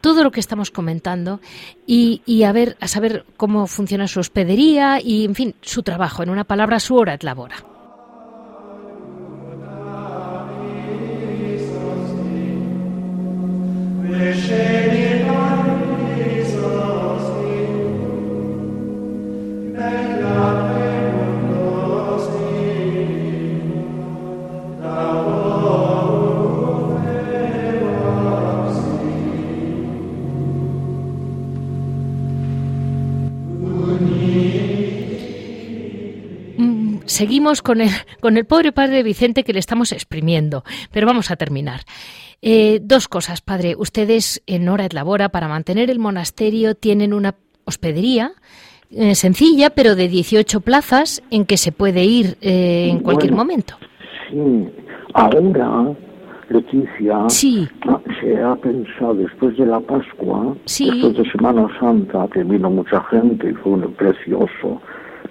todo 0.00 0.22
lo 0.22 0.30
que 0.30 0.40
estamos 0.40 0.70
comentando 0.70 1.40
y, 1.86 2.22
y, 2.26 2.44
a 2.44 2.52
ver 2.52 2.76
a 2.80 2.88
saber 2.88 3.24
cómo 3.36 3.66
funciona 3.66 4.08
su 4.08 4.20
hospedería 4.20 5.00
y 5.00 5.24
en 5.24 5.34
fin 5.34 5.54
su 5.62 5.82
trabajo 5.82 6.22
en 6.22 6.30
una 6.30 6.44
palabra 6.44 6.80
su 6.80 6.96
hora 6.96 7.14
et 7.14 7.24
labora. 7.24 7.56
Seguimos 37.16 37.62
con 37.62 37.80
el, 37.80 37.88
con 38.20 38.36
el 38.36 38.44
pobre 38.44 38.72
padre 38.72 39.02
Vicente 39.02 39.42
que 39.42 39.54
le 39.54 39.58
estamos 39.58 39.92
exprimiendo, 39.92 40.64
pero 40.92 41.06
vamos 41.06 41.30
a 41.30 41.36
terminar. 41.36 41.80
Eh, 42.42 42.78
dos 42.82 43.08
cosas, 43.08 43.40
padre. 43.40 43.74
Ustedes 43.76 44.42
en 44.46 44.68
Hora 44.68 44.84
et 44.84 44.92
Labora, 44.92 45.30
para 45.30 45.48
mantener 45.48 45.90
el 45.90 45.98
monasterio, 45.98 46.74
tienen 46.74 47.14
una 47.14 47.34
hospedería 47.64 48.32
eh, 48.90 49.14
sencilla, 49.14 49.70
pero 49.70 49.96
de 49.96 50.08
18 50.08 50.60
plazas 50.60 51.22
en 51.30 51.46
que 51.46 51.56
se 51.56 51.72
puede 51.72 52.04
ir 52.04 52.36
eh, 52.42 52.90
en 52.90 53.00
cualquier 53.00 53.32
momento. 53.32 53.76
Sí, 54.30 54.68
ahora, 55.14 55.96
Leticia, 56.50 57.28
sí. 57.28 57.66
se 58.20 58.42
ha 58.42 58.54
pensado 58.56 59.14
después 59.14 59.56
de 59.56 59.66
la 59.66 59.80
Pascua, 59.80 60.54
sí. 60.66 60.90
después 60.90 61.16
de 61.16 61.32
Semana 61.32 61.66
Santa, 61.80 62.28
que 62.32 62.44
vino 62.44 62.70
mucha 62.70 63.02
gente 63.04 63.50
y 63.50 63.54
fue 63.54 63.72
un 63.72 63.94
precioso 63.94 64.80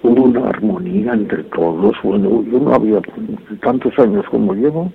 hubo 0.02 0.24
una 0.24 0.48
armonía 0.48 1.12
entre 1.12 1.42
todos. 1.44 1.96
Bueno, 2.02 2.42
yo 2.50 2.60
no 2.60 2.74
había 2.74 3.00
tantos 3.62 3.98
años 3.98 4.24
como 4.30 4.54
llevo. 4.54 4.92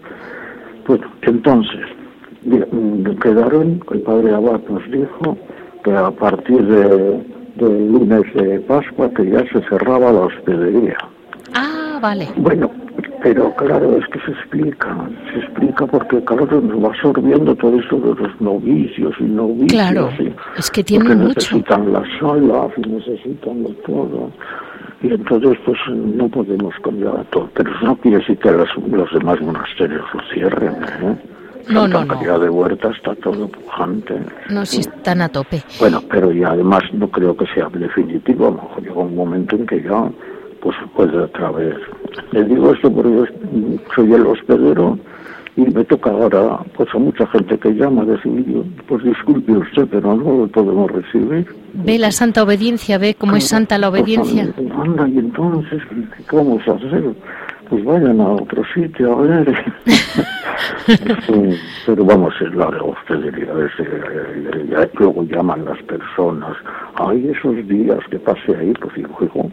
Bueno, 0.88 1.08
entonces, 1.22 1.86
quedaron, 3.22 3.82
el 3.92 4.02
padre 4.02 4.34
Abad 4.34 4.62
nos 4.70 4.92
dijo 4.92 5.38
que 5.84 5.92
a 5.92 6.12
partir 6.12 6.64
de, 6.66 7.24
del 7.56 7.92
lunes 7.92 8.22
de 8.34 8.60
Pascua 8.62 9.10
que 9.12 9.30
ya 9.30 9.44
se 9.52 9.62
cerraba 9.70 10.12
la 10.12 10.22
hospedería. 10.22 10.98
Ah, 11.54 12.00
vale. 12.02 12.28
Bueno, 12.38 12.70
pero 13.22 13.54
claro, 13.56 13.98
es 13.98 14.06
que 14.08 14.20
se 14.22 14.32
explica, 14.32 15.10
se 15.32 15.40
explica 15.40 15.86
porque 15.86 16.24
claro 16.24 16.62
nos 16.62 16.84
va 16.84 16.88
absorbiendo 16.88 17.56
todo 17.56 17.80
eso 17.80 17.98
de 17.98 18.16
los 18.16 18.42
novicios 18.42 19.14
y 19.20 19.24
novicios. 19.24 19.72
Claro, 19.72 20.10
es 20.58 20.72
que 20.72 20.84
tienen 20.84 21.20
mucho. 21.20 21.36
necesitan 21.36 21.94
las 21.94 22.08
salas 22.20 22.72
y 22.78 22.90
necesitan 22.90 23.66
todo. 23.86 24.32
Y 25.04 25.08
entonces, 25.08 25.58
pues 25.66 25.78
no 25.90 26.28
podemos 26.30 26.74
cambiar 26.84 27.18
a 27.18 27.24
todo. 27.26 27.50
Pero 27.56 27.72
eso 27.76 27.86
no 27.86 27.96
quiere 27.98 28.18
decir 28.18 28.38
que 28.38 28.52
los, 28.52 28.70
demás 29.14 29.42
monasterios 29.42 30.06
lo 30.14 30.22
cierren. 30.34 30.74
¿eh? 30.74 31.16
No, 31.70 31.88
no, 31.88 32.06
no. 32.06 32.40
de 32.40 32.50
Huerta 32.50 32.90
está 32.90 33.16
todo 33.16 33.48
pujante. 33.48 34.16
No, 34.50 34.66
sí 34.66 34.82
están 34.82 35.22
a 35.22 35.30
tope. 35.30 35.64
Bueno, 35.80 36.02
pero 36.10 36.32
ya 36.32 36.50
además 36.50 36.84
no 36.94 37.10
creo 37.10 37.36
que 37.36 37.46
sea 37.48 37.70
definitivo. 37.70 38.48
A 38.48 38.52
lo 38.52 38.58
mejor 38.58 38.84
llega 38.84 39.00
un 39.00 39.16
momento 39.16 39.56
en 39.56 39.66
que 39.66 39.82
ya 39.82 40.10
pues 40.62 40.78
puede 40.96 41.18
otra 41.18 41.52
vez 41.52 41.76
le 42.32 42.44
digo 42.46 42.74
esto 42.74 42.92
porque 42.92 43.12
yo 43.12 43.26
soy 43.96 44.14
el 44.14 44.26
hospedero 44.26 44.98
y 45.58 45.62
me 45.62 45.84
toca 45.84 46.12
ahora 46.12 46.60
pues 46.76 46.88
a 46.94 46.98
mucha 46.98 47.28
gente 47.28 47.58
que 47.58 47.72
llama 47.72 48.06
decir 48.06 48.64
pues 48.88 49.04
disculpe 49.04 49.52
usted 49.52 49.88
pero 49.92 50.16
no 50.16 50.38
lo 50.38 50.48
podemos 50.48 50.90
recibir 50.92 51.46
ve 51.74 52.00
la 52.00 52.12
santa 52.12 52.44
obediencia 52.44 52.98
ve 52.98 53.16
cómo 53.16 53.36
es 53.36 53.48
santa 53.48 53.78
la 53.78 53.90
pues, 53.90 54.02
obediencia 54.02 54.54
anda 54.82 55.08
y 55.08 55.20
entonces 55.20 55.82
qué 56.30 56.36
vamos 56.36 56.68
a 56.68 56.74
hacer 56.74 57.04
pues 57.70 57.86
vayan 57.86 58.20
a 58.20 58.30
otro 58.30 58.64
sitio 58.74 59.14
a 59.14 59.22
ver 59.22 59.74
pero 61.86 62.06
vamos 62.06 62.34
es 62.42 62.54
la 62.54 62.68
hospedería 62.68 63.54
ya 64.70 64.90
luego 65.00 65.24
llaman 65.24 65.66
las 65.66 65.82
personas 65.84 66.56
hay 66.96 67.30
esos 67.30 67.56
días 67.68 68.00
que 68.10 68.20
pase 68.20 68.56
ahí 68.56 68.74
pues 68.74 68.96
digo 68.96 69.52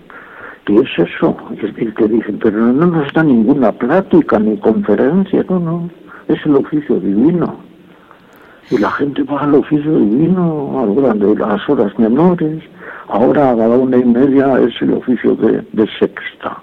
¿qué 0.68 0.76
es 0.76 0.98
eso? 0.98 1.34
el 1.62 1.94
que 1.94 2.08
dicen, 2.08 2.38
pero 2.42 2.58
no 2.58 2.86
nos 2.86 3.10
da 3.14 3.22
ninguna 3.22 3.72
plática 3.72 4.38
ni 4.38 4.58
conferencia, 4.58 5.42
no, 5.48 5.58
no, 5.58 5.90
es 6.28 6.44
el 6.44 6.56
oficio 6.56 7.00
divino. 7.00 7.67
Y 8.70 8.78
la 8.78 8.90
gente 8.92 9.22
va 9.22 9.40
al 9.40 9.54
oficio 9.54 9.98
divino, 9.98 10.78
ahora 10.78 11.14
de 11.14 11.34
las 11.34 11.68
horas 11.68 11.98
menores, 11.98 12.62
ahora 13.08 13.50
a 13.50 13.54
la 13.54 13.68
una 13.68 13.96
y 13.96 14.04
media 14.04 14.60
es 14.60 14.74
el 14.82 14.92
oficio 14.92 15.34
de, 15.36 15.86
sexta. 15.98 16.62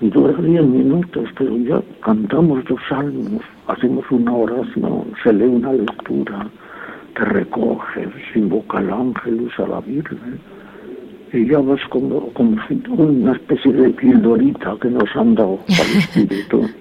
Y 0.00 0.08
dura 0.08 0.32
diez 0.40 0.64
minutos, 0.64 1.28
pero 1.36 1.56
ya 1.58 1.82
cantamos 2.02 2.64
dos 2.64 2.80
salmos, 2.88 3.42
hacemos 3.68 4.04
una 4.10 4.32
oración, 4.32 5.04
se 5.22 5.32
lee 5.32 5.44
una 5.44 5.72
lectura, 5.72 6.48
te 7.14 7.24
recoge, 7.26 8.08
se 8.32 8.38
invoca 8.38 8.78
al 8.78 8.90
ángel, 8.90 9.42
usa 9.42 9.68
la 9.68 9.80
Virgen 9.80 10.40
y 11.34 11.46
ya 11.48 11.58
vas 11.58 11.80
como, 11.90 12.32
como 12.32 12.56
una 12.96 13.32
especie 13.32 13.72
de 13.72 13.90
pildorita 13.90 14.76
que 14.80 14.88
nos 14.88 15.16
han 15.16 15.34
dado 15.34 15.58
al 15.68 15.98
espíritu. 15.98 16.62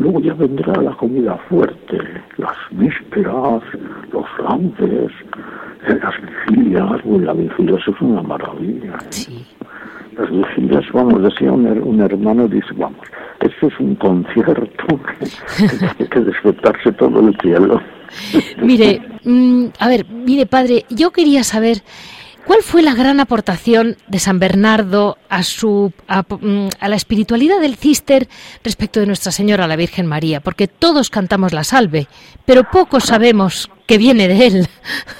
Luego 0.00 0.18
ya 0.20 0.32
vendrá 0.32 0.72
la 0.80 0.92
comida 0.92 1.36
fuerte, 1.50 1.98
las 2.38 2.56
vísperas, 2.70 3.62
los 4.10 4.24
lances, 4.42 5.12
eh, 5.86 5.98
las 6.02 6.14
vigilias. 6.48 7.04
Bueno, 7.04 7.26
la 7.26 7.34
vigilia 7.34 7.76
es 7.76 8.00
una 8.00 8.22
maravilla. 8.22 8.94
¿eh? 8.94 9.44
Las 10.16 10.30
vigilias, 10.30 10.84
vamos, 10.94 11.22
decía 11.22 11.52
un, 11.52 11.66
un, 11.66 12.00
hermano, 12.00 12.48
dice, 12.48 12.68
vamos, 12.76 13.06
esto 13.40 13.66
es 13.66 13.78
un 13.78 13.94
concierto 13.96 14.86
que, 15.98 16.08
que 16.08 16.20
despertarse 16.20 16.92
todo 16.92 17.20
el 17.20 17.36
cielo. 17.42 17.78
mire, 18.62 19.02
mm, 19.22 19.66
a 19.78 19.88
ver, 19.88 20.06
mire, 20.08 20.46
padre, 20.46 20.86
yo 20.88 21.10
quería 21.10 21.44
saber 21.44 21.82
¿Cuál 22.46 22.62
fue 22.62 22.82
la 22.82 22.94
gran 22.94 23.20
aportación 23.20 23.96
de 24.08 24.18
San 24.18 24.38
Bernardo 24.38 25.16
a, 25.28 25.42
su, 25.42 25.92
mm, 26.08 26.68
a, 26.80 26.88
la 26.88 26.96
espiritualidad 26.96 27.60
del 27.60 27.76
cister 27.76 28.26
respecto 28.64 29.00
de 29.00 29.06
Nuestra 29.06 29.32
Señora 29.32 29.66
la 29.66 29.76
Virgen 29.76 30.06
María? 30.06 30.40
Porque 30.40 30.66
todos 30.66 31.10
cantamos 31.10 31.52
la 31.52 31.64
salve, 31.64 32.06
pero 32.46 32.64
pocos 32.64 33.04
sabemos 33.04 33.70
que 33.86 33.98
viene 33.98 34.28
de 34.28 34.46
él. 34.46 34.66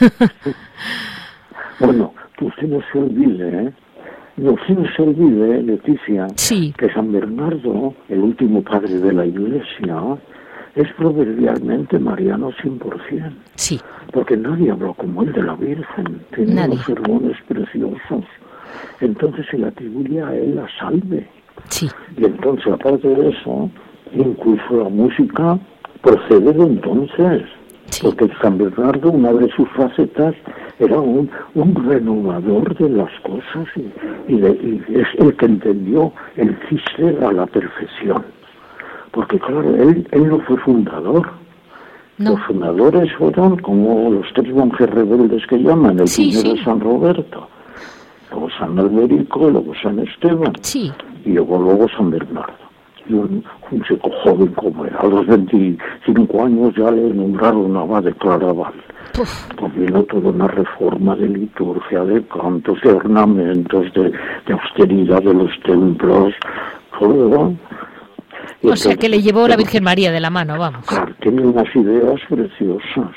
bueno, 1.80 2.14
que 2.38 2.46
usted 2.46 2.68
no 2.68 2.80
se 2.92 2.98
olvide, 2.98 3.64
¿eh? 3.64 3.72
No 4.36 4.54
se 4.66 5.02
olvide, 5.02 5.62
Leticia, 5.62 6.26
que 6.78 6.92
San 6.94 7.12
Bernardo, 7.12 7.94
el 8.08 8.20
último 8.20 8.62
padre 8.62 8.98
de 8.98 9.12
la 9.12 9.26
Iglesia, 9.26 10.18
es 10.74 10.92
proverbialmente 10.94 11.98
mariano 11.98 12.52
100%. 12.62 13.32
Sí. 13.56 13.80
Porque 14.12 14.36
nadie 14.36 14.70
habló 14.70 14.94
como 14.94 15.22
él 15.22 15.32
de 15.32 15.42
la 15.42 15.54
Virgen. 15.54 16.22
Tiene 16.34 16.66
unos 16.66 16.84
sermones 16.84 17.36
preciosos. 17.48 18.24
Entonces 19.00 19.46
se 19.50 19.58
le 19.58 19.68
atribuye 19.68 20.22
a 20.22 20.34
él 20.34 20.56
la 20.56 20.68
salve. 20.78 21.26
Sí. 21.68 21.88
Y 22.16 22.24
entonces, 22.24 22.72
aparte 22.72 23.08
de 23.08 23.30
eso, 23.30 23.70
incluso 24.12 24.84
la 24.84 24.88
música 24.88 25.58
procede 26.02 26.52
de 26.52 26.62
entonces. 26.62 27.42
Porque 28.02 28.30
San 28.40 28.56
Bernardo, 28.56 29.10
una 29.10 29.32
de 29.32 29.50
sus 29.50 29.68
facetas, 29.70 30.34
era 30.78 31.00
un, 31.00 31.28
un 31.54 31.74
renovador 31.74 32.76
de 32.78 32.88
las 32.88 33.10
cosas 33.20 33.66
y, 33.76 34.34
y 34.34 34.82
es 34.94 35.08
el 35.18 35.36
que 35.36 35.46
entendió 35.46 36.12
el 36.36 36.56
cister 36.68 37.22
a 37.24 37.32
la 37.32 37.46
perfección 37.46 38.24
porque 39.12 39.38
claro, 39.38 39.74
él, 39.74 40.06
él 40.12 40.28
no 40.28 40.38
fue 40.40 40.56
fundador. 40.58 41.28
Los 42.18 42.38
fundadores 42.42 43.10
fueron 43.16 43.56
como 43.58 44.10
los 44.10 44.26
tres 44.34 44.52
monjes 44.52 44.90
rebeldes 44.90 45.46
que 45.46 45.56
llaman, 45.56 45.98
el 46.00 46.04
primero 46.04 46.62
San 46.62 46.78
Roberto, 46.78 47.48
luego 48.30 48.48
San 48.58 48.78
Alberico, 48.78 49.48
luego 49.48 49.72
San 49.82 50.00
Esteban, 50.00 50.52
y 51.24 51.30
luego, 51.30 51.58
luego 51.58 51.86
San 51.96 52.10
Bernardo. 52.10 52.52
Y 53.08 53.14
un, 53.14 53.42
un 53.70 53.82
chico 53.84 54.10
joven 54.22 54.48
como 54.48 54.84
era, 54.84 54.98
a 54.98 55.06
los 55.06 55.26
25 55.26 56.44
años 56.44 56.74
ya 56.76 56.90
le 56.90 57.08
nombraron 57.14 57.74
abad 57.74 58.02
de 58.02 58.12
Claraval. 58.12 58.74
Vino 59.74 60.02
toda 60.04 60.28
una 60.28 60.46
reforma 60.46 61.16
de 61.16 61.26
liturgia, 61.26 62.04
de 62.04 62.22
cantos, 62.26 62.80
de 62.82 62.92
ornamentos, 62.92 63.92
de, 63.94 64.12
de 64.46 64.52
austeridad 64.52 65.22
de 65.22 65.32
los 65.32 65.58
templos, 65.60 66.34
todo, 66.98 67.54
o 68.62 68.76
sea, 68.76 68.96
que 68.96 69.08
le 69.08 69.22
llevó 69.22 69.46
la 69.48 69.56
Virgen 69.56 69.84
María 69.84 70.10
de 70.12 70.20
la 70.20 70.30
mano, 70.30 70.58
vamos. 70.58 70.86
Claro, 70.86 71.14
tiene 71.20 71.42
unas 71.42 71.74
ideas 71.74 72.20
preciosas. 72.28 73.10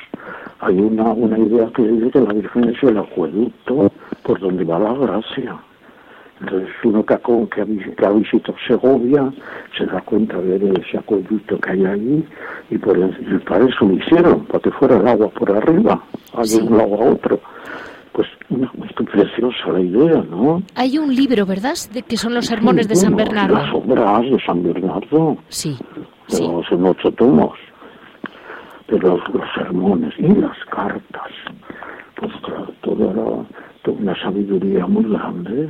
Hay 0.60 0.80
una, 0.80 1.04
una 1.04 1.38
idea 1.38 1.70
que 1.76 1.84
dice 1.84 2.12
que 2.12 2.22
la 2.22 2.34
Virgen 2.34 2.70
es 2.70 2.84
el 2.84 2.98
acueducto 2.98 3.92
por 4.24 4.40
donde 4.40 4.64
va 4.64 4.80
la 4.80 4.94
gracia. 4.94 5.58
Entonces 6.40 6.70
uno 6.84 7.06
que 7.06 7.14
ha, 7.14 7.20
que 7.20 8.06
ha 8.06 8.10
visitado 8.10 8.56
Segovia 8.68 9.32
se 9.78 9.86
da 9.86 10.02
cuenta 10.02 10.38
de 10.38 10.74
ese 10.82 10.98
acueducto 10.98 11.60
que 11.60 11.72
hay 11.72 11.86
ahí 11.86 12.28
y 12.70 12.78
por 12.78 12.98
para 13.46 13.66
eso 13.66 13.86
lo 13.86 13.94
hicieron, 13.94 14.46
para 14.46 14.60
que 14.60 14.72
fuera 14.72 14.98
el 14.98 15.08
agua 15.08 15.30
por 15.30 15.52
arriba, 15.52 16.04
de 16.44 16.58
un 16.58 16.78
lado 16.78 16.96
a 16.96 17.06
otro 17.12 17.40
pues 18.14 18.28
una, 18.50 18.72
preciosa 19.12 19.72
la 19.72 19.82
idea, 19.82 20.24
¿no? 20.30 20.62
Hay 20.76 20.98
un 20.98 21.14
libro, 21.14 21.46
¿verdad?, 21.46 21.76
de 21.92 22.04
que 22.04 22.16
son 22.16 22.34
los 22.34 22.46
sermones 22.46 22.88
de 22.88 22.96
San 22.96 23.16
Bernardo. 23.16 23.56
Las 23.56 23.74
obras 23.74 24.22
de 24.22 24.40
San 24.46 24.64
Bernardo. 24.64 25.38
Sí. 25.50 25.78
sí. 26.28 26.44
en 26.72 26.86
ocho 26.86 27.12
tomos. 27.12 27.58
Pero 28.88 29.18
los, 29.18 29.50
sermones 29.56 30.14
y 30.20 30.28
las 30.28 30.58
cartas, 30.70 31.32
pues 32.16 32.32
claro, 32.44 32.72
toda, 32.82 33.46
toda 33.82 33.98
una 33.98 34.22
sabiduría 34.22 34.86
muy 34.86 35.06
grande. 35.06 35.70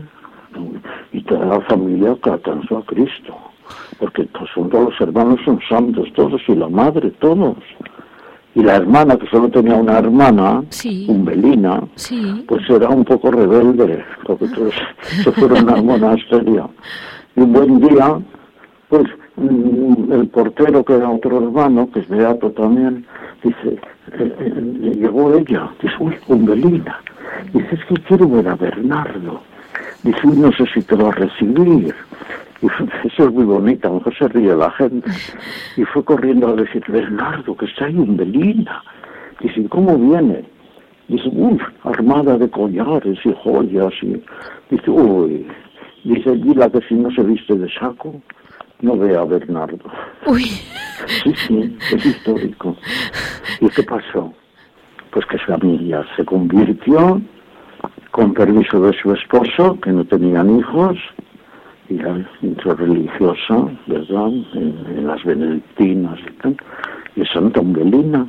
Y 1.12 1.22
toda 1.24 1.46
la 1.46 1.62
familia 1.62 2.16
catanzó 2.22 2.78
a 2.78 2.86
Cristo. 2.86 3.36
Porque 4.00 4.26
todos 4.26 4.72
los 4.72 5.02
hermanos 5.02 5.40
son 5.46 5.60
santos, 5.68 6.10
todos, 6.14 6.42
y 6.48 6.56
la 6.56 6.68
madre, 6.70 7.10
todos 7.20 7.58
y 8.56 8.62
la 8.62 8.76
hermana, 8.76 9.18
que 9.18 9.28
solo 9.28 9.50
tenía 9.50 9.76
una 9.76 9.98
hermana, 9.98 10.64
Umbelina, 11.08 11.82
pues 12.48 12.70
era 12.70 12.90
un 12.90 13.04
poco 13.04 13.32
rebelde, 13.32 14.04
porque 14.26 14.48
todos 14.50 14.74
se 15.24 15.32
fueron 15.32 15.70
al 15.70 15.84
monasterio. 15.84 16.70
Y 17.36 17.42
un 17.42 17.54
buen 17.54 17.80
día, 17.80 18.20
pues 18.90 19.06
mm, 19.38 20.12
el 20.12 20.28
portero, 20.28 20.86
que 20.86 20.94
era 20.94 21.10
otro 21.10 21.38
hermano, 21.38 21.90
que 21.92 22.02
es 22.02 22.08
beato 22.08 22.52
también, 22.52 23.06
dice, 23.44 23.80
eh, 24.20 24.36
eh, 24.40 24.94
llegó 24.98 25.34
ella, 25.34 25.72
dice, 25.82 25.96
uy, 26.00 26.16
Umbelina, 26.28 27.00
dice, 27.54 27.70
es 27.72 27.86
que 27.86 27.96
quiero 28.04 28.30
ver 28.30 28.48
a 28.50 28.56
Bernardo. 28.56 29.42
Dice, 30.04 30.28
no 30.28 30.52
sé 30.52 30.66
si 30.74 30.82
te 30.82 30.96
va 30.96 31.10
a 31.10 31.14
recibir. 31.14 31.96
eso 33.04 33.24
es 33.24 33.32
muy 33.32 33.44
bonito, 33.46 33.88
a 33.88 33.92
lo 33.92 33.98
mejor 33.98 34.18
se 34.18 34.28
ríe 34.30 34.56
la 34.56 34.72
gente. 34.72 35.10
Y 35.78 35.84
fue 35.84 36.04
corriendo 36.04 36.50
a 36.50 36.54
decir, 36.54 36.84
Bernardo, 36.88 37.56
que 37.56 37.66
está 37.66 37.86
ahí 37.86 37.96
un 37.96 38.16
Belina. 38.18 38.84
Dice, 39.40 39.68
¿cómo 39.70 39.98
viene? 39.98 40.44
Dice, 41.08 41.30
uff, 41.34 41.62
armada 41.84 42.38
de 42.38 42.50
collares 42.50 43.20
y 43.26 43.34
joyas. 43.44 43.94
Y, 44.02 44.22
dice, 44.70 44.90
uy, 44.90 45.48
dice, 46.04 46.32
dile 46.36 46.72
que 46.72 46.82
si 46.88 46.96
no 46.96 47.12
se 47.12 47.24
viste 47.24 47.56
de 47.56 47.70
saco, 47.74 48.22
no 48.82 48.98
vea 48.98 49.22
a 49.22 49.26
Bernardo. 49.26 49.80
Uy. 50.26 50.44
Sí, 51.24 51.34
sí, 51.48 51.78
es 51.92 52.06
histórico. 52.06 52.78
¿Y 53.60 53.70
qué 53.70 53.84
pasó? 53.84 54.34
Pues 55.12 55.26
que 55.26 55.38
su 55.38 55.46
familia 55.46 56.06
se 56.16 56.24
convirtió 56.24 57.22
con 58.12 58.34
permiso 58.34 58.80
de 58.82 58.94
su 58.94 59.12
esposo, 59.14 59.80
que 59.82 59.92
no 59.92 60.06
tenían 60.06 60.60
hijos, 60.60 60.98
y 61.90 61.98
la 61.98 62.76
religiosa, 62.76 63.68
¿verdad? 63.88 64.32
En, 64.54 65.08
las 65.08 65.24
benedictinas 65.24 66.20
y 66.20 66.42
tal, 66.42 66.58
y 67.16 67.26
Santa 67.26 67.62
Umbelina, 67.62 68.26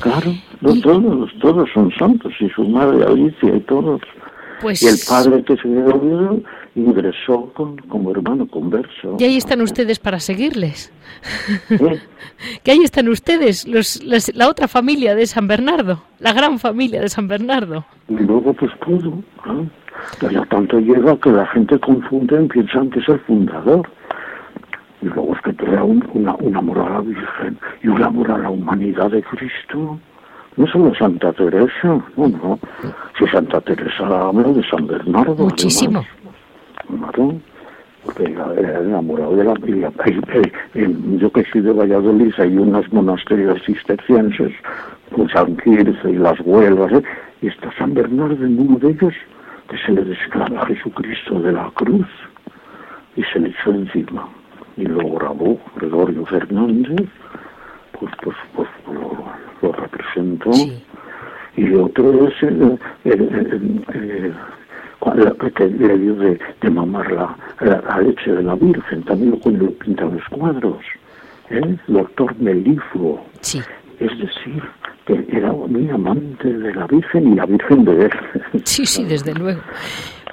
claro, 0.00 0.32
todos, 0.82 1.30
todos 1.40 1.68
son 1.72 1.90
santos, 1.92 2.32
y 2.40 2.48
su 2.50 2.68
madre 2.68 3.04
Alicia 3.04 3.56
y 3.56 3.60
todos. 3.60 4.00
Pues... 4.60 4.82
Y 4.82 4.86
el 4.86 4.96
padre 5.08 5.42
que 5.44 5.56
se 5.56 5.68
dio 5.68 6.42
ingresó 6.74 7.52
con, 7.54 7.76
como 7.76 8.10
hermano 8.10 8.46
converso. 8.46 9.16
Y 9.18 9.24
ahí 9.24 9.36
están 9.36 9.60
ustedes 9.60 9.98
para 9.98 10.20
seguirles. 10.20 10.92
que 12.62 12.70
ahí 12.70 12.80
están 12.82 13.08
ustedes, 13.08 13.66
los, 13.66 14.02
la 14.34 14.48
otra 14.48 14.68
familia 14.68 15.14
de 15.14 15.26
San 15.26 15.46
Bernardo, 15.46 16.02
la 16.18 16.32
gran 16.32 16.58
familia 16.58 17.00
de 17.00 17.08
San 17.08 17.28
Bernardo. 17.28 17.84
Y 18.08 18.14
luego 18.14 18.52
pues 18.54 18.72
todo, 18.80 19.22
¿no? 19.46 19.70
Ya 20.30 20.44
tanto 20.46 20.78
llega 20.78 21.16
que 21.16 21.30
la 21.30 21.46
gente 21.46 21.78
confunde 21.78 22.42
y 22.44 22.48
piensan 22.48 22.90
que 22.90 23.00
es 23.00 23.08
el 23.08 23.18
fundador. 23.20 23.88
y 25.02 25.06
luego 25.06 25.34
es 25.34 25.42
que 25.42 25.52
te 25.52 25.66
da 25.70 25.84
un, 25.84 26.04
una, 26.14 26.34
un 26.36 26.56
amor 26.56 26.78
a 26.78 26.90
la 26.90 27.00
Virgen 27.00 27.58
y 27.82 27.88
un 27.88 28.02
amor 28.02 28.30
a 28.30 28.38
la 28.38 28.50
humanidad 28.50 29.10
de 29.10 29.22
Cristo. 29.22 29.98
No 30.56 30.66
solo 30.68 30.94
Santa 30.94 31.32
Teresa, 31.32 32.00
no, 32.16 32.28
no. 32.28 32.58
Si 33.18 33.26
Santa 33.26 33.60
Teresa 33.60 34.06
habla 34.06 34.48
de 34.48 34.62
San 34.68 34.86
Bernardo. 34.86 35.34
Muchísimo. 35.34 36.04
Claro, 36.86 37.34
porque 38.04 38.24
era, 38.24 38.80
enamorado 38.80 39.36
de 39.36 39.44
la 39.44 39.54
vida. 39.54 39.90
Yo 40.74 41.30
que 41.30 41.44
soy 41.50 41.62
de 41.62 41.72
Valladolid, 41.72 42.32
hay 42.38 42.56
unos 42.56 42.92
monasterios 42.92 43.62
cistercienses, 43.64 44.52
con 45.14 45.28
San 45.30 45.56
Quirce 45.56 46.10
y 46.10 46.16
las 46.16 46.38
Huelvas, 46.40 46.92
¿eh? 46.92 47.02
y 47.42 47.48
está 47.48 47.72
San 47.78 47.94
Bernardo 47.94 48.44
en 48.44 48.58
uno 48.58 48.78
de 48.78 48.90
ellos, 48.90 49.14
que 49.68 49.78
se 49.78 49.92
le 49.92 50.04
desclara 50.04 50.60
a 50.62 50.66
Jesucristo 50.66 51.40
de 51.40 51.52
la 51.52 51.70
cruz 51.74 52.06
y 53.16 53.22
se 53.24 53.40
le 53.40 53.48
echó 53.50 53.70
encima. 53.72 54.28
Y 54.76 54.84
lo 54.86 55.08
grabó 55.14 55.60
Gregorio 55.76 56.26
Fernández, 56.26 57.08
pues, 57.92 58.12
pues, 58.22 58.36
pues 58.54 58.68
lo, 58.92 59.24
lo 59.62 59.72
representó. 59.72 60.52
Sí. 60.52 60.82
Y 61.56 61.72
otro 61.74 62.26
es 62.28 62.42
el, 62.42 62.78
el- 63.04 63.12
el- 63.22 63.84
el- 63.94 64.34
cuando- 64.98 65.36
que 65.36 65.66
le 65.68 65.98
dio 65.98 66.14
de, 66.16 66.38
de 66.60 66.70
mamar 66.70 67.12
la, 67.12 67.36
la, 67.60 67.80
la 67.82 68.00
leche 68.00 68.32
de 68.32 68.42
la 68.42 68.54
Virgen, 68.56 69.02
también 69.04 69.30
lo, 69.44 69.50
lo 69.52 69.70
pinta 69.72 70.04
en 70.04 70.14
los 70.16 70.28
cuadros. 70.28 70.78
¿eh? 71.50 71.76
Doctor 71.86 72.34
Melifluo. 72.40 73.24
Sí. 73.40 73.60
Es 74.00 74.18
decir, 74.18 74.62
que 75.06 75.26
era 75.30 75.52
muy 75.52 75.88
amante 75.90 76.52
de 76.52 76.74
la 76.74 76.86
Virgen 76.86 77.32
y 77.32 77.36
la 77.36 77.46
Virgen 77.46 77.84
de 77.84 78.06
él. 78.06 78.10
Sí, 78.64 78.86
sí, 78.86 79.04
desde 79.04 79.34
luego. 79.34 79.60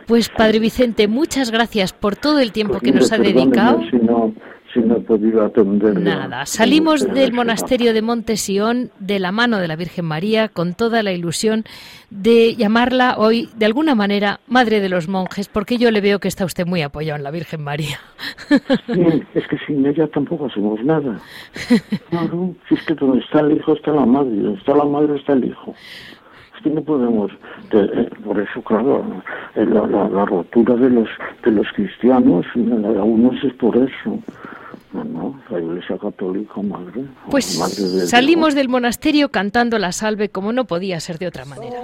Pues 0.08 0.30
Padre 0.30 0.60
Vicente, 0.60 1.08
muchas 1.08 1.52
gracias 1.52 1.94
por 1.94 2.16
todo 2.16 2.40
el 2.40 2.52
tiempo 2.52 2.80
Pues 2.80 2.84
que 2.84 2.98
nos 2.98 3.12
ha 3.12 3.18
dedicado. 3.18 3.82
Si 3.90 3.98
no, 3.98 4.34
si 4.74 4.80
no 4.80 4.98
he 4.98 5.02
podido 5.02 5.44
atender. 5.46 6.00
Nada, 6.00 6.46
salimos 6.46 7.08
del 7.14 7.34
monasterio 7.34 7.94
de 7.94 8.02
Montesión 8.02 8.92
de 9.00 9.20
la 9.20 9.32
mano 9.32 9.58
de 9.60 9.68
la 9.68 9.76
Virgen 9.76 10.06
María 10.06 10.48
con 10.50 10.74
toda 10.74 11.04
la 11.04 11.12
ilusión 11.12 11.64
de 12.10 12.56
llamarla 12.56 13.16
hoy 13.18 13.50
de 13.56 13.66
alguna 13.66 13.96
manera 13.96 14.40
Madre 14.48 14.80
de 14.80 14.90
los 14.90 15.08
Monjes, 15.08 15.48
porque 15.48 15.78
yo 15.78 15.92
le 15.92 16.02
veo 16.02 16.20
que 16.20 16.28
está 16.28 16.46
usted 16.46 16.66
muy 16.66 16.82
apoyado 16.82 17.18
en 17.18 17.24
la 17.24 17.32
Virgen 17.32 17.64
María. 17.64 17.98
Sí, 18.48 19.24
es 19.34 19.48
que 19.48 19.58
sin 19.66 19.86
ella 19.86 20.08
tampoco 20.08 20.46
hacemos 20.48 20.84
nada. 20.84 21.20
Claro, 22.10 22.54
si 22.68 22.76
es 22.76 22.84
que 22.84 22.94
donde 22.96 23.20
está 23.20 23.40
el 23.40 23.54
hijo 23.58 23.74
está 23.74 23.92
la 23.92 24.06
madre, 24.06 24.36
donde 24.36 24.60
está 24.60 24.76
la 24.76 24.84
madre 24.86 25.16
está 25.18 25.34
el 25.34 25.46
hijo. 25.46 25.74
Es 26.58 26.62
que 26.64 26.70
no 26.70 26.82
podemos, 26.84 27.32
de- 27.72 27.86
eh, 27.86 28.10
por 28.24 28.40
eso, 28.40 28.62
claro, 28.64 29.04
eh, 29.56 29.66
la, 29.66 29.88
la, 29.88 30.10
la 30.10 30.26
rotura 30.26 30.76
de 30.76 30.90
los 30.90 31.08
de 31.44 31.52
los 31.52 31.66
cristianos, 31.76 32.46
a 32.56 33.04
unos 33.04 33.42
es 33.44 33.54
por 33.54 33.76
eso. 33.78 34.20
No, 34.94 35.04
no, 35.06 35.42
la 35.50 35.60
Iglesia 35.60 35.98
Católica, 35.98 36.62
madre. 36.62 37.06
Pues 37.30 37.58
madre 37.58 37.82
de 37.84 38.08
salimos 38.08 38.48
Dios. 38.50 38.56
del 38.56 38.70
monasterio 38.70 39.30
cantando 39.30 39.80
la 39.80 39.92
salve 39.94 40.30
como 40.30 40.52
no 40.52 40.66
podía 40.66 41.00
ser 41.00 41.18
de 41.18 41.28
otra 41.28 41.46
manera. 41.46 41.80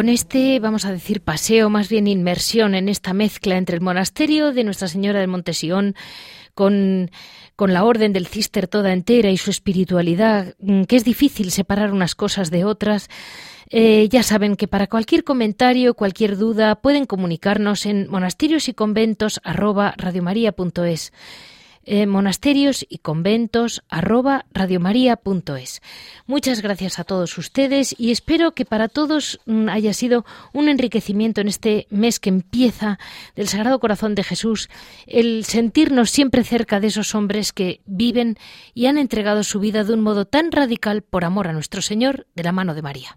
Con 0.00 0.08
este, 0.08 0.58
vamos 0.60 0.86
a 0.86 0.92
decir, 0.92 1.20
paseo, 1.20 1.68
más 1.68 1.90
bien 1.90 2.06
inmersión 2.06 2.74
en 2.74 2.88
esta 2.88 3.12
mezcla 3.12 3.58
entre 3.58 3.76
el 3.76 3.82
monasterio 3.82 4.50
de 4.50 4.64
Nuestra 4.64 4.88
Señora 4.88 5.20
del 5.20 5.28
Montesión 5.28 5.94
con, 6.54 7.10
con 7.54 7.74
la 7.74 7.84
orden 7.84 8.14
del 8.14 8.26
cister 8.26 8.66
toda 8.66 8.94
entera 8.94 9.28
y 9.28 9.36
su 9.36 9.50
espiritualidad, 9.50 10.54
mm, 10.58 10.84
que 10.84 10.96
es 10.96 11.04
difícil 11.04 11.50
separar 11.50 11.92
unas 11.92 12.14
cosas 12.14 12.50
de 12.50 12.64
otras. 12.64 13.10
Eh, 13.68 14.08
ya 14.10 14.22
saben 14.22 14.56
que 14.56 14.68
para 14.68 14.86
cualquier 14.86 15.22
comentario, 15.22 15.92
cualquier 15.92 16.38
duda, 16.38 16.76
pueden 16.76 17.04
comunicarnos 17.04 17.84
en 17.84 18.08
monasterios 18.08 18.70
y 18.70 18.72
conventos. 18.72 19.38
Eh, 21.84 22.06
monasterios 22.06 22.84
y 22.88 22.98
conventos 22.98 23.82
arroba 23.88 24.44
radiomaria.es. 24.52 25.80
Muchas 26.26 26.60
gracias 26.60 26.98
a 26.98 27.04
todos 27.04 27.38
ustedes 27.38 27.94
y 27.98 28.10
espero 28.10 28.52
que 28.52 28.66
para 28.66 28.88
todos 28.88 29.40
mm, 29.46 29.70
haya 29.70 29.94
sido 29.94 30.26
un 30.52 30.68
enriquecimiento 30.68 31.40
en 31.40 31.48
este 31.48 31.86
mes 31.88 32.20
que 32.20 32.28
empieza 32.28 32.98
del 33.34 33.48
Sagrado 33.48 33.80
Corazón 33.80 34.14
de 34.14 34.24
Jesús, 34.24 34.68
el 35.06 35.44
sentirnos 35.46 36.10
siempre 36.10 36.44
cerca 36.44 36.80
de 36.80 36.88
esos 36.88 37.14
hombres 37.14 37.54
que 37.54 37.80
viven 37.86 38.36
y 38.74 38.86
han 38.86 38.98
entregado 38.98 39.42
su 39.42 39.58
vida 39.58 39.82
de 39.82 39.94
un 39.94 40.02
modo 40.02 40.26
tan 40.26 40.52
radical 40.52 41.00
por 41.00 41.24
amor 41.24 41.48
a 41.48 41.54
nuestro 41.54 41.80
Señor 41.80 42.26
de 42.34 42.44
la 42.44 42.52
mano 42.52 42.74
de 42.74 42.82
María. 42.82 43.16